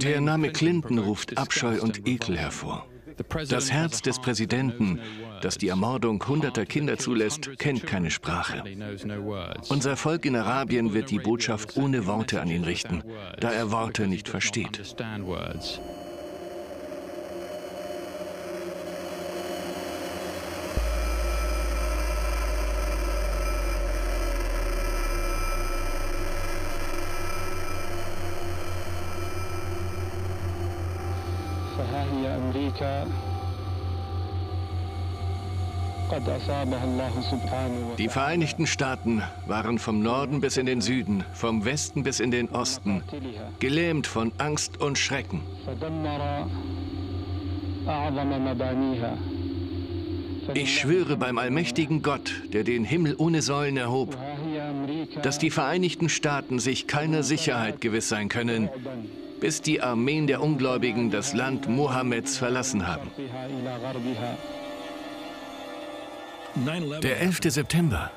Der 0.00 0.20
Name 0.20 0.52
Clinton 0.52 0.98
ruft 0.98 1.36
Abscheu 1.36 1.80
und 1.82 2.06
Ekel 2.08 2.38
hervor. 2.38 2.86
Das 3.48 3.72
Herz 3.72 4.02
des 4.02 4.18
Präsidenten, 4.18 5.00
das 5.42 5.58
die 5.58 5.68
Ermordung 5.68 6.22
hunderter 6.26 6.66
Kinder 6.66 6.98
zulässt, 6.98 7.58
kennt 7.58 7.86
keine 7.86 8.10
Sprache. 8.10 8.62
Unser 9.68 9.96
Volk 9.96 10.24
in 10.24 10.36
Arabien 10.36 10.92
wird 10.94 11.10
die 11.10 11.18
Botschaft 11.18 11.76
ohne 11.76 12.06
Worte 12.06 12.40
an 12.40 12.48
ihn 12.48 12.64
richten, 12.64 13.02
da 13.40 13.50
er 13.50 13.70
Worte 13.70 14.06
nicht 14.06 14.28
versteht. 14.28 14.96
Die 37.98 38.08
Vereinigten 38.08 38.66
Staaten 38.66 39.22
waren 39.46 39.78
vom 39.78 40.02
Norden 40.02 40.40
bis 40.40 40.56
in 40.56 40.66
den 40.66 40.80
Süden, 40.80 41.24
vom 41.34 41.64
Westen 41.64 42.02
bis 42.02 42.20
in 42.20 42.30
den 42.30 42.48
Osten, 42.50 43.02
gelähmt 43.58 44.06
von 44.06 44.32
Angst 44.38 44.80
und 44.80 44.98
Schrecken. 44.98 45.42
Ich 50.54 50.78
schwöre 50.78 51.16
beim 51.16 51.38
allmächtigen 51.38 52.02
Gott, 52.02 52.32
der 52.52 52.64
den 52.64 52.84
Himmel 52.84 53.14
ohne 53.18 53.42
Säulen 53.42 53.76
erhob, 53.76 54.16
dass 55.22 55.38
die 55.38 55.50
Vereinigten 55.50 56.08
Staaten 56.08 56.58
sich 56.58 56.86
keiner 56.86 57.22
Sicherheit 57.22 57.80
gewiss 57.80 58.08
sein 58.08 58.28
können, 58.28 58.68
bis 59.40 59.60
die 59.60 59.82
Armeen 59.82 60.26
der 60.26 60.42
Ungläubigen 60.42 61.10
das 61.10 61.34
Land 61.34 61.68
Mohammeds 61.68 62.38
verlassen 62.38 62.86
haben. 62.86 63.10
Der 67.02 67.20
11. 67.20 67.40
September 67.48 68.10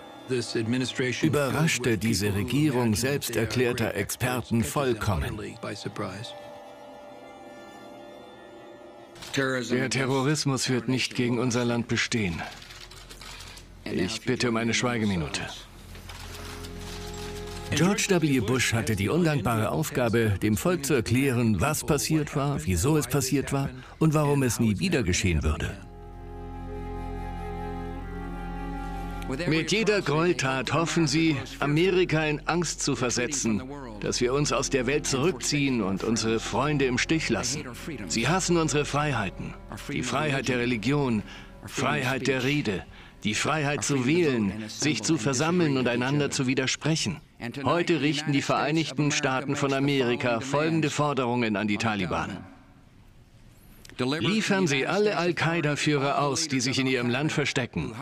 überraschte 1.21 1.97
diese 1.97 2.33
Regierung 2.33 2.95
selbsterklärter 2.95 3.95
Experten 3.95 4.63
vollkommen. 4.63 5.37
Der 9.35 9.89
Terrorismus 9.89 10.69
wird 10.69 10.87
nicht 10.87 11.15
gegen 11.15 11.39
unser 11.39 11.65
Land 11.65 11.89
bestehen. 11.89 12.41
Ich 13.83 14.21
bitte 14.21 14.49
um 14.49 14.55
eine 14.55 14.73
Schweigeminute. 14.73 15.41
George 17.71 18.07
W. 18.09 18.39
Bush 18.39 18.73
hatte 18.73 18.95
die 18.95 19.09
undankbare 19.09 19.69
Aufgabe, 19.69 20.37
dem 20.41 20.55
Volk 20.55 20.85
zu 20.85 20.93
erklären, 20.93 21.59
was 21.59 21.85
passiert 21.85 22.35
war, 22.37 22.65
wieso 22.65 22.95
es 22.97 23.07
passiert 23.07 23.51
war 23.51 23.69
und 23.99 24.13
warum 24.13 24.43
es 24.43 24.59
nie 24.61 24.79
wieder 24.79 25.03
geschehen 25.03 25.43
würde. 25.43 25.88
Mit 29.47 29.71
jeder 29.71 30.01
Gräueltat 30.01 30.73
hoffen 30.73 31.05
sie, 31.05 31.37
Amerika 31.59 32.23
in 32.25 32.41
Angst 32.47 32.81
zu 32.81 32.95
versetzen, 32.95 33.61
dass 33.99 34.21
wir 34.21 34.33
uns 34.33 34.51
aus 34.51 34.71
der 34.71 34.87
Welt 34.87 35.05
zurückziehen 35.05 35.81
und 35.81 36.03
unsere 36.03 36.39
Freunde 36.39 36.85
im 36.85 36.97
Stich 36.97 37.29
lassen. 37.29 37.63
Sie 38.07 38.27
hassen 38.27 38.57
unsere 38.57 38.85
Freiheiten, 38.85 39.53
die 39.91 40.01
Freiheit 40.01 40.47
der 40.47 40.57
Religion, 40.57 41.21
Freiheit 41.65 42.27
der 42.27 42.43
Rede, 42.43 42.83
die 43.23 43.35
Freiheit 43.35 43.83
zu 43.83 44.07
wählen, 44.07 44.63
sich 44.67 45.03
zu 45.03 45.17
versammeln 45.17 45.77
und 45.77 45.87
einander 45.87 46.31
zu 46.31 46.47
widersprechen. 46.47 47.17
Heute 47.63 48.01
richten 48.01 48.31
die 48.31 48.41
Vereinigten 48.41 49.11
Staaten 49.11 49.55
von 49.55 49.73
Amerika 49.73 50.39
folgende 50.39 50.89
Forderungen 50.89 51.55
an 51.55 51.67
die 51.67 51.77
Taliban. 51.77 52.37
Liefern 53.99 54.65
Sie 54.65 54.87
alle 54.87 55.17
Al-Qaida-Führer 55.17 56.21
aus, 56.21 56.47
die 56.47 56.61
sich 56.61 56.79
in 56.79 56.87
Ihrem 56.87 57.09
Land 57.09 57.31
verstecken. 57.33 57.93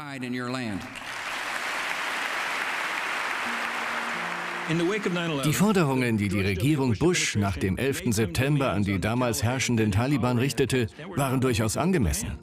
Die 5.43 5.53
Forderungen, 5.53 6.17
die 6.17 6.27
die 6.27 6.41
Regierung 6.41 6.93
Bush 6.97 7.35
nach 7.35 7.55
dem 7.55 7.77
11. 7.77 8.13
September 8.13 8.71
an 8.71 8.83
die 8.83 8.99
damals 8.99 9.41
herrschenden 9.41 9.91
Taliban 9.91 10.37
richtete, 10.37 10.87
waren 11.15 11.39
durchaus 11.39 11.77
angemessen. 11.77 12.37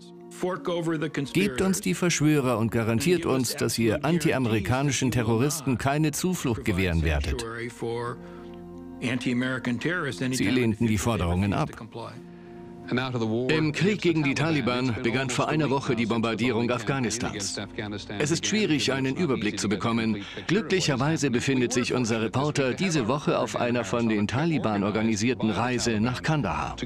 Gebt 1.33 1.61
uns 1.61 1.81
die 1.81 1.95
Verschwörer 1.95 2.59
und 2.59 2.71
garantiert 2.71 3.27
uns, 3.27 3.57
dass 3.57 3.79
ihr 3.79 4.05
antiamerikanischen 4.05 5.11
Terroristen 5.11 5.79
keine 5.79 6.13
Zuflucht 6.13 6.65
gewähren 6.65 7.03
werdet. 7.03 7.45
Sie 10.33 10.51
lehnten 10.51 10.87
die 10.87 10.99
Forderungen 10.99 11.53
ab. 11.53 11.71
Im 13.49 13.73
Krieg 13.73 14.03
gegen 14.03 14.23
die 14.23 14.35
Taliban 14.35 14.95
begann 15.03 15.31
vor 15.31 15.49
einer 15.49 15.71
Woche 15.71 15.97
die 15.97 16.07
Bombardierung 16.07 16.71
Afghanistans. 16.71 17.59
Es 18.19 18.31
ist 18.31 18.47
schwierig, 18.47 18.93
einen 18.93 19.17
Überblick 19.17 19.59
zu 19.59 19.69
bekommen. 19.69 20.25
Glücklicherweise 20.47 21.31
befindet 21.31 21.73
sich 21.73 21.95
unser 21.95 22.21
Reporter 22.21 22.75
diese 22.75 23.09
Woche 23.09 23.39
auf 23.39 23.57
einer 23.57 23.85
von 23.85 24.09
den 24.09 24.27
Taliban 24.27 24.85
organisierten 24.85 25.51
Reise 25.51 26.01
nach 26.01 26.23
Kandahar. 26.23 26.77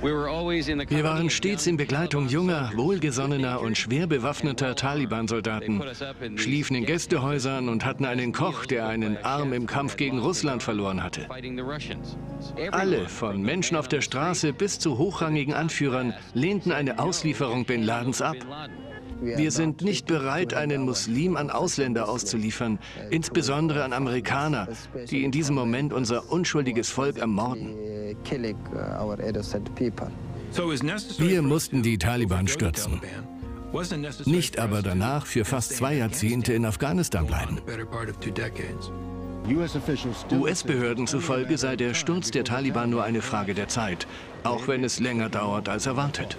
Wir 0.00 1.04
waren 1.04 1.30
stets 1.30 1.66
in 1.66 1.76
Begleitung 1.76 2.28
junger, 2.28 2.72
wohlgesonnener 2.74 3.60
und 3.60 3.78
schwer 3.78 4.06
bewaffneter 4.06 4.74
Taliban-Soldaten, 4.74 5.82
schliefen 6.36 6.76
in 6.76 6.84
Gästehäusern 6.84 7.68
und 7.68 7.84
hatten 7.84 8.04
einen 8.04 8.32
Koch, 8.32 8.66
der 8.66 8.86
einen 8.88 9.16
Arm 9.18 9.52
im 9.52 9.66
Kampf 9.66 9.96
gegen 9.96 10.18
Russland 10.18 10.62
verloren 10.62 11.02
hatte. 11.02 11.28
Alle, 12.72 13.08
von 13.08 13.42
Menschen 13.42 13.76
auf 13.76 13.88
der 13.88 14.00
Straße 14.00 14.52
bis 14.52 14.78
zu 14.78 14.98
hochrangigen 14.98 15.54
Anführern, 15.54 16.14
lehnten 16.34 16.72
eine 16.72 16.98
Auslieferung 16.98 17.64
Bin 17.64 17.82
Ladens 17.82 18.20
ab. 18.20 18.36
Wir 19.20 19.50
sind 19.50 19.82
nicht 19.82 20.06
bereit, 20.06 20.54
einen 20.54 20.82
Muslim 20.82 21.36
an 21.36 21.50
Ausländer 21.50 22.08
auszuliefern, 22.08 22.78
insbesondere 23.10 23.84
an 23.84 23.92
Amerikaner, 23.92 24.68
die 25.10 25.24
in 25.24 25.30
diesem 25.30 25.54
Moment 25.54 25.92
unser 25.92 26.30
unschuldiges 26.30 26.90
Volk 26.90 27.18
ermorden. 27.18 27.74
Wir 31.18 31.42
mussten 31.42 31.82
die 31.82 31.98
Taliban 31.98 32.48
stürzen. 32.48 33.00
Nicht 34.24 34.58
aber 34.58 34.82
danach 34.82 35.26
für 35.26 35.44
fast 35.44 35.76
zwei 35.76 35.94
Jahrzehnte 35.94 36.52
in 36.52 36.64
Afghanistan 36.64 37.26
bleiben. 37.26 37.60
US-Behörden 40.32 41.06
zufolge 41.06 41.58
sei 41.58 41.76
der 41.76 41.94
Sturz 41.94 42.30
der 42.30 42.44
Taliban 42.44 42.90
nur 42.90 43.04
eine 43.04 43.22
Frage 43.22 43.54
der 43.54 43.68
Zeit, 43.68 44.06
auch 44.44 44.66
wenn 44.66 44.82
es 44.82 44.98
länger 44.98 45.28
dauert 45.28 45.68
als 45.68 45.86
erwartet. 45.86 46.36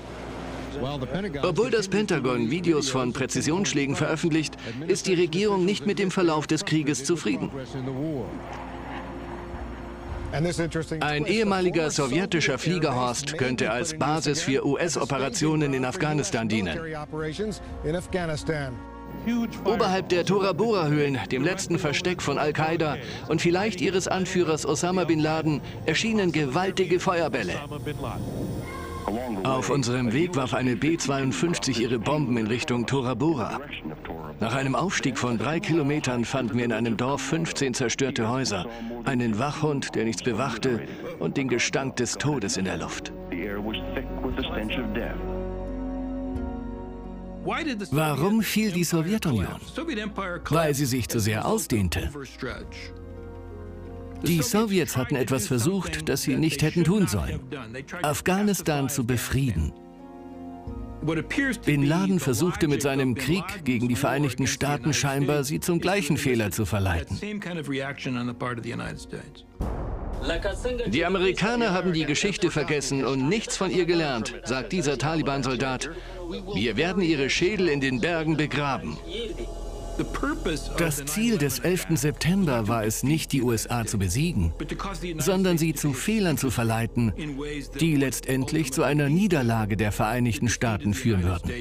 Obwohl 1.41 1.71
das 1.71 1.87
Pentagon 1.87 2.51
Videos 2.51 2.89
von 2.89 3.13
Präzisionsschlägen 3.13 3.95
veröffentlicht, 3.95 4.55
ist 4.87 5.07
die 5.07 5.13
Regierung 5.13 5.65
nicht 5.65 5.85
mit 5.85 5.99
dem 5.99 6.11
Verlauf 6.11 6.47
des 6.47 6.65
Krieges 6.65 7.03
zufrieden. 7.03 7.49
Ein 10.99 11.25
ehemaliger 11.25 11.89
sowjetischer 11.89 12.57
Fliegerhorst 12.57 13.37
könnte 13.37 13.71
als 13.71 13.97
Basis 13.97 14.41
für 14.41 14.65
US-Operationen 14.65 15.73
in 15.73 15.85
Afghanistan 15.85 16.49
dienen. 16.49 16.79
Oberhalb 19.63 20.09
der 20.09 20.25
Tora 20.25 20.53
Bora-Höhlen, 20.53 21.17
dem 21.31 21.43
letzten 21.43 21.79
Versteck 21.79 22.21
von 22.21 22.37
Al-Qaida 22.37 22.97
und 23.29 23.41
vielleicht 23.41 23.81
ihres 23.81 24.07
Anführers 24.07 24.65
Osama 24.65 25.05
bin 25.05 25.19
Laden, 25.19 25.61
erschienen 25.85 26.31
gewaltige 26.31 26.99
Feuerbälle. 26.99 27.55
Auf 29.43 29.69
unserem 29.69 30.11
Weg 30.11 30.35
warf 30.35 30.53
eine 30.53 30.75
B-52 30.75 31.79
ihre 31.79 31.97
Bomben 31.97 32.35
in 32.37 32.47
Richtung 32.47 32.85
Tora 32.85 33.13
Bora. 33.13 33.61
Nach 34.39 34.53
einem 34.53 34.75
Aufstieg 34.75 35.17
von 35.17 35.37
drei 35.37 35.59
Kilometern 35.61 36.25
fanden 36.25 36.57
wir 36.57 36.65
in 36.65 36.73
einem 36.73 36.97
Dorf 36.97 37.21
15 37.21 37.73
zerstörte 37.73 38.29
Häuser, 38.29 38.65
einen 39.05 39.39
Wachhund, 39.39 39.95
der 39.95 40.03
nichts 40.03 40.23
bewachte 40.23 40.81
und 41.19 41.37
den 41.37 41.47
Gestank 41.47 41.95
des 41.95 42.13
Todes 42.13 42.57
in 42.57 42.65
der 42.65 42.77
Luft. 42.77 43.13
Warum 47.91 48.41
fiel 48.41 48.71
die 48.71 48.83
Sowjetunion? 48.83 49.47
Weil 50.49 50.73
sie 50.73 50.85
sich 50.85 51.07
zu 51.07 51.19
sehr 51.19 51.45
ausdehnte. 51.45 52.09
Die 54.23 54.41
Sowjets 54.41 54.97
hatten 54.97 55.15
etwas 55.15 55.47
versucht, 55.47 56.09
das 56.09 56.23
sie 56.23 56.35
nicht 56.35 56.61
hätten 56.61 56.83
tun 56.83 57.07
sollen. 57.07 57.39
Afghanistan 58.01 58.89
zu 58.89 59.05
befrieden. 59.05 59.73
Bin 61.65 61.83
Laden 61.85 62.19
versuchte 62.19 62.67
mit 62.67 62.81
seinem 62.81 63.15
Krieg 63.15 63.43
gegen 63.63 63.87
die 63.87 63.95
Vereinigten 63.95 64.47
Staaten 64.47 64.93
scheinbar, 64.93 65.43
sie 65.43 65.59
zum 65.59 65.79
gleichen 65.79 66.17
Fehler 66.17 66.51
zu 66.51 66.65
verleiten. 66.65 67.19
Die 70.87 71.05
Amerikaner 71.05 71.73
haben 71.73 71.93
die 71.93 72.05
Geschichte 72.05 72.49
vergessen 72.49 73.05
und 73.05 73.29
nichts 73.29 73.55
von 73.55 73.71
ihr 73.71 73.85
gelernt, 73.85 74.35
sagt 74.43 74.71
dieser 74.71 74.97
Taliban-Soldat. 74.97 75.91
Wir 76.55 76.75
werden 76.75 77.03
ihre 77.03 77.29
Schädel 77.29 77.69
in 77.69 77.79
den 77.79 78.01
Bergen 78.01 78.35
begraben. 78.35 78.97
Das 80.77 81.05
Ziel 81.05 81.37
des 81.37 81.59
11. 81.59 81.87
September 81.91 82.67
war 82.67 82.83
es 82.83 83.03
nicht, 83.03 83.31
die 83.31 83.41
USA 83.41 83.85
zu 83.85 83.97
besiegen, 83.97 84.53
sondern 85.17 85.57
sie 85.57 85.73
zu 85.73 85.93
Fehlern 85.93 86.37
zu 86.37 86.49
verleiten, 86.51 87.13
die 87.79 87.95
letztendlich 87.95 88.71
zu 88.71 88.83
einer 88.83 89.09
Niederlage 89.09 89.77
der 89.77 89.91
Vereinigten 89.91 90.49
Staaten 90.49 90.93
führen 90.93 91.23
würden. 91.23 91.51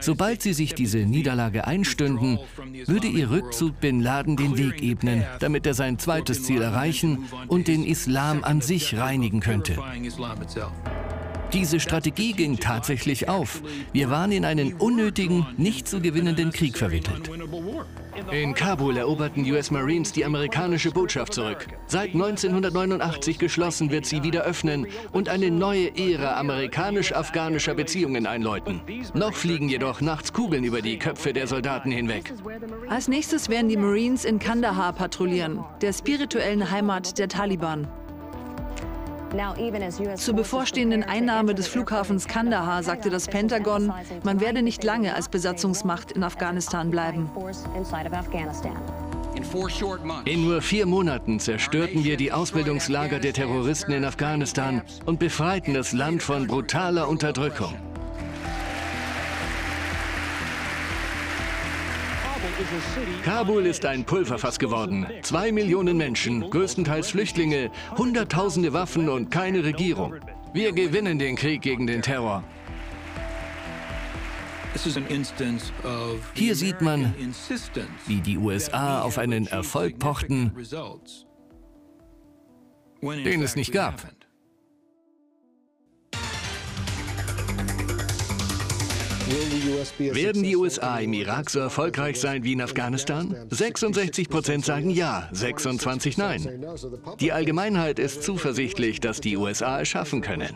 Sobald 0.00 0.42
sie 0.42 0.52
sich 0.52 0.74
diese 0.74 0.98
Niederlage 0.98 1.66
einstünden, 1.66 2.38
würde 2.86 3.08
ihr 3.08 3.30
Rückzug 3.30 3.80
Bin 3.80 4.00
Laden 4.00 4.36
den 4.36 4.56
Weg 4.56 4.82
ebnen, 4.82 5.24
damit 5.40 5.66
er 5.66 5.74
sein 5.74 5.98
zweites 5.98 6.44
Ziel 6.44 6.62
erreichen 6.62 7.24
und 7.48 7.68
den 7.68 7.84
Islam 7.84 8.44
an 8.44 8.60
sich 8.60 8.96
reinigen 8.96 9.40
könnte. 9.40 9.76
Diese 11.54 11.78
Strategie 11.78 12.32
ging 12.32 12.58
tatsächlich 12.58 13.28
auf. 13.28 13.62
Wir 13.92 14.10
waren 14.10 14.32
in 14.32 14.44
einen 14.44 14.74
unnötigen, 14.74 15.46
nicht 15.56 15.86
zu 15.86 16.00
gewinnenden 16.00 16.50
Krieg 16.50 16.76
verwickelt. 16.76 17.30
In 18.32 18.54
Kabul 18.54 18.96
eroberten 18.96 19.48
US 19.52 19.70
Marines 19.70 20.10
die 20.10 20.24
amerikanische 20.24 20.90
Botschaft 20.90 21.32
zurück. 21.32 21.68
Seit 21.86 22.12
1989 22.12 23.38
geschlossen 23.38 23.90
wird 23.90 24.04
sie 24.04 24.24
wieder 24.24 24.42
öffnen 24.42 24.88
und 25.12 25.28
eine 25.28 25.52
neue 25.52 25.96
Ära 25.96 26.40
amerikanisch-afghanischer 26.40 27.74
Beziehungen 27.74 28.26
einläuten. 28.26 28.80
Noch 29.14 29.34
fliegen 29.34 29.68
jedoch 29.68 30.00
nachts 30.00 30.32
Kugeln 30.32 30.64
über 30.64 30.82
die 30.82 30.98
Köpfe 30.98 31.32
der 31.32 31.46
Soldaten 31.46 31.92
hinweg. 31.92 32.32
Als 32.88 33.06
nächstes 33.06 33.48
werden 33.48 33.68
die 33.68 33.76
Marines 33.76 34.24
in 34.24 34.40
Kandahar 34.40 34.92
patrouillieren, 34.92 35.64
der 35.82 35.92
spirituellen 35.92 36.72
Heimat 36.72 37.16
der 37.18 37.28
Taliban. 37.28 37.86
Zur 40.16 40.34
bevorstehenden 40.34 41.02
Einnahme 41.02 41.54
des 41.54 41.66
Flughafens 41.68 42.26
Kandahar 42.28 42.82
sagte 42.82 43.10
das 43.10 43.26
Pentagon, 43.26 43.92
man 44.22 44.40
werde 44.40 44.62
nicht 44.62 44.84
lange 44.84 45.14
als 45.14 45.28
Besatzungsmacht 45.28 46.12
in 46.12 46.22
Afghanistan 46.22 46.90
bleiben. 46.90 47.30
In 50.24 50.44
nur 50.44 50.62
vier 50.62 50.86
Monaten 50.86 51.40
zerstörten 51.40 52.04
wir 52.04 52.16
die 52.16 52.32
Ausbildungslager 52.32 53.18
der 53.18 53.32
Terroristen 53.32 53.92
in 53.92 54.04
Afghanistan 54.04 54.82
und 55.06 55.18
befreiten 55.18 55.74
das 55.74 55.92
Land 55.92 56.22
von 56.22 56.46
brutaler 56.46 57.08
Unterdrückung. 57.08 57.74
Kabul 63.24 63.66
ist 63.66 63.84
ein 63.84 64.04
Pulverfass 64.04 64.58
geworden. 64.58 65.06
Zwei 65.22 65.50
Millionen 65.50 65.96
Menschen, 65.96 66.48
größtenteils 66.50 67.10
Flüchtlinge, 67.10 67.70
hunderttausende 67.96 68.72
Waffen 68.72 69.08
und 69.08 69.30
keine 69.30 69.64
Regierung. 69.64 70.14
Wir 70.52 70.72
gewinnen 70.72 71.18
den 71.18 71.36
Krieg 71.36 71.62
gegen 71.62 71.86
den 71.86 72.02
Terror. 72.02 72.44
Hier 76.34 76.54
sieht 76.54 76.80
man, 76.80 77.14
wie 78.06 78.20
die 78.20 78.38
USA 78.38 79.02
auf 79.02 79.18
einen 79.18 79.46
Erfolg 79.46 79.98
pochten, 79.98 80.52
den 83.02 83.42
es 83.42 83.56
nicht 83.56 83.72
gab. 83.72 84.02
Werden 89.98 90.42
die 90.42 90.54
USA 90.56 90.98
im 90.98 91.14
Irak 91.14 91.48
so 91.48 91.58
erfolgreich 91.58 92.20
sein 92.20 92.44
wie 92.44 92.52
in 92.52 92.60
Afghanistan? 92.60 93.34
66 93.48 94.28
Prozent 94.28 94.64
sagen 94.66 94.90
ja, 94.90 95.28
26 95.32 96.18
nein. 96.18 96.64
Die 97.20 97.32
Allgemeinheit 97.32 97.98
ist 97.98 98.22
zuversichtlich, 98.22 99.00
dass 99.00 99.20
die 99.20 99.36
USA 99.36 99.80
es 99.80 99.88
schaffen 99.88 100.20
können. 100.20 100.50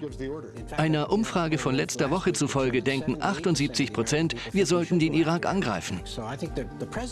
Einer 0.77 1.11
Umfrage 1.11 1.57
von 1.57 1.75
letzter 1.75 2.11
Woche 2.11 2.35
zufolge 2.35 2.83
denken 2.83 3.16
78 3.23 3.93
Prozent, 3.93 4.35
wir 4.53 4.66
sollten 4.66 4.99
den 4.99 5.14
Irak 5.14 5.47
angreifen. 5.47 6.01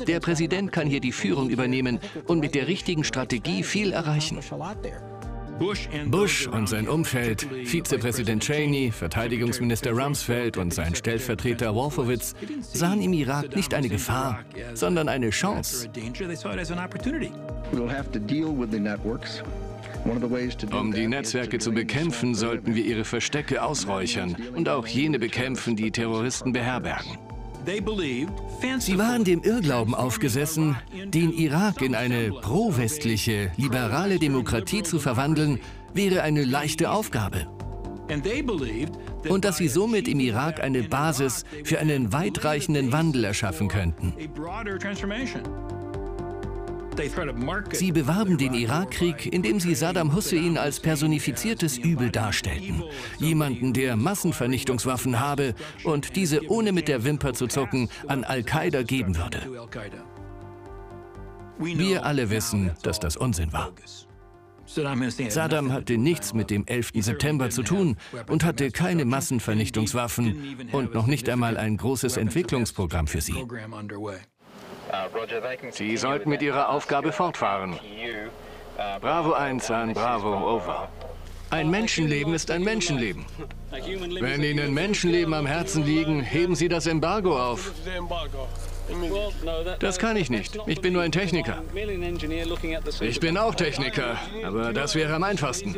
Der 0.06 0.20
Präsident 0.20 0.72
kann 0.72 0.86
hier 0.86 1.00
die 1.00 1.12
Führung 1.12 1.48
übernehmen 1.48 2.00
und 2.26 2.40
mit 2.40 2.54
der 2.54 2.68
richtigen 2.68 3.04
Strategie 3.04 3.62
viel 3.62 3.92
erreichen. 3.92 4.40
Bush 5.58 6.46
und 6.46 6.68
sein 6.68 6.88
Umfeld, 6.88 7.46
Vizepräsident 7.64 8.42
Cheney, 8.42 8.90
Verteidigungsminister 8.90 9.92
Rumsfeld 9.92 10.56
und 10.58 10.74
sein 10.74 10.94
Stellvertreter 10.94 11.74
Wolfowitz 11.74 12.34
sahen 12.60 13.00
im 13.00 13.12
Irak 13.14 13.56
nicht 13.56 13.72
eine 13.72 13.88
Gefahr, 13.88 14.40
sondern 14.74 15.08
eine 15.08 15.30
Chance. 15.30 15.88
Um 20.72 20.92
die 20.92 21.06
Netzwerke 21.06 21.58
zu 21.58 21.72
bekämpfen, 21.72 22.34
sollten 22.34 22.74
wir 22.74 22.84
ihre 22.84 23.04
Verstecke 23.04 23.62
ausräuchern 23.62 24.36
und 24.54 24.68
auch 24.68 24.86
jene 24.86 25.18
bekämpfen, 25.18 25.74
die 25.74 25.90
Terroristen 25.90 26.52
beherbergen. 26.52 27.18
Sie 28.78 28.98
waren 28.98 29.24
dem 29.24 29.42
Irrglauben 29.42 29.94
aufgesessen, 29.94 30.76
den 30.92 31.32
Irak 31.32 31.82
in 31.82 31.94
eine 31.94 32.30
pro-westliche, 32.30 33.50
liberale 33.56 34.18
Demokratie 34.18 34.82
zu 34.82 34.98
verwandeln, 34.98 35.58
wäre 35.92 36.22
eine 36.22 36.44
leichte 36.44 36.90
Aufgabe. 36.90 37.46
Und 39.28 39.44
dass 39.44 39.56
sie 39.56 39.68
somit 39.68 40.06
im 40.06 40.20
Irak 40.20 40.62
eine 40.62 40.84
Basis 40.84 41.44
für 41.64 41.80
einen 41.80 42.12
weitreichenden 42.12 42.92
Wandel 42.92 43.24
erschaffen 43.24 43.68
könnten. 43.68 44.14
Sie 47.72 47.92
bewarben 47.92 48.38
den 48.38 48.54
Irakkrieg, 48.54 49.32
indem 49.32 49.60
sie 49.60 49.74
Saddam 49.74 50.14
Hussein 50.14 50.56
als 50.58 50.80
personifiziertes 50.80 51.78
Übel 51.78 52.10
darstellten. 52.10 52.82
Jemanden, 53.18 53.72
der 53.72 53.96
Massenvernichtungswaffen 53.96 55.20
habe 55.20 55.54
und 55.84 56.16
diese 56.16 56.48
ohne 56.50 56.72
mit 56.72 56.88
der 56.88 57.04
Wimper 57.04 57.34
zu 57.34 57.46
zucken 57.46 57.88
an 58.06 58.24
Al-Qaida 58.24 58.82
geben 58.82 59.16
würde. 59.16 59.40
Wir 61.58 62.04
alle 62.04 62.30
wissen, 62.30 62.72
dass 62.82 63.00
das 63.00 63.16
Unsinn 63.16 63.52
war. 63.52 63.72
Saddam 65.28 65.72
hatte 65.72 65.96
nichts 65.96 66.34
mit 66.34 66.50
dem 66.50 66.66
11. 66.66 66.90
September 66.96 67.50
zu 67.50 67.62
tun 67.62 67.96
und 68.28 68.44
hatte 68.44 68.70
keine 68.70 69.04
Massenvernichtungswaffen 69.04 70.68
und 70.72 70.92
noch 70.92 71.06
nicht 71.06 71.28
einmal 71.28 71.56
ein 71.56 71.76
großes 71.76 72.16
Entwicklungsprogramm 72.16 73.06
für 73.06 73.20
sie. 73.20 73.34
Sie 75.70 75.96
sollten 75.96 76.30
mit 76.30 76.42
Ihrer 76.42 76.68
Aufgabe 76.68 77.12
fortfahren. 77.12 77.78
Bravo 79.00 79.32
1 79.32 79.70
an 79.70 79.94
Bravo, 79.94 80.56
over. 80.56 80.88
Ein 81.50 81.70
Menschenleben 81.70 82.34
ist 82.34 82.50
ein 82.50 82.62
Menschenleben. 82.62 83.24
Wenn 84.20 84.42
Ihnen 84.42 84.74
Menschenleben 84.74 85.32
am 85.32 85.46
Herzen 85.46 85.84
liegen, 85.84 86.20
heben 86.20 86.54
Sie 86.54 86.68
das 86.68 86.86
Embargo 86.86 87.38
auf. 87.38 87.72
Das 89.80 89.98
kann 89.98 90.16
ich 90.16 90.30
nicht. 90.30 90.58
Ich 90.66 90.80
bin 90.80 90.92
nur 90.92 91.02
ein 91.02 91.12
Techniker. 91.12 91.62
Ich 93.00 93.20
bin 93.20 93.36
auch 93.36 93.54
Techniker, 93.54 94.16
aber 94.44 94.72
das 94.72 94.94
wäre 94.94 95.14
am 95.14 95.22
einfachsten. 95.22 95.76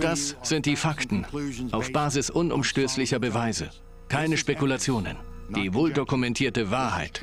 Das 0.00 0.36
sind 0.42 0.66
die 0.66 0.76
Fakten 0.76 1.26
auf 1.72 1.92
Basis 1.92 2.30
unumstößlicher 2.30 3.18
Beweise. 3.18 3.70
Keine 4.08 4.36
Spekulationen. 4.36 5.16
Die 5.54 5.74
wohldokumentierte 5.74 6.70
Wahrheit. 6.70 7.20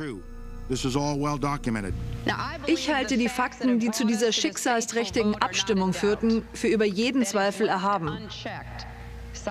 Ich 2.65 2.93
halte 2.93 3.17
die 3.17 3.29
Fakten, 3.29 3.79
die 3.79 3.91
zu 3.91 4.05
dieser 4.05 4.31
schicksalsträchtigen 4.31 5.35
Abstimmung 5.35 5.93
führten, 5.93 6.43
für 6.53 6.67
über 6.67 6.85
jeden 6.85 7.25
Zweifel 7.25 7.67
erhaben. 7.67 8.17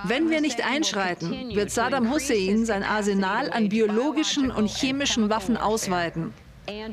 Wenn 0.05 0.29
wir 0.31 0.41
nicht 0.41 0.63
einschreiten, 0.63 1.55
wird 1.55 1.71
Saddam 1.71 2.13
Hussein 2.13 2.67
sein 2.67 2.83
Arsenal 2.83 3.51
an 3.51 3.69
biologischen 3.69 4.51
und 4.51 4.69
chemischen 4.69 5.31
Waffen 5.31 5.57
ausweiten 5.57 6.35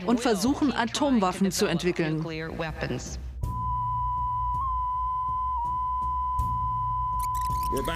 und 0.05 0.19
versuchen, 0.19 0.71
Atomwaffen 0.71 1.51
zu 1.51 1.65
entwickeln. 1.65 2.25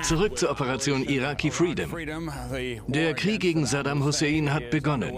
Zurück 0.03 0.37
zur 0.37 0.51
Operation 0.51 1.03
Iraqi 1.03 1.51
Freedom. 1.51 1.91
Der 2.87 3.13
Krieg 3.13 3.41
gegen 3.41 3.65
Saddam 3.65 4.03
Hussein 4.03 4.53
hat 4.53 4.69
begonnen. 4.69 5.13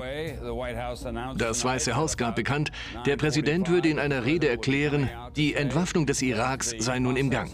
Das 1.37 1.63
Weiße 1.63 1.95
Haus 1.95 2.17
gab 2.17 2.35
bekannt, 2.35 2.71
der 3.05 3.17
Präsident 3.17 3.69
würde 3.69 3.89
in 3.89 3.99
einer 3.99 4.25
Rede 4.25 4.49
erklären, 4.49 5.09
die 5.35 5.53
Entwaffnung 5.53 6.05
des 6.05 6.21
Iraks 6.21 6.75
sei 6.79 6.99
nun 6.99 7.15
im 7.15 7.29
Gang. 7.29 7.49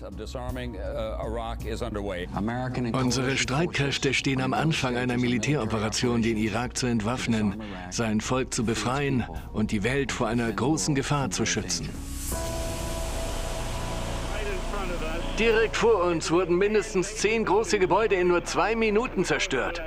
Unsere 2.94 3.38
Streitkräfte 3.38 4.14
stehen 4.14 4.42
am 4.42 4.54
Anfang 4.54 4.98
einer 4.98 5.18
Militäroperation, 5.18 6.22
den 6.22 6.38
Irak 6.38 6.78
zu 6.78 6.88
entwaffnen, 6.88 7.62
sein 7.92 8.22
Volk 8.22 8.54
zu 8.54 8.64
befreien 8.66 9.26
und 9.54 9.72
die 9.72 9.84
Welt 9.84 10.12
vor 10.12 10.28
einer 10.28 10.52
großen 10.52 10.96
Gefahr 10.96 11.30
zu 11.30 11.46
schützen. 11.46 11.90
Direkt 15.40 15.76
vor 15.76 16.04
uns 16.04 16.32
wurden 16.32 16.58
mindestens 16.58 17.18
zehn 17.18 17.44
große 17.46 17.78
Gebäude 17.80 18.16
in 18.16 18.30
nur 18.30 18.46
zwei 18.46 18.76
Minuten 18.76 19.26
zerstört. 19.26 19.82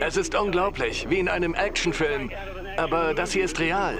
Es 0.00 0.16
ist 0.16 0.34
unglaublich, 0.34 1.06
wie 1.10 1.18
in 1.18 1.28
einem 1.28 1.54
Actionfilm. 1.54 2.30
Aber 2.76 3.14
das 3.14 3.32
hier 3.32 3.44
ist 3.44 3.60
real. 3.60 3.98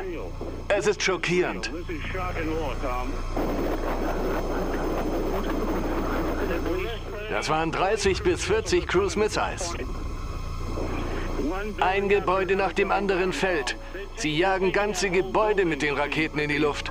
Es 0.68 0.87
ist 0.87 1.03
schockierend. 1.03 1.70
Das 7.30 7.49
waren 7.49 7.70
30 7.72 8.22
bis 8.22 8.45
40 8.45 8.87
Cruise 8.87 9.18
Missiles. 9.18 9.74
Ein 11.80 12.09
Gebäude 12.09 12.57
nach 12.57 12.72
dem 12.72 12.91
anderen 12.91 13.32
fällt. 13.32 13.76
Sie 14.16 14.37
jagen 14.37 14.72
ganze 14.72 15.11
Gebäude 15.11 15.64
mit 15.64 15.82
den 15.82 15.95
Raketen 15.95 16.39
in 16.39 16.49
die 16.49 16.59
Luft. 16.59 16.91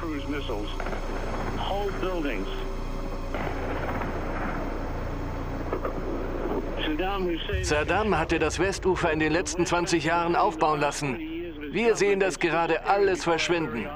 Saddam 7.63 8.17
hatte 8.17 8.39
das 8.39 8.59
Westufer 8.59 9.11
in 9.11 9.19
den 9.19 9.32
letzten 9.32 9.65
20 9.65 10.03
Jahren 10.03 10.36
aufbauen 10.36 10.80
lassen. 10.80 11.17
Wir 11.71 11.95
sehen 11.95 12.19
das 12.19 12.39
gerade 12.39 12.86
alles 12.86 13.24
verschwinden. 13.24 13.88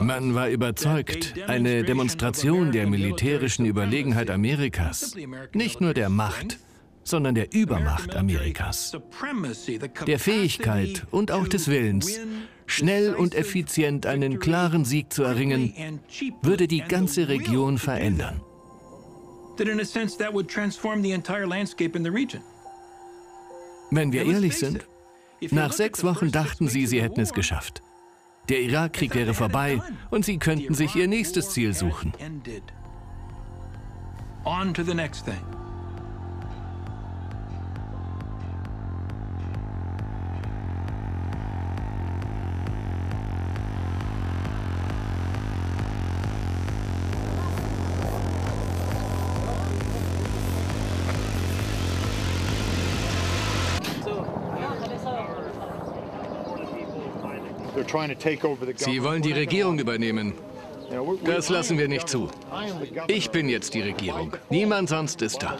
Man 0.00 0.34
war 0.34 0.48
überzeugt, 0.48 1.34
eine 1.46 1.82
Demonstration 1.82 2.72
der 2.72 2.86
militärischen 2.86 3.64
Überlegenheit 3.64 4.30
Amerikas, 4.30 5.14
nicht 5.54 5.80
nur 5.80 5.94
der 5.94 6.08
Macht, 6.08 6.58
sondern 7.04 7.34
der 7.34 7.52
Übermacht 7.52 8.14
Amerikas, 8.14 8.96
der 10.06 10.18
Fähigkeit 10.18 11.06
und 11.10 11.32
auch 11.32 11.48
des 11.48 11.68
Willens, 11.68 12.20
schnell 12.66 13.14
und 13.14 13.34
effizient 13.34 14.06
einen 14.06 14.38
klaren 14.38 14.84
Sieg 14.84 15.12
zu 15.12 15.22
erringen, 15.22 16.00
würde 16.42 16.68
die 16.68 16.82
ganze 16.82 17.28
Region 17.28 17.78
verändern. 17.78 18.40
Wenn 23.90 24.12
wir 24.12 24.24
ehrlich 24.24 24.56
sind, 24.56 24.86
nach 25.50 25.72
sechs 25.72 26.04
Wochen 26.04 26.30
dachten 26.30 26.68
sie, 26.68 26.86
sie 26.86 27.02
hätten 27.02 27.20
es 27.20 27.32
geschafft. 27.32 27.82
Der 28.48 28.60
Irakkrieg 28.60 29.14
wäre 29.14 29.34
vorbei 29.34 29.80
und 30.10 30.24
sie 30.24 30.38
könnten 30.38 30.74
sich 30.74 30.96
ihr 30.96 31.08
nächstes 31.08 31.50
Ziel 31.50 31.74
suchen. 31.74 32.12
On 34.44 34.74
to 34.74 34.82
the 34.82 34.94
next 34.94 35.24
thing. 35.24 35.61
Sie 58.76 59.02
wollen 59.02 59.22
die 59.22 59.32
Regierung 59.32 59.78
übernehmen. 59.78 60.34
Das 61.24 61.48
lassen 61.48 61.78
wir 61.78 61.88
nicht 61.88 62.08
zu. 62.08 62.28
Ich 63.06 63.30
bin 63.30 63.48
jetzt 63.48 63.74
die 63.74 63.80
Regierung. 63.80 64.36
Niemand 64.50 64.88
sonst 64.88 65.22
ist 65.22 65.42
da. 65.42 65.58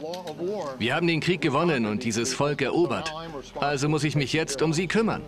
Wir 0.79 0.95
haben 0.95 1.07
den 1.07 1.21
Krieg 1.21 1.41
gewonnen 1.41 1.87
und 1.87 2.05
dieses 2.05 2.35
Volk 2.35 2.61
erobert. 2.61 3.13
Also 3.59 3.89
muss 3.89 4.05
ich 4.05 4.15
mich 4.15 4.33
jetzt 4.33 4.61
um 4.63 4.73
sie 4.73 4.89
kümmern. 4.89 5.23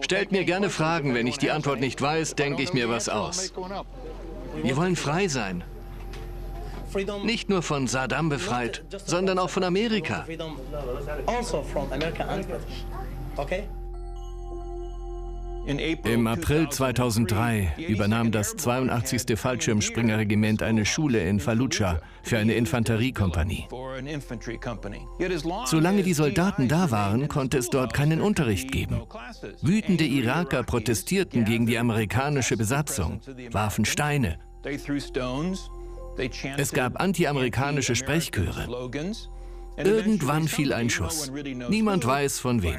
Stellt 0.00 0.30
mir 0.32 0.44
gerne 0.44 0.68
Fragen. 0.68 1.14
Wenn 1.14 1.26
ich 1.26 1.38
die 1.38 1.50
Antwort 1.50 1.80
nicht 1.80 2.02
weiß, 2.02 2.34
denke 2.34 2.62
ich 2.62 2.72
mir 2.74 2.88
was 2.88 3.08
aus. 3.08 3.52
Wir 4.62 4.76
wollen 4.76 4.96
frei 4.96 5.28
sein. 5.28 5.64
Nicht 7.24 7.48
nur 7.48 7.62
von 7.62 7.86
Saddam 7.86 8.28
befreit, 8.28 8.84
sondern 9.04 9.38
auch 9.38 9.50
von 9.50 9.64
Amerika. 9.64 10.26
Okay? 13.36 13.64
Im 15.66 16.26
April 16.28 16.68
2003 16.68 17.74
übernahm 17.88 18.30
das 18.30 18.56
82. 18.56 19.36
Fallschirmspringerregiment 19.36 20.62
eine 20.62 20.84
Schule 20.84 21.28
in 21.28 21.40
Fallujah 21.40 22.00
für 22.22 22.38
eine 22.38 22.54
Infanteriekompanie. 22.54 23.66
Solange 25.66 26.02
die 26.02 26.12
Soldaten 26.12 26.68
da 26.68 26.90
waren, 26.90 27.26
konnte 27.28 27.58
es 27.58 27.68
dort 27.68 27.94
keinen 27.94 28.20
Unterricht 28.20 28.70
geben. 28.70 29.02
Wütende 29.60 30.04
Iraker 30.04 30.62
protestierten 30.62 31.44
gegen 31.44 31.66
die 31.66 31.78
amerikanische 31.78 32.56
Besatzung, 32.56 33.20
warfen 33.50 33.84
Steine. 33.84 34.38
Es 36.56 36.72
gab 36.72 37.00
antiamerikanische 37.00 37.96
Sprechchöre. 37.96 38.68
Irgendwann 39.76 40.48
fiel 40.48 40.72
ein 40.72 40.88
Schuss. 40.90 41.30
Niemand 41.68 42.06
weiß 42.06 42.38
von 42.38 42.62
wem. 42.62 42.78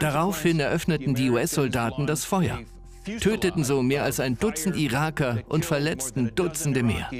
Daraufhin 0.00 0.60
eröffneten 0.60 1.14
die 1.14 1.30
US-Soldaten 1.30 2.06
das 2.06 2.24
Feuer, 2.24 2.60
töteten 3.20 3.64
so 3.64 3.82
mehr 3.82 4.04
als 4.04 4.20
ein 4.20 4.38
Dutzend 4.38 4.76
Iraker 4.76 5.38
und 5.48 5.64
verletzten 5.64 6.34
Dutzende 6.34 6.82
mehr. 6.82 7.10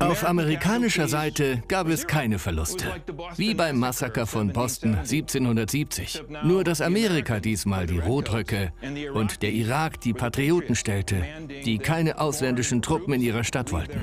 Auf 0.00 0.24
amerikanischer 0.24 1.08
Seite 1.08 1.62
gab 1.68 1.86
es 1.88 2.06
keine 2.06 2.38
Verluste, 2.38 2.86
wie 3.36 3.54
beim 3.54 3.78
Massaker 3.78 4.26
von 4.26 4.50
Boston 4.50 4.94
1770. 4.94 6.22
Nur 6.42 6.64
dass 6.64 6.80
Amerika 6.80 7.38
diesmal 7.38 7.86
die 7.86 7.98
Rotröcke 7.98 8.72
und 9.12 9.42
der 9.42 9.52
Irak 9.52 10.00
die 10.00 10.14
Patrioten 10.14 10.74
stellte, 10.74 11.22
die 11.66 11.76
keine 11.76 12.18
ausländischen 12.18 12.80
Truppen 12.80 13.12
in 13.12 13.20
ihrer 13.20 13.44
Stadt 13.44 13.72
wollten. 13.72 14.00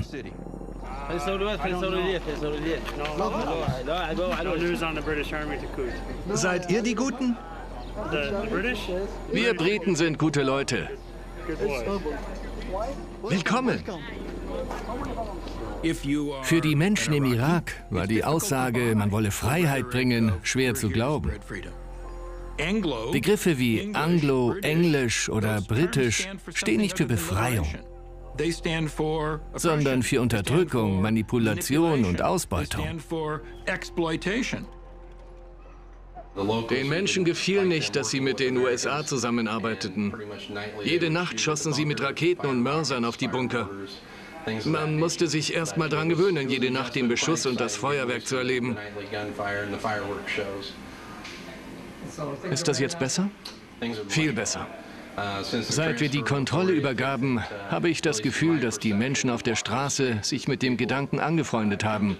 Seid 6.34 6.70
ihr 6.70 6.82
die 6.82 6.94
Guten? 6.94 7.36
Wir 9.32 9.54
Briten 9.54 9.96
sind 9.96 10.18
gute 10.18 10.42
Leute. 10.42 10.88
Willkommen. 13.22 13.82
Für 16.42 16.60
die 16.60 16.74
Menschen 16.74 17.14
im 17.14 17.24
Irak 17.24 17.72
war 17.88 18.06
die 18.06 18.24
Aussage, 18.24 18.94
man 18.94 19.10
wolle 19.10 19.30
Freiheit 19.30 19.88
bringen, 19.88 20.32
schwer 20.42 20.74
zu 20.74 20.90
glauben. 20.90 21.32
Begriffe 23.12 23.58
wie 23.58 23.94
Anglo, 23.94 24.56
Englisch 24.60 25.30
oder 25.30 25.62
Britisch 25.62 26.28
stehen 26.52 26.80
nicht 26.80 26.98
für 26.98 27.06
Befreiung 27.06 27.66
sondern 29.54 30.02
für 30.02 30.20
Unterdrückung, 30.20 31.02
Manipulation 31.02 32.04
und 32.04 32.22
Ausbeutung. 32.22 32.86
Den 36.70 36.88
Menschen 36.88 37.24
gefiel 37.24 37.64
nicht, 37.64 37.96
dass 37.96 38.10
sie 38.10 38.20
mit 38.20 38.38
den 38.38 38.56
USA 38.56 39.04
zusammenarbeiteten. 39.04 40.14
Jede 40.84 41.10
Nacht 41.10 41.40
schossen 41.40 41.72
sie 41.72 41.84
mit 41.84 42.00
Raketen 42.00 42.46
und 42.46 42.62
Mörsern 42.62 43.04
auf 43.04 43.16
die 43.16 43.28
Bunker. 43.28 43.68
Man 44.64 44.98
musste 44.98 45.26
sich 45.26 45.54
erst 45.54 45.76
mal 45.76 45.88
daran 45.88 46.08
gewöhnen, 46.08 46.48
jede 46.48 46.70
Nacht 46.70 46.94
den 46.94 47.08
Beschuss 47.08 47.44
und 47.44 47.60
das 47.60 47.76
Feuerwerk 47.76 48.26
zu 48.26 48.36
erleben. 48.36 48.76
Ist 52.50 52.68
das 52.68 52.78
jetzt 52.78 52.98
besser? 52.98 53.30
Viel 54.08 54.32
besser. 54.32 54.66
Seit 55.42 56.00
wir 56.00 56.08
die 56.08 56.22
Kontrolle 56.22 56.72
übergaben, 56.72 57.40
habe 57.70 57.88
ich 57.88 58.02
das 58.02 58.22
Gefühl, 58.22 58.60
dass 58.60 58.78
die 58.78 58.92
Menschen 58.92 59.30
auf 59.30 59.42
der 59.42 59.56
Straße 59.56 60.18
sich 60.22 60.48
mit 60.48 60.62
dem 60.62 60.76
Gedanken 60.76 61.20
angefreundet 61.20 61.84
haben, 61.84 62.16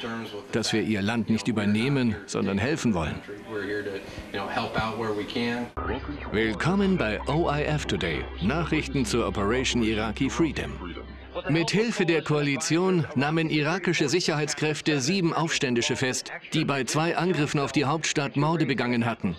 dass 0.52 0.72
wir 0.72 0.82
ihr 0.82 1.02
Land 1.02 1.30
nicht 1.30 1.48
übernehmen, 1.48 2.16
sondern 2.26 2.58
helfen 2.58 2.94
wollen. 2.94 3.14
Willkommen 6.32 6.96
bei 6.96 7.20
OIF 7.26 7.86
Today, 7.86 8.24
Nachrichten 8.42 9.04
zur 9.04 9.26
Operation 9.26 9.82
Iraqi 9.82 10.30
Freedom. 10.30 10.72
Mit 11.48 11.70
Hilfe 11.70 12.04
der 12.04 12.22
Koalition 12.22 13.06
nahmen 13.14 13.50
irakische 13.50 14.08
Sicherheitskräfte 14.08 15.00
sieben 15.00 15.32
Aufständische 15.32 15.96
fest, 15.96 16.30
die 16.52 16.64
bei 16.64 16.84
zwei 16.84 17.16
Angriffen 17.16 17.60
auf 17.60 17.72
die 17.72 17.84
Hauptstadt 17.84 18.36
Morde 18.36 18.66
begangen 18.66 19.06
hatten. 19.06 19.36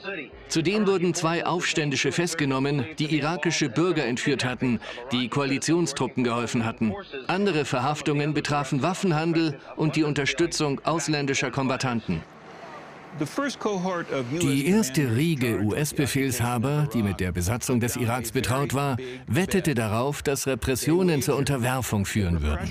Zudem 0.47 0.87
wurden 0.87 1.13
zwei 1.13 1.45
Aufständische 1.45 2.11
festgenommen, 2.11 2.85
die 2.97 3.15
irakische 3.15 3.69
Bürger 3.69 4.05
entführt 4.05 4.45
hatten, 4.45 4.79
die 5.11 5.29
Koalitionstruppen 5.29 6.23
geholfen 6.23 6.65
hatten. 6.65 6.93
Andere 7.27 7.65
Verhaftungen 7.65 8.33
betrafen 8.33 8.81
Waffenhandel 8.81 9.59
und 9.75 9.95
die 9.95 10.03
Unterstützung 10.03 10.81
ausländischer 10.85 11.51
Kombattanten. 11.51 12.23
Die 14.41 14.67
erste 14.67 15.15
Riege 15.15 15.59
US-Befehlshaber, 15.61 16.87
die 16.93 17.03
mit 17.03 17.19
der 17.19 17.31
Besatzung 17.31 17.79
des 17.79 17.95
Iraks 17.95 18.31
betraut 18.31 18.73
war, 18.73 18.97
wettete 19.27 19.73
darauf, 19.73 20.21
dass 20.21 20.47
Repressionen 20.47 21.21
zur 21.21 21.35
Unterwerfung 21.35 22.05
führen 22.05 22.41
würden. 22.41 22.69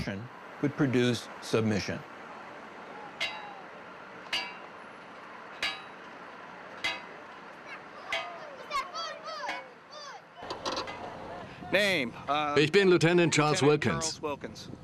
Ich 12.56 12.72
bin 12.72 12.88
Lieutenant 12.88 13.34
Charles 13.34 13.62
Wilkins. 13.62 14.20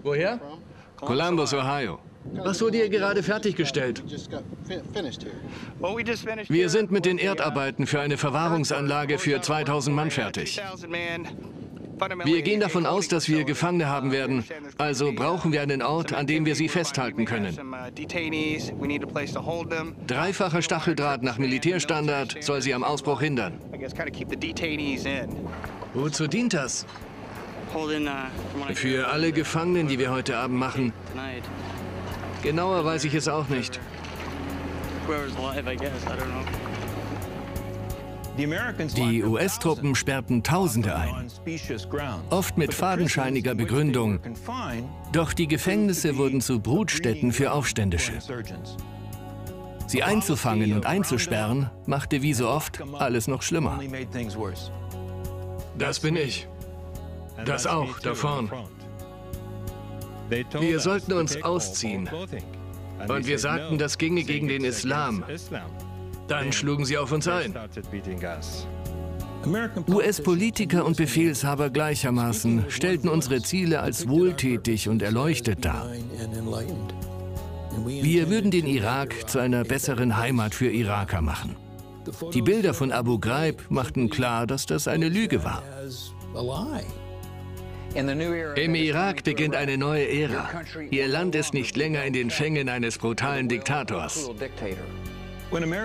Woher? 0.02 0.40
Columbus, 0.96 1.54
Ohio. 1.54 1.98
Was 2.32 2.60
wurde 2.60 2.78
hier 2.78 2.88
gerade 2.88 3.22
fertiggestellt? 3.22 4.02
Wir 6.48 6.68
sind 6.68 6.90
mit 6.90 7.04
den 7.04 7.18
Erdarbeiten 7.18 7.86
für 7.86 8.00
eine 8.00 8.16
Verwahrungsanlage 8.16 9.18
für 9.18 9.40
2000 9.40 9.94
Mann 9.94 10.10
fertig. 10.10 10.60
Wir 12.24 12.42
gehen 12.42 12.60
davon 12.60 12.86
aus, 12.86 13.08
dass 13.08 13.28
wir 13.28 13.44
Gefangene 13.44 13.88
haben 13.88 14.10
werden. 14.12 14.44
Also 14.78 15.12
brauchen 15.12 15.52
wir 15.52 15.62
einen 15.62 15.82
Ort, 15.82 16.12
an 16.12 16.26
dem 16.26 16.44
wir 16.44 16.54
sie 16.54 16.68
festhalten 16.68 17.24
können. 17.24 17.56
Dreifacher 20.06 20.62
Stacheldraht 20.62 21.22
nach 21.22 21.38
Militärstandard 21.38 22.36
soll 22.40 22.62
sie 22.62 22.74
am 22.74 22.84
Ausbruch 22.84 23.20
hindern. 23.20 23.60
Wozu 25.94 26.26
dient 26.26 26.54
das? 26.54 26.86
Für 28.74 29.08
alle 29.08 29.32
Gefangenen, 29.32 29.88
die 29.88 29.98
wir 29.98 30.10
heute 30.10 30.36
Abend 30.36 30.58
machen. 30.58 30.92
Genauer 32.44 32.84
weiß 32.84 33.04
ich 33.04 33.14
es 33.14 33.26
auch 33.26 33.48
nicht. 33.48 33.80
Die 38.96 39.24
US-Truppen 39.24 39.94
sperrten 39.94 40.42
Tausende 40.42 40.94
ein, 40.94 41.30
oft 42.28 42.58
mit 42.58 42.74
fadenscheiniger 42.74 43.54
Begründung. 43.54 44.20
Doch 45.12 45.32
die 45.32 45.48
Gefängnisse 45.48 46.18
wurden 46.18 46.42
zu 46.42 46.60
Brutstätten 46.60 47.32
für 47.32 47.50
Aufständische. 47.52 48.12
Sie 49.86 50.02
einzufangen 50.02 50.74
und 50.74 50.84
einzusperren, 50.84 51.70
machte 51.86 52.20
wie 52.20 52.34
so 52.34 52.50
oft 52.50 52.82
alles 52.92 53.26
noch 53.26 53.40
schlimmer. 53.40 53.80
Das 55.78 55.98
bin 55.98 56.16
ich. 56.16 56.46
Das 57.46 57.66
auch, 57.66 57.98
da 58.00 58.14
vorn. 58.14 58.50
Wir 60.30 60.80
sollten 60.80 61.12
uns 61.12 61.42
ausziehen. 61.42 62.08
Und 63.08 63.26
wir 63.26 63.38
sagten, 63.38 63.78
das 63.78 63.98
ginge 63.98 64.22
gegen 64.24 64.48
den 64.48 64.64
Islam. 64.64 65.24
Dann 66.28 66.52
schlugen 66.52 66.84
sie 66.84 66.96
auf 66.96 67.12
uns 67.12 67.28
ein. 67.28 67.54
US-Politiker 69.88 70.86
und 70.86 70.96
Befehlshaber 70.96 71.68
gleichermaßen 71.68 72.64
stellten 72.68 73.10
unsere 73.10 73.42
Ziele 73.42 73.80
als 73.80 74.08
wohltätig 74.08 74.88
und 74.88 75.02
erleuchtet 75.02 75.64
dar. 75.64 75.90
Wir 77.84 78.30
würden 78.30 78.50
den 78.50 78.66
Irak 78.66 79.28
zu 79.28 79.40
einer 79.40 79.64
besseren 79.64 80.16
Heimat 80.16 80.54
für 80.54 80.70
Iraker 80.70 81.20
machen. 81.20 81.56
Die 82.32 82.42
Bilder 82.42 82.72
von 82.72 82.92
Abu 82.92 83.18
Ghraib 83.18 83.62
machten 83.70 84.08
klar, 84.08 84.46
dass 84.46 84.66
das 84.66 84.88
eine 84.88 85.08
Lüge 85.08 85.42
war. 85.44 85.62
Im 87.94 88.74
Irak 88.74 89.24
beginnt 89.24 89.54
eine 89.54 89.78
neue 89.78 90.08
Ära. 90.08 90.50
Ihr 90.90 91.08
Land 91.08 91.34
ist 91.34 91.54
nicht 91.54 91.76
länger 91.76 92.04
in 92.04 92.12
den 92.12 92.30
Fängen 92.30 92.68
eines 92.68 92.98
brutalen 92.98 93.48
Diktators. 93.48 94.30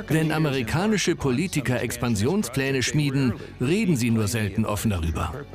Wenn 0.07 0.31
amerikanische 0.31 1.15
Politiker 1.15 1.81
Expansionspläne 1.81 2.81
schmieden, 2.81 3.33
reden 3.61 3.95
sie 3.95 4.09
nur 4.09 4.27
selten 4.27 4.65
offen 4.65 4.89
darüber. 4.89 5.45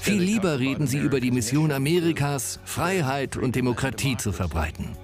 Viel 0.00 0.22
lieber 0.22 0.58
reden 0.58 0.86
sie 0.86 0.98
über 0.98 1.20
die 1.20 1.30
Mission 1.30 1.70
Amerikas, 1.70 2.60
Freiheit 2.64 3.36
und 3.36 3.54
Demokratie 3.54 4.16
zu 4.16 4.32
verbreiten. 4.32 4.96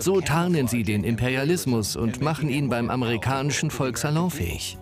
So 0.00 0.20
tarnen 0.20 0.68
sie 0.68 0.82
den 0.82 1.04
Imperialismus 1.04 1.96
und 1.96 2.20
machen 2.20 2.48
ihn 2.48 2.68
beim 2.68 2.90
amerikanischen 2.90 3.70
Volk 3.70 3.98
salonfähig. 3.98 4.78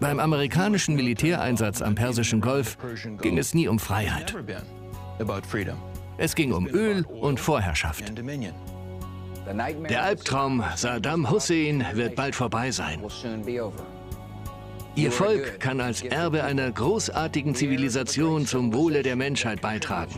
Beim 0.00 0.20
amerikanischen 0.20 0.94
Militäreinsatz 0.94 1.82
am 1.82 1.94
Persischen 1.94 2.40
Golf 2.40 2.76
ging 3.20 3.38
es 3.38 3.54
nie 3.54 3.68
um 3.68 3.78
Freiheit. 3.78 4.34
Es 6.16 6.34
ging 6.34 6.52
um 6.52 6.66
Öl 6.66 7.04
und 7.04 7.40
Vorherrschaft. 7.40 8.12
Der 9.88 10.02
Albtraum 10.02 10.62
Saddam 10.76 11.30
Hussein 11.30 11.84
wird 11.94 12.16
bald 12.16 12.34
vorbei 12.34 12.70
sein. 12.70 13.00
Ihr 14.94 15.12
Volk 15.12 15.60
kann 15.60 15.80
als 15.80 16.02
Erbe 16.02 16.42
einer 16.44 16.70
großartigen 16.70 17.54
Zivilisation 17.54 18.46
zum 18.46 18.74
Wohle 18.74 19.02
der 19.02 19.16
Menschheit 19.16 19.60
beitragen. 19.60 20.14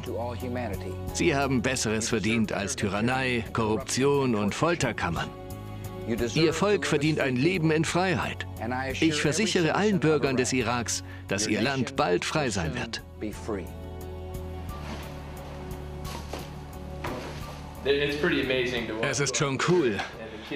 Sie 1.13 1.35
haben 1.35 1.61
Besseres 1.61 2.09
verdient 2.09 2.53
als 2.53 2.77
Tyrannei, 2.77 3.45
Korruption 3.53 4.35
und 4.35 4.55
Folterkammern. 4.55 5.29
Ihr 6.35 6.53
Volk 6.53 6.87
verdient 6.87 7.21
ein 7.21 7.37
Leben 7.37 7.71
in 7.71 7.85
Freiheit. 7.85 8.47
Ich 9.01 9.21
versichere 9.21 9.75
allen 9.75 10.01
Bürgern 10.01 10.37
des 10.37 10.53
Iraks, 10.53 11.05
dass 11.29 11.47
ihr 11.47 11.61
Land 11.61 11.97
bald 11.97 12.25
frei 12.25 12.51
sein 12.51 12.75
wird. 12.75 13.03
Es 19.03 19.21
ist 19.21 19.37
schon 19.37 19.59
cool, 19.69 19.99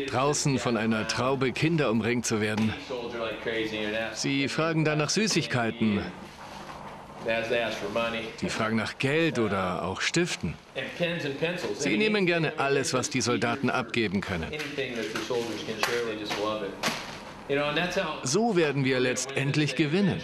draußen 0.08 0.58
von 0.58 0.76
einer 0.76 1.06
Traube 1.06 1.52
Kinder 1.52 1.90
umringt 1.90 2.26
zu 2.26 2.40
werden. 2.40 2.72
Sie 4.12 4.48
fragen 4.48 4.84
dann 4.84 4.98
nach 4.98 5.10
Süßigkeiten. 5.10 6.02
Sie 8.36 8.48
fragen 8.50 8.76
nach 8.76 8.98
Geld 8.98 9.38
oder 9.38 9.84
auch 9.84 10.00
Stiften. 10.00 10.54
Sie 11.78 11.96
nehmen 11.96 12.26
gerne 12.26 12.58
alles, 12.58 12.92
was 12.92 13.08
die 13.08 13.20
Soldaten 13.20 13.70
abgeben 13.70 14.20
können. 14.20 14.52
So 18.22 18.56
werden 18.56 18.84
wir 18.84 19.00
letztendlich 19.00 19.74
gewinnen. 19.76 20.20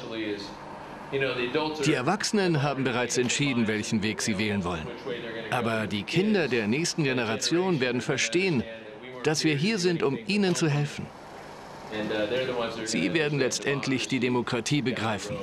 Die 1.85 1.95
Erwachsenen 1.95 2.63
haben 2.63 2.85
bereits 2.85 3.19
entschieden, 3.19 3.67
welchen 3.67 4.03
Weg 4.03 4.23
sie 4.23 4.39
wählen 4.39 4.63
wollen. 4.63 4.87
Aber 5.51 5.87
die 5.87 6.05
Kinder 6.05 6.49
der 6.49 6.69
nächsten 6.69 7.03
Generation 7.03 7.81
werden 7.81 8.01
verstehen, 8.01 8.63
dass 9.23 9.45
wir 9.45 9.55
hier 9.55 9.79
sind, 9.79 10.03
um 10.03 10.19
ihnen 10.27 10.55
zu 10.55 10.69
helfen. 10.69 11.07
Sie 12.85 13.13
werden 13.15 13.39
letztendlich 13.39 14.09
die 14.09 14.21
Demokratie 14.21 14.83
begreifen. 14.83 15.37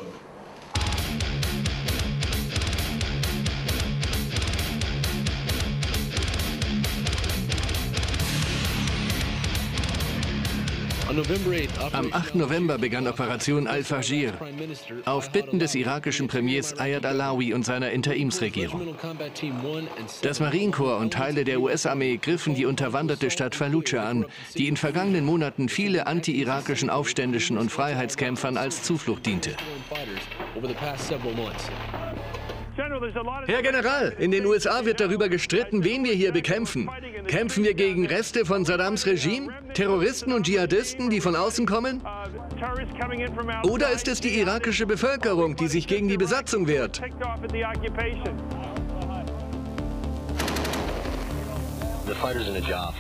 Am 11.94 12.14
8. 12.14 12.36
November 12.36 12.78
begann 12.78 13.08
Operation 13.08 13.66
Al-Fajr 13.66 14.34
auf 15.06 15.32
Bitten 15.32 15.58
des 15.58 15.74
irakischen 15.74 16.28
Premiers 16.28 16.78
Ayad 16.80 17.08
Alawi 17.08 17.56
und 17.56 17.66
seiner 17.66 17.90
Interimsregierung. 17.90 18.96
Das 20.22 20.40
Marinekorps 20.40 21.02
und 21.02 21.14
Teile 21.14 21.44
der 21.44 21.60
US-Armee 21.60 22.18
griffen 22.18 22.54
die 22.54 22.68
unterwanderte 22.68 23.32
Stadt 23.32 23.56
Fallujah 23.56 24.08
an, 24.08 24.26
die 24.56 24.68
in 24.68 24.78
vergangenen 24.78 25.26
Monaten 25.26 25.70
viele 25.70 26.06
anti-irakischen 26.06 26.92
Aufständischen 26.92 27.58
und 27.58 27.72
Freiheitskämpfern 27.72 28.56
als 28.56 28.84
Zuflucht 28.84 29.26
diente. 29.26 29.56
Herr 32.78 33.62
General, 33.64 34.14
in 34.20 34.30
den 34.30 34.46
USA 34.46 34.86
wird 34.86 35.00
darüber 35.00 35.30
gestritten, 35.30 35.84
wen 35.84 36.04
wir 36.04 36.14
hier 36.14 36.32
bekämpfen. 36.32 36.90
Kämpfen 37.28 37.64
wir 37.64 37.74
gegen 37.74 38.06
Reste 38.06 38.46
von 38.46 38.66
Saddams 38.66 39.08
Regime, 39.08 39.52
Terroristen 39.74 40.32
und 40.32 40.46
Dschihadisten, 40.46 41.10
die 41.10 41.20
von 41.20 41.36
außen 41.36 41.66
kommen? 41.66 42.02
Oder 43.64 43.90
ist 43.90 44.08
es 44.08 44.22
die 44.22 44.40
irakische 44.40 44.86
Bevölkerung, 44.86 45.56
die 45.56 45.68
sich 45.68 45.88
gegen 45.88 46.08
die 46.08 46.18
Besatzung 46.18 46.68
wehrt? 46.68 47.02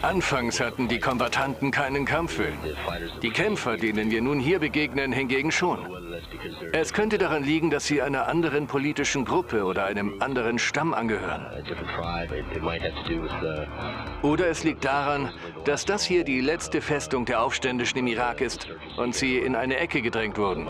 Anfangs 0.01 0.59
hatten 0.59 0.87
die 0.87 0.99
Kombattanten 0.99 1.71
keinen 1.71 2.05
Kampfwillen. 2.05 2.57
Die 3.21 3.29
Kämpfer, 3.29 3.77
denen 3.77 4.11
wir 4.11 4.21
nun 4.21 4.39
hier 4.39 4.59
begegnen, 4.59 5.11
hingegen 5.11 5.51
schon. 5.51 5.79
Es 6.73 6.93
könnte 6.93 7.17
daran 7.17 7.43
liegen, 7.43 7.69
dass 7.69 7.85
sie 7.85 8.01
einer 8.01 8.27
anderen 8.27 8.67
politischen 8.67 9.25
Gruppe 9.25 9.63
oder 9.63 9.85
einem 9.85 10.21
anderen 10.21 10.59
Stamm 10.59 10.93
angehören. 10.93 11.45
Oder 14.21 14.47
es 14.47 14.63
liegt 14.63 14.85
daran, 14.85 15.31
dass 15.65 15.85
das 15.85 16.03
hier 16.03 16.23
die 16.23 16.41
letzte 16.41 16.81
Festung 16.81 17.25
der 17.25 17.41
Aufständischen 17.41 17.99
im 17.99 18.07
Irak 18.07 18.41
ist 18.41 18.67
und 18.97 19.15
sie 19.15 19.37
in 19.37 19.55
eine 19.55 19.77
Ecke 19.77 20.01
gedrängt 20.01 20.37
wurden. 20.37 20.67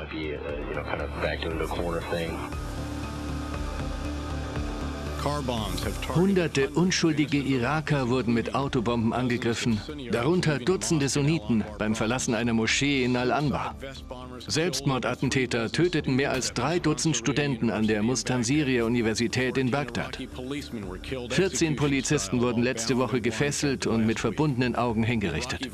Hunderte 6.16 6.70
unschuldige 6.70 7.38
Iraker 7.38 8.10
wurden 8.10 8.34
mit 8.34 8.56
Autobomben 8.56 9.12
angegriffen, 9.12 9.82
darunter 10.12 10.58
Dutzende 10.58 11.10
Sunniten 11.10 11.64
beim 11.78 11.96
Verlassen 11.96 12.34
einer 12.34 12.54
Moschee 12.54 13.04
in 13.04 13.18
Al-Anbar. 13.18 13.76
Selbstmordattentäter 14.48 15.72
töteten 15.72 16.16
mehr 16.16 16.32
als 16.32 16.54
drei 16.54 16.80
Dutzend 16.80 17.18
Studenten 17.18 17.70
an 17.72 17.88
der 17.88 18.04
Mustansiriya-Universität 18.04 19.58
in 19.58 19.70
Bagdad. 19.70 20.18
14 21.30 21.76
Polizisten 21.76 22.42
wurden 22.42 22.64
letzte 22.64 22.98
Woche 22.98 23.20
gefesselt 23.20 23.86
und 23.86 24.06
mit 24.06 24.20
verbundenen 24.20 24.76
Augen 24.76 25.04
hingerichtet. 25.04 25.70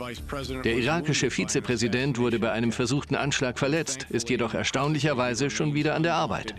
Der 0.64 0.78
irakische 0.78 1.30
Vizepräsident 1.30 2.18
wurde 2.18 2.40
bei 2.40 2.52
einem 2.52 2.72
versuchten 2.72 3.16
Anschlag 3.16 3.60
verletzt, 3.60 4.08
ist 4.10 4.30
jedoch 4.30 4.54
erstaunlicherweise 4.56 5.50
schon 5.50 5.74
wieder 5.74 5.94
an 5.94 6.04
der 6.04 6.16
Arbeit. 6.16 6.56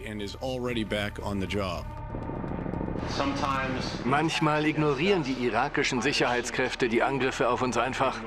Manchmal 4.04 4.66
ignorieren 4.66 5.22
die 5.22 5.32
irakischen 5.32 6.02
Sicherheitskräfte 6.02 6.88
die 6.88 7.02
Angriffe 7.02 7.48
auf 7.48 7.62
uns 7.62 7.76
einfach 7.76 8.18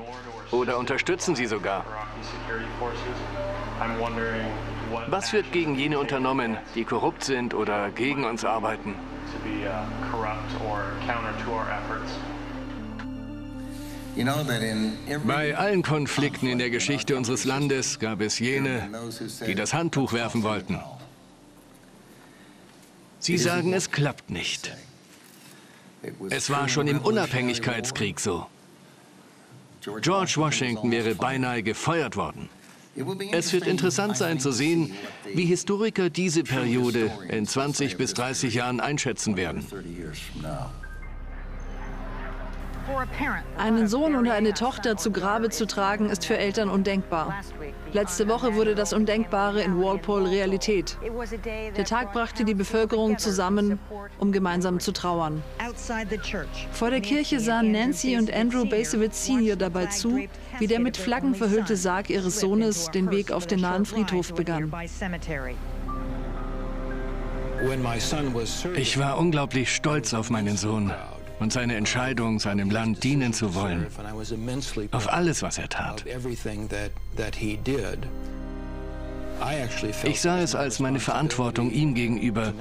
oder 0.50 0.78
unterstützen 0.78 1.34
sie 1.36 1.46
sogar. 1.46 1.84
Was 5.08 5.32
wird 5.32 5.52
gegen 5.52 5.74
jene 5.74 5.98
unternommen, 5.98 6.56
die 6.74 6.84
korrupt 6.84 7.24
sind 7.24 7.54
oder 7.54 7.90
gegen 7.90 8.24
uns 8.24 8.44
arbeiten? 8.44 8.94
Bei 15.24 15.56
allen 15.56 15.82
Konflikten 15.82 16.46
in 16.48 16.58
der 16.58 16.70
Geschichte 16.70 17.16
unseres 17.16 17.44
Landes 17.44 17.98
gab 17.98 18.20
es 18.20 18.38
jene, 18.38 18.88
die 19.46 19.54
das 19.54 19.74
Handtuch 19.74 20.12
werfen 20.12 20.42
wollten. 20.42 20.80
Sie 23.20 23.38
sagen, 23.38 23.72
es 23.72 23.90
klappt 23.90 24.30
nicht. 24.30 24.74
Es 26.30 26.50
war 26.50 26.68
schon 26.68 26.86
im 26.86 27.00
Unabhängigkeitskrieg 27.00 28.20
so. 28.20 28.46
George 30.00 30.34
Washington 30.36 30.90
wäre 30.90 31.14
beinahe 31.14 31.62
gefeuert 31.62 32.16
worden. 32.16 32.48
Es 33.32 33.52
wird 33.52 33.66
interessant 33.66 34.16
sein 34.16 34.40
zu 34.40 34.50
sehen, 34.50 34.92
wie 35.32 35.44
Historiker 35.44 36.10
diese 36.10 36.42
Periode 36.42 37.12
in 37.28 37.46
20 37.46 37.96
bis 37.96 38.14
30 38.14 38.54
Jahren 38.54 38.80
einschätzen 38.80 39.36
werden. 39.36 39.64
Einen 43.56 43.88
Sohn 43.88 44.14
oder 44.14 44.34
eine 44.34 44.54
Tochter 44.54 44.96
zu 44.96 45.10
Grabe 45.10 45.50
zu 45.50 45.66
tragen, 45.66 46.10
ist 46.10 46.24
für 46.24 46.38
Eltern 46.38 46.68
undenkbar. 46.68 47.34
Letzte 47.92 48.28
Woche 48.28 48.54
wurde 48.54 48.74
das 48.74 48.92
Undenkbare 48.92 49.62
in 49.62 49.80
Walpole 49.80 50.30
Realität. 50.30 50.96
Der 51.76 51.84
Tag 51.84 52.12
brachte 52.12 52.44
die 52.44 52.54
Bevölkerung 52.54 53.18
zusammen, 53.18 53.78
um 54.18 54.32
gemeinsam 54.32 54.80
zu 54.80 54.92
trauern. 54.92 55.42
Vor 56.72 56.90
der 56.90 57.00
Kirche 57.00 57.40
sahen 57.40 57.72
Nancy 57.72 58.16
und 58.16 58.32
Andrew 58.32 58.64
Basewitz 58.64 59.26
Sr. 59.26 59.56
dabei 59.56 59.86
zu, 59.86 60.20
wie 60.58 60.66
der 60.66 60.80
mit 60.80 60.96
Flaggen 60.96 61.34
verhüllte 61.34 61.76
Sarg 61.76 62.10
ihres 62.10 62.40
Sohnes 62.40 62.90
den 62.90 63.10
Weg 63.10 63.32
auf 63.32 63.46
den 63.46 63.60
nahen 63.60 63.84
Friedhof 63.84 64.34
begann. 64.34 64.72
Ich 68.76 68.98
war 68.98 69.18
unglaublich 69.18 69.74
stolz 69.74 70.14
auf 70.14 70.30
meinen 70.30 70.56
Sohn 70.56 70.92
und 71.40 71.52
seine 71.52 71.76
Entscheidung, 71.76 72.38
seinem 72.38 72.70
Land 72.70 73.04
dienen 73.04 73.32
zu 73.32 73.54
wollen, 73.54 73.86
auf 74.92 75.12
alles, 75.12 75.42
was 75.42 75.58
er 75.58 75.68
tat. 75.68 76.04
Ich 80.04 80.20
sah 80.20 80.40
es 80.40 80.54
als 80.54 80.80
meine 80.80 80.98
Verantwortung 80.98 81.70
ihm 81.70 81.94
gegenüber, 81.94 82.52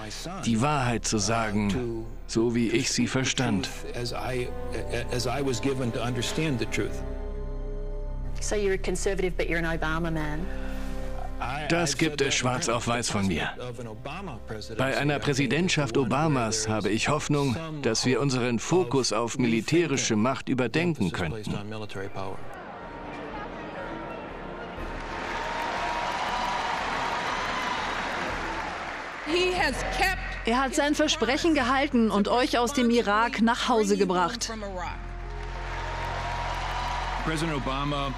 die 0.46 0.62
Wahrheit 0.62 1.06
zu 1.06 1.18
sagen, 1.18 2.06
so 2.28 2.54
wie 2.54 2.70
ich 2.70 2.92
sie 2.92 3.08
verstand. 3.08 3.70
So 8.40 8.56
you're 8.56 8.74
a 8.74 8.78
conservative, 8.78 9.36
but 9.36 9.48
you're 9.48 9.58
an 9.58 9.66
Obama 9.66 10.12
man. 10.12 10.46
Das 11.70 11.98
gibt 11.98 12.22
es 12.22 12.36
schwarz 12.36 12.70
auf 12.70 12.88
weiß 12.88 13.10
von 13.10 13.28
mir. 13.28 13.50
Bei 14.78 14.98
einer 14.98 15.20
Präsidentschaft 15.20 15.98
Obamas 15.98 16.68
habe 16.68 16.90
ich 16.90 17.10
Hoffnung, 17.10 17.56
dass 17.82 18.06
wir 18.06 18.22
unseren 18.22 18.60
Fokus 18.60 19.14
auf 19.14 19.38
militärische 19.38 20.16
Macht 20.16 20.50
überdenken 20.50 21.12
könnten. 21.12 21.54
Er 30.46 30.62
hat 30.62 30.76
sein 30.76 30.96
Versprechen 30.96 31.54
gehalten 31.54 32.10
und 32.10 32.30
euch 32.30 32.58
aus 32.58 32.74
dem 32.74 32.90
Irak 32.90 33.42
nach 33.42 33.68
Hause 33.68 33.98
gebracht. 33.98 34.50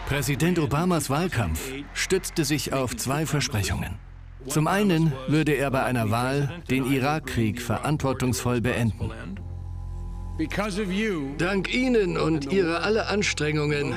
Präsident 0.08 0.60
Obamas 0.60 1.10
Wahlkampf 1.10 1.72
stützte 1.96 2.46
sich 2.46 2.74
auf 2.74 2.96
zwei 2.96 3.26
Versprechungen. 3.26 3.96
Zum 4.46 4.68
einen 4.68 5.12
würde 5.28 5.54
er 5.54 5.72
bei 5.72 5.84
einer 5.84 6.12
Wahl 6.12 6.62
den 6.70 6.86
Irakkrieg 6.86 7.60
verantwortungsvoll 7.60 8.62
beenden. 8.62 9.10
Dank 11.40 11.74
Ihnen 11.74 12.18
und 12.18 12.54
Ihrer 12.54 12.84
aller 12.84 13.10
Anstrengungen 13.10 13.96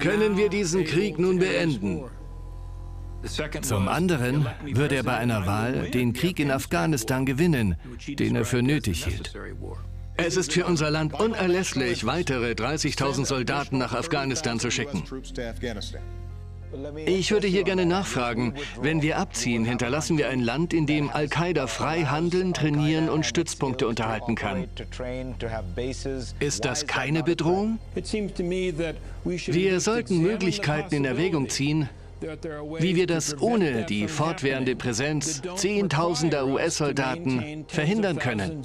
können 0.00 0.36
wir 0.38 0.48
diesen 0.48 0.84
Krieg 0.84 1.18
nun 1.18 1.38
beenden. 1.40 2.04
Zum 3.60 3.86
anderen 3.86 4.46
würde 4.62 4.96
er 4.96 5.02
bei 5.02 5.16
einer 5.18 5.46
Wahl 5.46 5.90
den 5.90 6.14
Krieg 6.14 6.40
in 6.40 6.50
Afghanistan 6.50 7.26
gewinnen, 7.26 7.76
den 8.08 8.34
er 8.34 8.46
für 8.46 8.62
nötig 8.62 9.04
hielt. 9.04 9.36
Es 10.22 10.36
ist 10.36 10.52
für 10.52 10.66
unser 10.66 10.90
Land 10.90 11.18
unerlässlich, 11.18 12.04
weitere 12.04 12.52
30.000 12.52 13.24
Soldaten 13.24 13.78
nach 13.78 13.94
Afghanistan 13.94 14.60
zu 14.60 14.70
schicken. 14.70 15.02
Ich 17.06 17.32
würde 17.32 17.48
hier 17.48 17.64
gerne 17.64 17.86
nachfragen, 17.86 18.54
wenn 18.80 19.00
wir 19.02 19.18
abziehen, 19.18 19.64
hinterlassen 19.64 20.18
wir 20.18 20.28
ein 20.28 20.40
Land, 20.40 20.72
in 20.72 20.86
dem 20.86 21.08
Al-Qaida 21.08 21.66
frei 21.66 22.02
handeln, 22.04 22.52
trainieren 22.52 23.08
und 23.08 23.24
Stützpunkte 23.24 23.88
unterhalten 23.88 24.34
kann. 24.34 24.66
Ist 26.38 26.64
das 26.64 26.86
keine 26.86 27.22
Bedrohung? 27.22 27.78
Wir 29.24 29.80
sollten 29.80 30.18
Möglichkeiten 30.18 30.94
in 30.94 31.04
Erwägung 31.06 31.48
ziehen, 31.48 31.88
wie 32.20 32.96
wir 32.96 33.06
das 33.06 33.40
ohne 33.40 33.84
die 33.84 34.08
fortwährende 34.08 34.76
Präsenz 34.76 35.42
zehntausender 35.56 36.46
US-Soldaten 36.46 37.64
verhindern 37.68 38.18
können. 38.18 38.62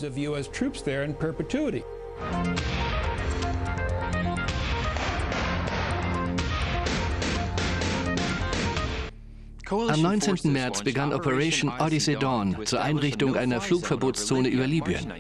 Am 9.68 10.02
19. 10.02 10.54
März 10.54 10.84
begann 10.84 11.12
Operation 11.12 11.72
Odyssey 11.80 12.16
Dawn 12.16 12.58
zur 12.66 12.82
Einrichtung 12.82 13.36
einer 13.36 13.60
Flugverbotszone 13.62 14.48
über 14.48 14.68
Libyen. 14.68 15.12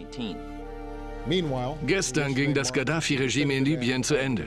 Gestern 1.87 2.35
ging 2.35 2.53
das 2.53 2.71
Gaddafi-Regime 2.71 3.55
in 3.55 3.65
Libyen 3.65 4.03
zu 4.03 4.15
Ende. 4.15 4.45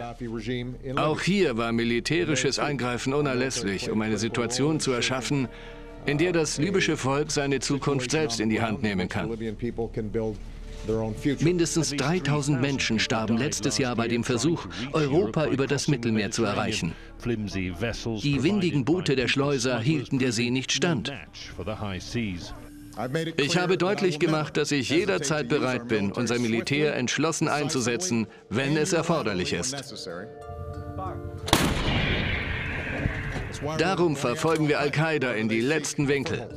Auch 0.97 1.21
hier 1.21 1.57
war 1.57 1.73
militärisches 1.73 2.59
Eingreifen 2.59 3.15
unerlässlich, 3.15 3.91
um 3.91 4.01
eine 4.01 4.19
Situation 4.19 4.79
zu 4.79 4.93
erschaffen, 4.93 5.49
in 6.07 6.19
der 6.19 6.33
das 6.33 6.59
libysche 6.59 6.97
Volk 6.97 7.33
seine 7.33 7.59
Zukunft 7.61 8.13
selbst 8.13 8.39
in 8.41 8.49
die 8.49 8.61
Hand 8.61 8.83
nehmen 8.83 9.09
kann. 9.09 9.31
Mindestens 11.41 11.91
3000 11.91 12.61
Menschen 12.61 12.99
starben 12.99 13.37
letztes 13.37 13.79
Jahr 13.79 13.97
bei 13.97 14.09
dem 14.09 14.25
Versuch, 14.25 14.67
Europa 14.93 15.47
über 15.47 15.67
das 15.67 15.89
Mittelmeer 15.89 16.31
zu 16.31 16.45
erreichen. 16.45 16.93
Die 17.25 18.43
windigen 18.43 18.85
Boote 18.85 19.17
der 19.17 19.29
Schleuser 19.29 19.81
hielten 19.81 20.19
der 20.19 20.33
See 20.33 20.51
nicht 20.51 20.73
stand. 20.73 21.13
Ich 23.37 23.57
habe 23.57 23.79
deutlich 23.79 24.19
gemacht, 24.19 24.57
dass 24.57 24.73
ich 24.73 24.89
jederzeit 24.89 25.49
bereit 25.49 25.87
bin, 25.87 26.11
unser 26.11 26.39
Militär 26.39 26.97
entschlossen 26.97 27.49
einzusetzen, 27.49 28.27
wenn 28.51 28.77
es 28.77 28.93
erforderlich 28.93 29.53
ist. 29.53 29.77
Darum 33.79 34.17
verfolgen 34.17 34.69
wir 34.69 34.81
Al-Qaida 34.81 35.33
in 35.33 35.49
die 35.49 35.61
letzten 35.61 36.09
Winkel. 36.09 36.49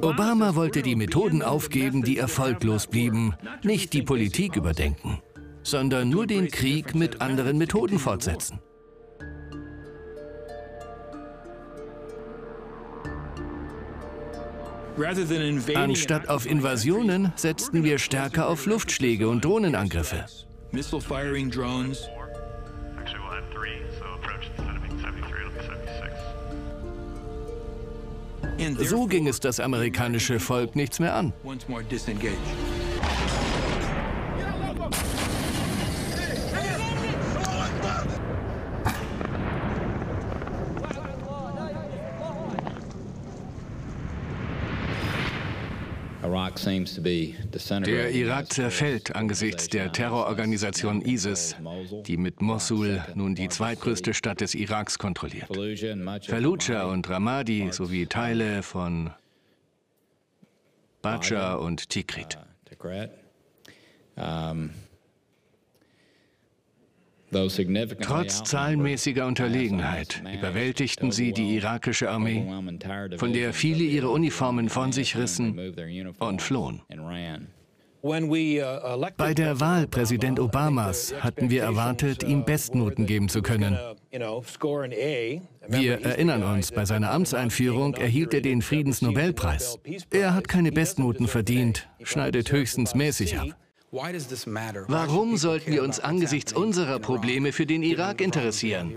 Obama 0.00 0.54
wollte 0.54 0.82
die 0.82 0.96
Methoden 0.96 1.42
aufgeben, 1.42 2.02
die 2.02 2.18
erfolglos 2.18 2.86
blieben, 2.86 3.34
nicht 3.62 3.92
die 3.92 4.02
Politik 4.02 4.56
überdenken, 4.56 5.20
sondern 5.62 6.08
nur 6.08 6.26
den 6.26 6.50
Krieg 6.50 6.94
mit 6.94 7.20
anderen 7.20 7.58
Methoden 7.58 7.98
fortsetzen. 7.98 8.60
Anstatt 15.74 16.28
auf 16.28 16.46
Invasionen 16.46 17.32
setzten 17.36 17.82
wir 17.82 17.98
stärker 17.98 18.48
auf 18.48 18.66
Luftschläge 18.66 19.28
und 19.28 19.44
Drohnenangriffe. 19.44 20.24
So 28.78 29.06
ging 29.06 29.26
es 29.26 29.40
das 29.40 29.60
amerikanische 29.60 30.38
Volk 30.38 30.76
nichts 30.76 31.00
mehr 31.00 31.14
an. 31.14 31.32
Der 46.66 48.10
Irak 48.10 48.52
zerfällt 48.52 49.14
angesichts 49.14 49.68
der 49.68 49.92
Terrororganisation 49.92 51.02
ISIS, 51.02 51.56
die 52.06 52.16
mit 52.16 52.40
Mosul 52.40 53.02
nun 53.14 53.34
die 53.34 53.48
zweitgrößte 53.48 54.14
Stadt 54.14 54.40
des 54.40 54.54
Iraks 54.54 54.98
kontrolliert. 54.98 55.48
Fallujah 56.26 56.84
und 56.84 57.08
Ramadi 57.08 57.68
sowie 57.72 58.06
Teile 58.06 58.62
von 58.62 59.10
Baja 61.02 61.54
und 61.54 61.90
Tikrit. 61.90 62.38
Trotz 68.00 68.42
zahlenmäßiger 68.44 69.26
Unterlegenheit 69.26 70.22
überwältigten 70.32 71.10
sie 71.10 71.32
die 71.32 71.56
irakische 71.56 72.10
Armee, 72.10 72.46
von 73.16 73.32
der 73.32 73.52
viele 73.52 73.84
ihre 73.84 74.10
Uniformen 74.10 74.68
von 74.68 74.92
sich 74.92 75.16
rissen 75.16 75.58
und 76.18 76.42
flohen. 76.42 76.80
Bei 79.16 79.32
der 79.32 79.60
Wahl 79.60 79.86
Präsident 79.86 80.38
Obamas 80.38 81.14
hatten 81.20 81.48
wir 81.48 81.62
erwartet, 81.62 82.22
ihm 82.22 82.44
Bestnoten 82.44 83.06
geben 83.06 83.30
zu 83.30 83.40
können. 83.40 83.78
Wir 85.66 86.04
erinnern 86.04 86.42
uns, 86.42 86.70
bei 86.70 86.84
seiner 86.84 87.12
Amtseinführung 87.12 87.94
erhielt 87.94 88.34
er 88.34 88.42
den 88.42 88.60
Friedensnobelpreis. 88.60 89.78
Er 90.10 90.34
hat 90.34 90.48
keine 90.48 90.70
Bestnoten 90.70 91.28
verdient, 91.28 91.88
schneidet 92.02 92.52
höchstens 92.52 92.94
mäßig 92.94 93.38
ab. 93.38 93.56
Warum 93.94 95.36
sollten 95.36 95.70
wir 95.70 95.84
uns 95.84 96.00
angesichts 96.00 96.52
unserer 96.52 96.98
Probleme 96.98 97.52
für 97.52 97.64
den 97.64 97.84
Irak 97.84 98.20
interessieren? 98.20 98.92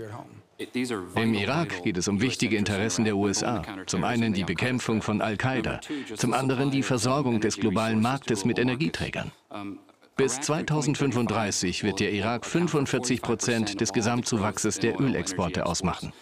Im 1.14 1.34
Irak 1.34 1.84
geht 1.84 1.96
es 1.98 2.08
um 2.08 2.20
wichtige 2.20 2.56
Interessen 2.56 3.04
der 3.04 3.16
USA. 3.16 3.62
Zum 3.86 4.02
einen 4.02 4.32
die 4.32 4.42
Bekämpfung 4.42 5.00
von 5.00 5.20
Al-Qaida, 5.22 5.80
zum 6.16 6.32
anderen 6.32 6.72
die 6.72 6.82
Versorgung 6.82 7.40
des 7.40 7.58
globalen 7.58 8.02
Marktes 8.02 8.44
mit 8.44 8.58
Energieträgern. 8.58 9.30
Bis 10.16 10.40
2035 10.40 11.84
wird 11.84 12.00
der 12.00 12.12
Irak 12.12 12.44
45 12.44 13.22
Prozent 13.22 13.80
des 13.80 13.92
Gesamtzuwachses 13.92 14.80
der 14.80 15.00
Ölexporte 15.00 15.64
ausmachen. 15.64 16.12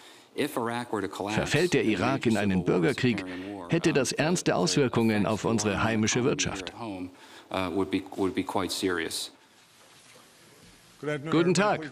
Verfällt 1.29 1.73
der 1.73 1.83
Irak 1.83 2.27
in 2.27 2.37
einen 2.37 2.63
Bürgerkrieg, 2.63 3.25
hätte 3.69 3.91
das 3.91 4.11
ernste 4.11 4.55
Auswirkungen 4.55 5.25
auf 5.25 5.45
unsere 5.45 5.83
heimische 5.83 6.23
Wirtschaft. 6.23 6.73
Guten 11.29 11.53
Tag. 11.53 11.89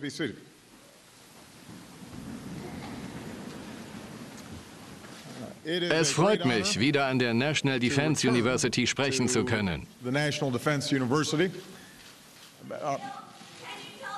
Es 5.65 6.11
freut 6.11 6.45
mich, 6.45 6.79
wieder 6.79 7.05
an 7.07 7.17
der 7.17 7.33
National 7.33 7.79
Defense 7.79 8.27
University 8.27 8.85
sprechen 8.85 9.27
zu 9.27 9.45
können. 9.45 9.87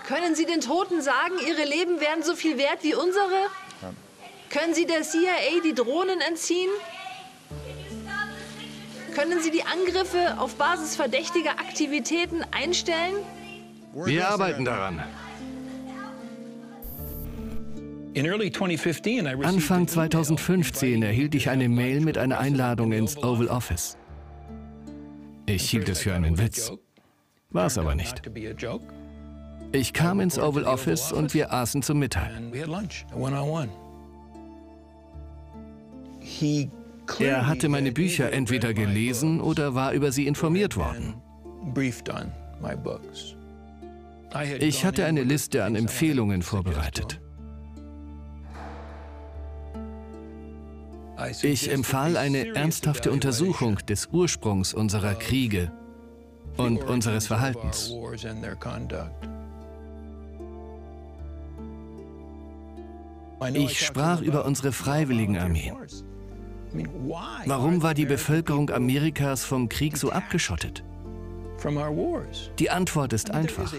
Können 0.06 0.36
Sie 0.36 0.46
den 0.46 0.62
Toten 0.62 1.02
sagen, 1.02 1.36
ihre 1.48 1.66
Leben 1.66 2.00
wären 2.00 2.24
so 2.24 2.36
viel 2.36 2.58
wert 2.58 2.84
wie 2.84 2.96
unsere? 2.96 3.48
Können 4.50 4.74
Sie 4.74 4.86
der 4.86 5.04
CIA 5.04 5.62
die 5.64 5.74
Drohnen 5.74 6.20
entziehen? 6.22 6.70
Können 9.18 9.42
Sie 9.42 9.50
die 9.50 9.64
Angriffe 9.64 10.40
auf 10.40 10.58
Basis 10.58 10.96
verdächtiger 10.96 11.60
Aktivitäten 11.60 12.44
einstellen? 12.52 13.16
Wir 13.96 14.30
arbeiten 14.30 14.64
daran. 14.64 15.02
Anfang 19.44 19.88
2015 19.88 21.02
erhielt 21.02 21.34
ich 21.34 21.50
eine 21.50 21.68
Mail 21.68 22.02
mit 22.02 22.20
einer 22.20 22.38
Einladung 22.38 22.92
ins 22.92 23.18
Oval 23.18 23.48
Office. 23.48 23.98
Ich 25.48 25.68
hielt 25.68 25.90
es 25.90 26.02
für 26.02 26.14
einen 26.14 26.38
Witz. 26.38 26.72
War 27.50 27.66
es 27.66 27.80
aber 27.80 27.96
nicht. 27.96 28.22
Ich 29.72 29.94
kam 29.94 30.20
ins 30.20 30.38
Oval 30.38 30.66
Office 30.66 31.12
und 31.12 31.34
wir 31.34 31.52
aßen 31.52 31.82
zum 31.82 31.98
Mittag. 31.98 32.30
Er 37.20 37.48
hatte 37.48 37.70
meine 37.70 37.92
Bücher 37.92 38.32
entweder 38.32 38.74
gelesen 38.74 39.42
oder 39.42 39.76
war 39.76 39.94
über 39.94 40.12
sie 40.12 40.28
informiert 40.28 40.76
worden. 40.78 41.22
Ich 44.60 44.86
hatte 44.86 45.06
eine 45.06 45.24
Liste 45.24 45.64
an 45.64 45.76
Empfehlungen 45.76 46.42
vorbereitet. 46.42 47.20
Ich 51.42 51.72
empfahl 51.72 52.16
eine 52.16 52.56
ernsthafte 52.56 53.12
Untersuchung 53.12 53.78
des 53.88 54.08
Ursprungs 54.12 54.74
unserer 54.74 55.16
Kriege 55.16 55.72
und 56.58 56.84
unseres 56.84 57.28
Verhaltens. 57.28 57.94
Ich 63.54 63.86
sprach 63.86 64.22
über 64.22 64.46
unsere 64.46 64.72
Freiwilligenarmeen. 64.72 65.76
Warum 67.46 67.82
war 67.82 67.94
die 67.94 68.06
Bevölkerung 68.06 68.70
Amerikas 68.70 69.44
vom 69.44 69.70
Krieg 69.70 69.98
so 69.98 70.12
abgeschottet? 70.12 70.84
Die 72.60 72.70
Antwort 72.70 73.14
ist 73.14 73.32
einfach. 73.32 73.74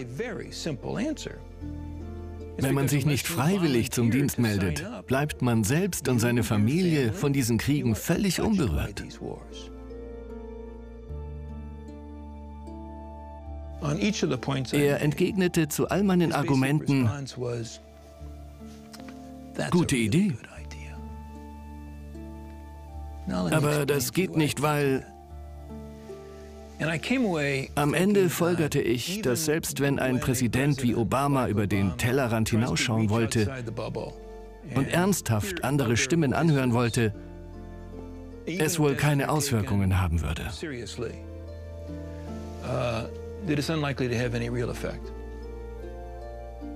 Wenn 2.61 2.75
man 2.75 2.87
sich 2.89 3.05
nicht 3.05 3.27
freiwillig 3.27 3.91
zum 3.91 4.11
Dienst 4.11 4.37
meldet, 4.37 4.85
bleibt 5.07 5.41
man 5.41 5.63
selbst 5.63 6.09
und 6.09 6.19
seine 6.19 6.43
Familie 6.43 7.13
von 7.13 7.31
diesen 7.31 7.57
Kriegen 7.57 7.95
völlig 7.95 8.41
unberührt. 8.41 9.03
Er 14.73 15.01
entgegnete 15.01 15.69
zu 15.69 15.87
all 15.87 16.03
meinen 16.03 16.33
Argumenten, 16.33 17.09
gute 19.71 19.95
Idee. 19.95 20.33
Aber 23.31 23.85
das 23.85 24.13
geht 24.13 24.35
nicht, 24.35 24.61
weil... 24.61 25.05
Am 27.75 27.93
Ende 27.93 28.29
folgerte 28.29 28.79
ich, 28.79 29.21
dass 29.21 29.43
selbst 29.43 29.81
wenn 29.81 29.99
ein 29.99 30.21
Präsident 30.21 30.81
wie 30.81 30.95
Obama 30.95 31.49
über 31.49 31.67
den 31.67 31.97
Tellerrand 31.97 32.49
hinausschauen 32.49 33.09
wollte 33.09 33.51
und 34.75 34.87
ernsthaft 34.87 35.65
andere 35.65 35.97
Stimmen 35.97 36.33
anhören 36.33 36.73
wollte, 36.73 37.13
es 38.45 38.79
wohl 38.79 38.95
keine 38.95 39.29
Auswirkungen 39.29 39.99
haben 39.99 40.21
würde. 40.21 40.43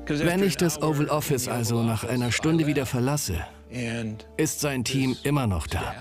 Wenn 0.05 0.43
ich 0.43 0.57
das 0.57 0.81
Oval 0.81 1.07
Office 1.07 1.47
also 1.47 1.81
nach 1.81 2.03
einer 2.03 2.31
Stunde 2.33 2.67
wieder 2.67 2.85
verlasse, 2.85 3.37
ist 4.35 4.59
sein 4.59 4.83
Team 4.83 5.15
immer 5.23 5.47
noch 5.47 5.65
da. 5.65 5.93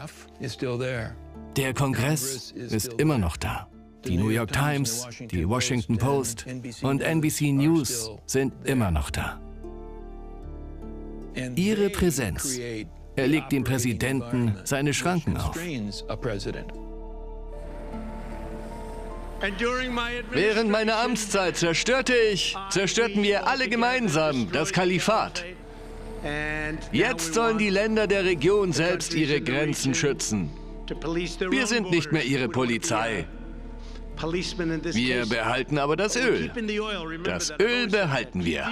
Der 1.56 1.74
Kongress 1.74 2.50
ist 2.50 2.92
immer 2.94 3.18
noch 3.18 3.36
da. 3.36 3.68
Die 4.04 4.16
New 4.16 4.30
York 4.30 4.52
Times, 4.52 5.06
die 5.30 5.48
Washington 5.48 5.96
Post 5.98 6.46
und 6.82 7.02
NBC 7.02 7.52
News 7.52 8.10
sind 8.26 8.52
immer 8.64 8.90
noch 8.90 9.10
da. 9.10 9.40
Ihre 11.54 11.90
Präsenz 11.90 12.58
erlegt 13.14 13.52
dem 13.52 13.64
Präsidenten 13.64 14.56
seine 14.64 14.92
Schranken 14.92 15.36
auf. 15.36 15.56
Während 20.30 20.70
meiner 20.70 20.96
Amtszeit 20.98 21.56
zerstörte 21.56 22.14
ich, 22.14 22.56
zerstörten 22.70 23.22
wir 23.22 23.46
alle 23.46 23.68
gemeinsam 23.68 24.50
das 24.52 24.72
Kalifat. 24.72 25.44
Jetzt 26.92 27.34
sollen 27.34 27.58
die 27.58 27.70
Länder 27.70 28.06
der 28.06 28.24
Region 28.24 28.72
selbst 28.72 29.14
ihre 29.14 29.40
Grenzen 29.40 29.94
schützen. 29.94 30.50
Wir 31.50 31.66
sind 31.66 31.90
nicht 31.90 32.12
mehr 32.12 32.24
ihre 32.24 32.48
Polizei. 32.48 33.26
Wir 34.20 35.26
behalten 35.26 35.78
aber 35.78 35.96
das 35.96 36.16
Öl. 36.16 36.50
Das 37.24 37.52
Öl 37.58 37.88
behalten 37.88 38.44
wir. 38.44 38.66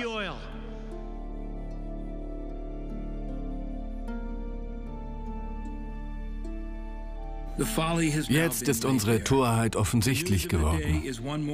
Jetzt 8.29 8.69
ist 8.69 8.85
unsere 8.85 9.23
Torheit 9.23 9.77
offensichtlich 9.77 10.49
geworden. 10.49 11.03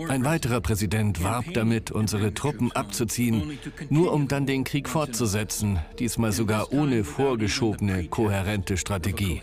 Ein 0.09 0.24
weiterer 0.24 0.61
Präsident 0.61 1.23
warb 1.23 1.47
damit, 1.55 1.91
unsere 1.91 2.33
Truppen 2.33 2.70
abzuziehen, 2.73 3.59
nur 3.91 4.12
um 4.12 4.28
dann 4.28 4.47
den 4.47 4.65
Krieg 4.65 4.89
fortzusetzen, 4.89 5.78
diesmal 5.99 6.33
sogar 6.33 6.73
ohne 6.73 7.03
vorgeschobene, 7.05 8.05
kohärente 8.05 8.77
Strategie. 8.77 9.43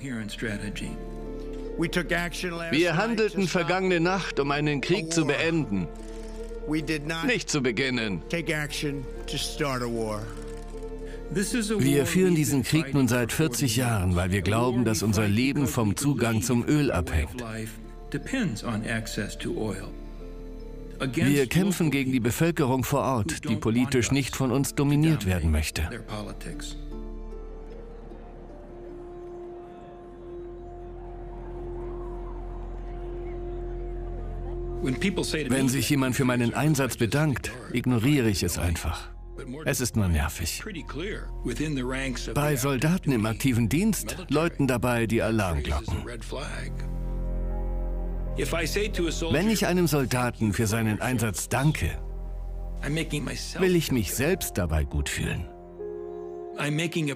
Wir 2.72 2.98
handelten 2.98 3.48
vergangene 3.48 3.99
Nacht, 3.99 4.40
um 4.40 4.52
einen 4.52 4.80
Krieg 4.80 5.11
zu 5.11 5.26
beenden, 5.26 5.88
nicht 7.26 7.49
zu 7.49 7.61
beginnen. 7.61 8.22
Wir 11.35 12.05
führen 12.05 12.35
diesen 12.35 12.64
Krieg 12.64 12.93
nun 12.93 13.07
seit 13.07 13.31
40 13.31 13.76
Jahren, 13.76 14.15
weil 14.15 14.31
wir 14.31 14.41
glauben, 14.41 14.85
dass 14.85 15.01
unser 15.01 15.27
Leben 15.27 15.68
vom 15.68 15.95
Zugang 15.95 16.41
zum 16.41 16.68
Öl 16.68 16.91
abhängt. 16.91 17.43
Wir 21.14 21.47
kämpfen 21.47 21.91
gegen 21.91 22.11
die 22.11 22.19
Bevölkerung 22.19 22.84
vor 22.84 23.01
Ort, 23.01 23.49
die 23.49 23.55
politisch 23.55 24.11
nicht 24.11 24.35
von 24.35 24.51
uns 24.51 24.76
dominiert 24.76 25.26
werden 25.26 25.51
möchte. 25.51 25.89
Wenn 34.84 35.69
sich 35.69 35.89
jemand 35.89 36.15
für 36.15 36.26
meinen 36.26 36.53
Einsatz 36.53 36.97
bedankt, 36.97 37.51
ignoriere 37.72 38.30
ich 38.30 38.43
es 38.43 38.60
einfach. 38.60 39.12
Es 39.65 39.81
ist 39.81 39.95
nur 39.95 40.07
nervig. 40.07 40.64
Bei 42.34 42.55
Soldaten 42.55 43.11
im 43.11 43.26
aktiven 43.26 43.69
Dienst 43.69 44.18
läuten 44.30 44.68
dabei 44.68 45.07
die 45.07 45.22
Alarmglocken. 45.22 46.05
Wenn 49.31 49.49
ich 49.49 49.68
einem 49.68 49.88
Soldaten 49.88 50.53
für 50.53 50.68
seinen 50.68 51.01
Einsatz 51.01 51.49
danke, 51.49 51.99
will 53.60 53.76
ich 53.76 53.91
mich 53.91 54.14
selbst 54.14 54.57
dabei 54.57 54.84
gut 54.84 55.10
fühlen. 55.10 55.47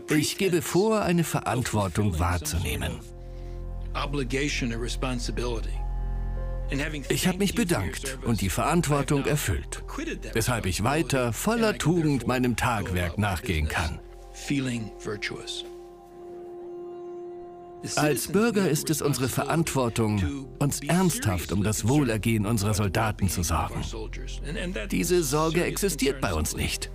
Ich 0.10 0.38
gebe 0.38 0.61
vor, 0.61 1.02
eine 1.02 1.23
Verantwortung 1.23 2.19
wahrzunehmen. 2.19 2.99
Ich 7.10 7.27
habe 7.27 7.38
mich 7.38 7.56
bedankt 7.56 8.18
und 8.26 8.41
die 8.41 8.49
Verantwortung 8.49 9.26
erfüllt, 9.26 9.84
weshalb 10.34 10.65
ich 10.65 10.84
weiter 10.84 11.34
voller 11.34 11.77
Tugend 11.77 12.27
meinem 12.27 12.56
Tagwerk 12.56 13.18
nachgehen 13.18 13.68
kann. 13.68 13.99
Als 17.95 18.27
Bürger 18.27 18.69
ist 18.69 18.89
es 18.89 19.02
unsere 19.02 19.30
Verantwortung, 19.30 20.48
uns 20.60 20.81
ernsthaft 20.81 21.52
um 21.52 21.64
das 21.64 21.88
Wohlergehen 21.88 22.45
unserer 22.45 22.73
Soldaten 22.73 23.30
zu 23.30 23.44
sorgen. 23.44 23.81
Diese 24.91 25.23
Sorge 25.23 25.64
existiert 25.64 26.19
bei 26.19 26.34
uns 26.34 26.56
nicht. 26.56 26.89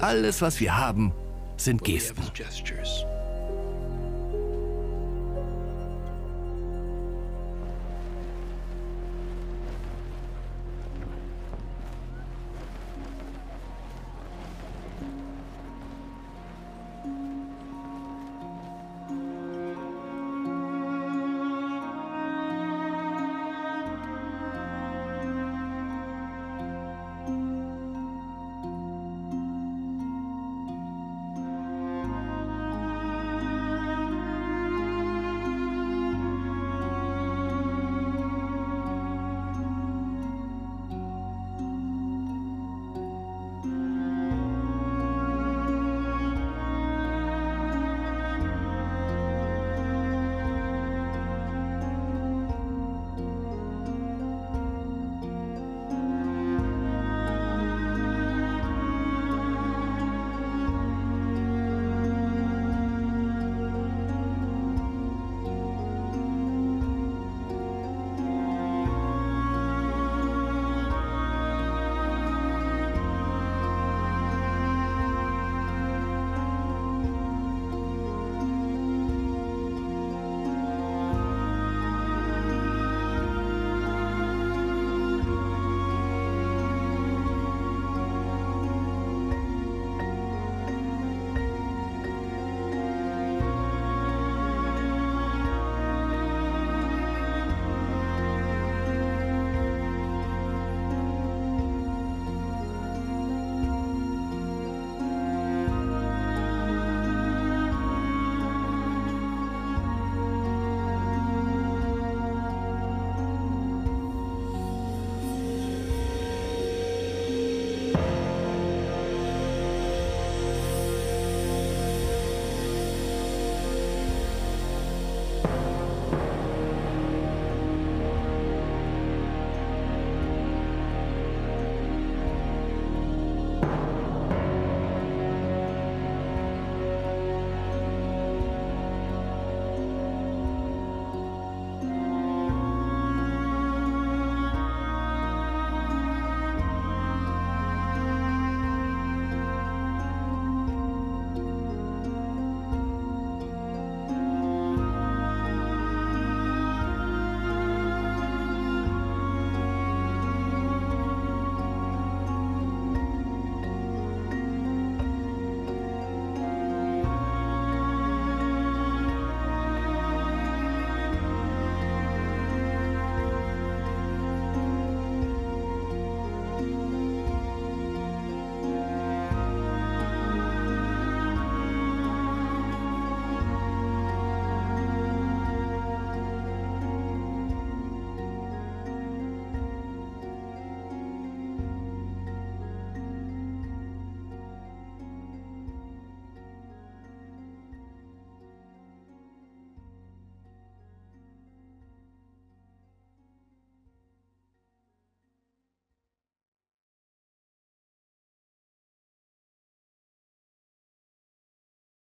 Alles, 0.00 0.40
was 0.40 0.60
wir 0.60 0.76
haben, 0.76 1.12
sind 1.56 1.84
Gesten. 1.84 2.22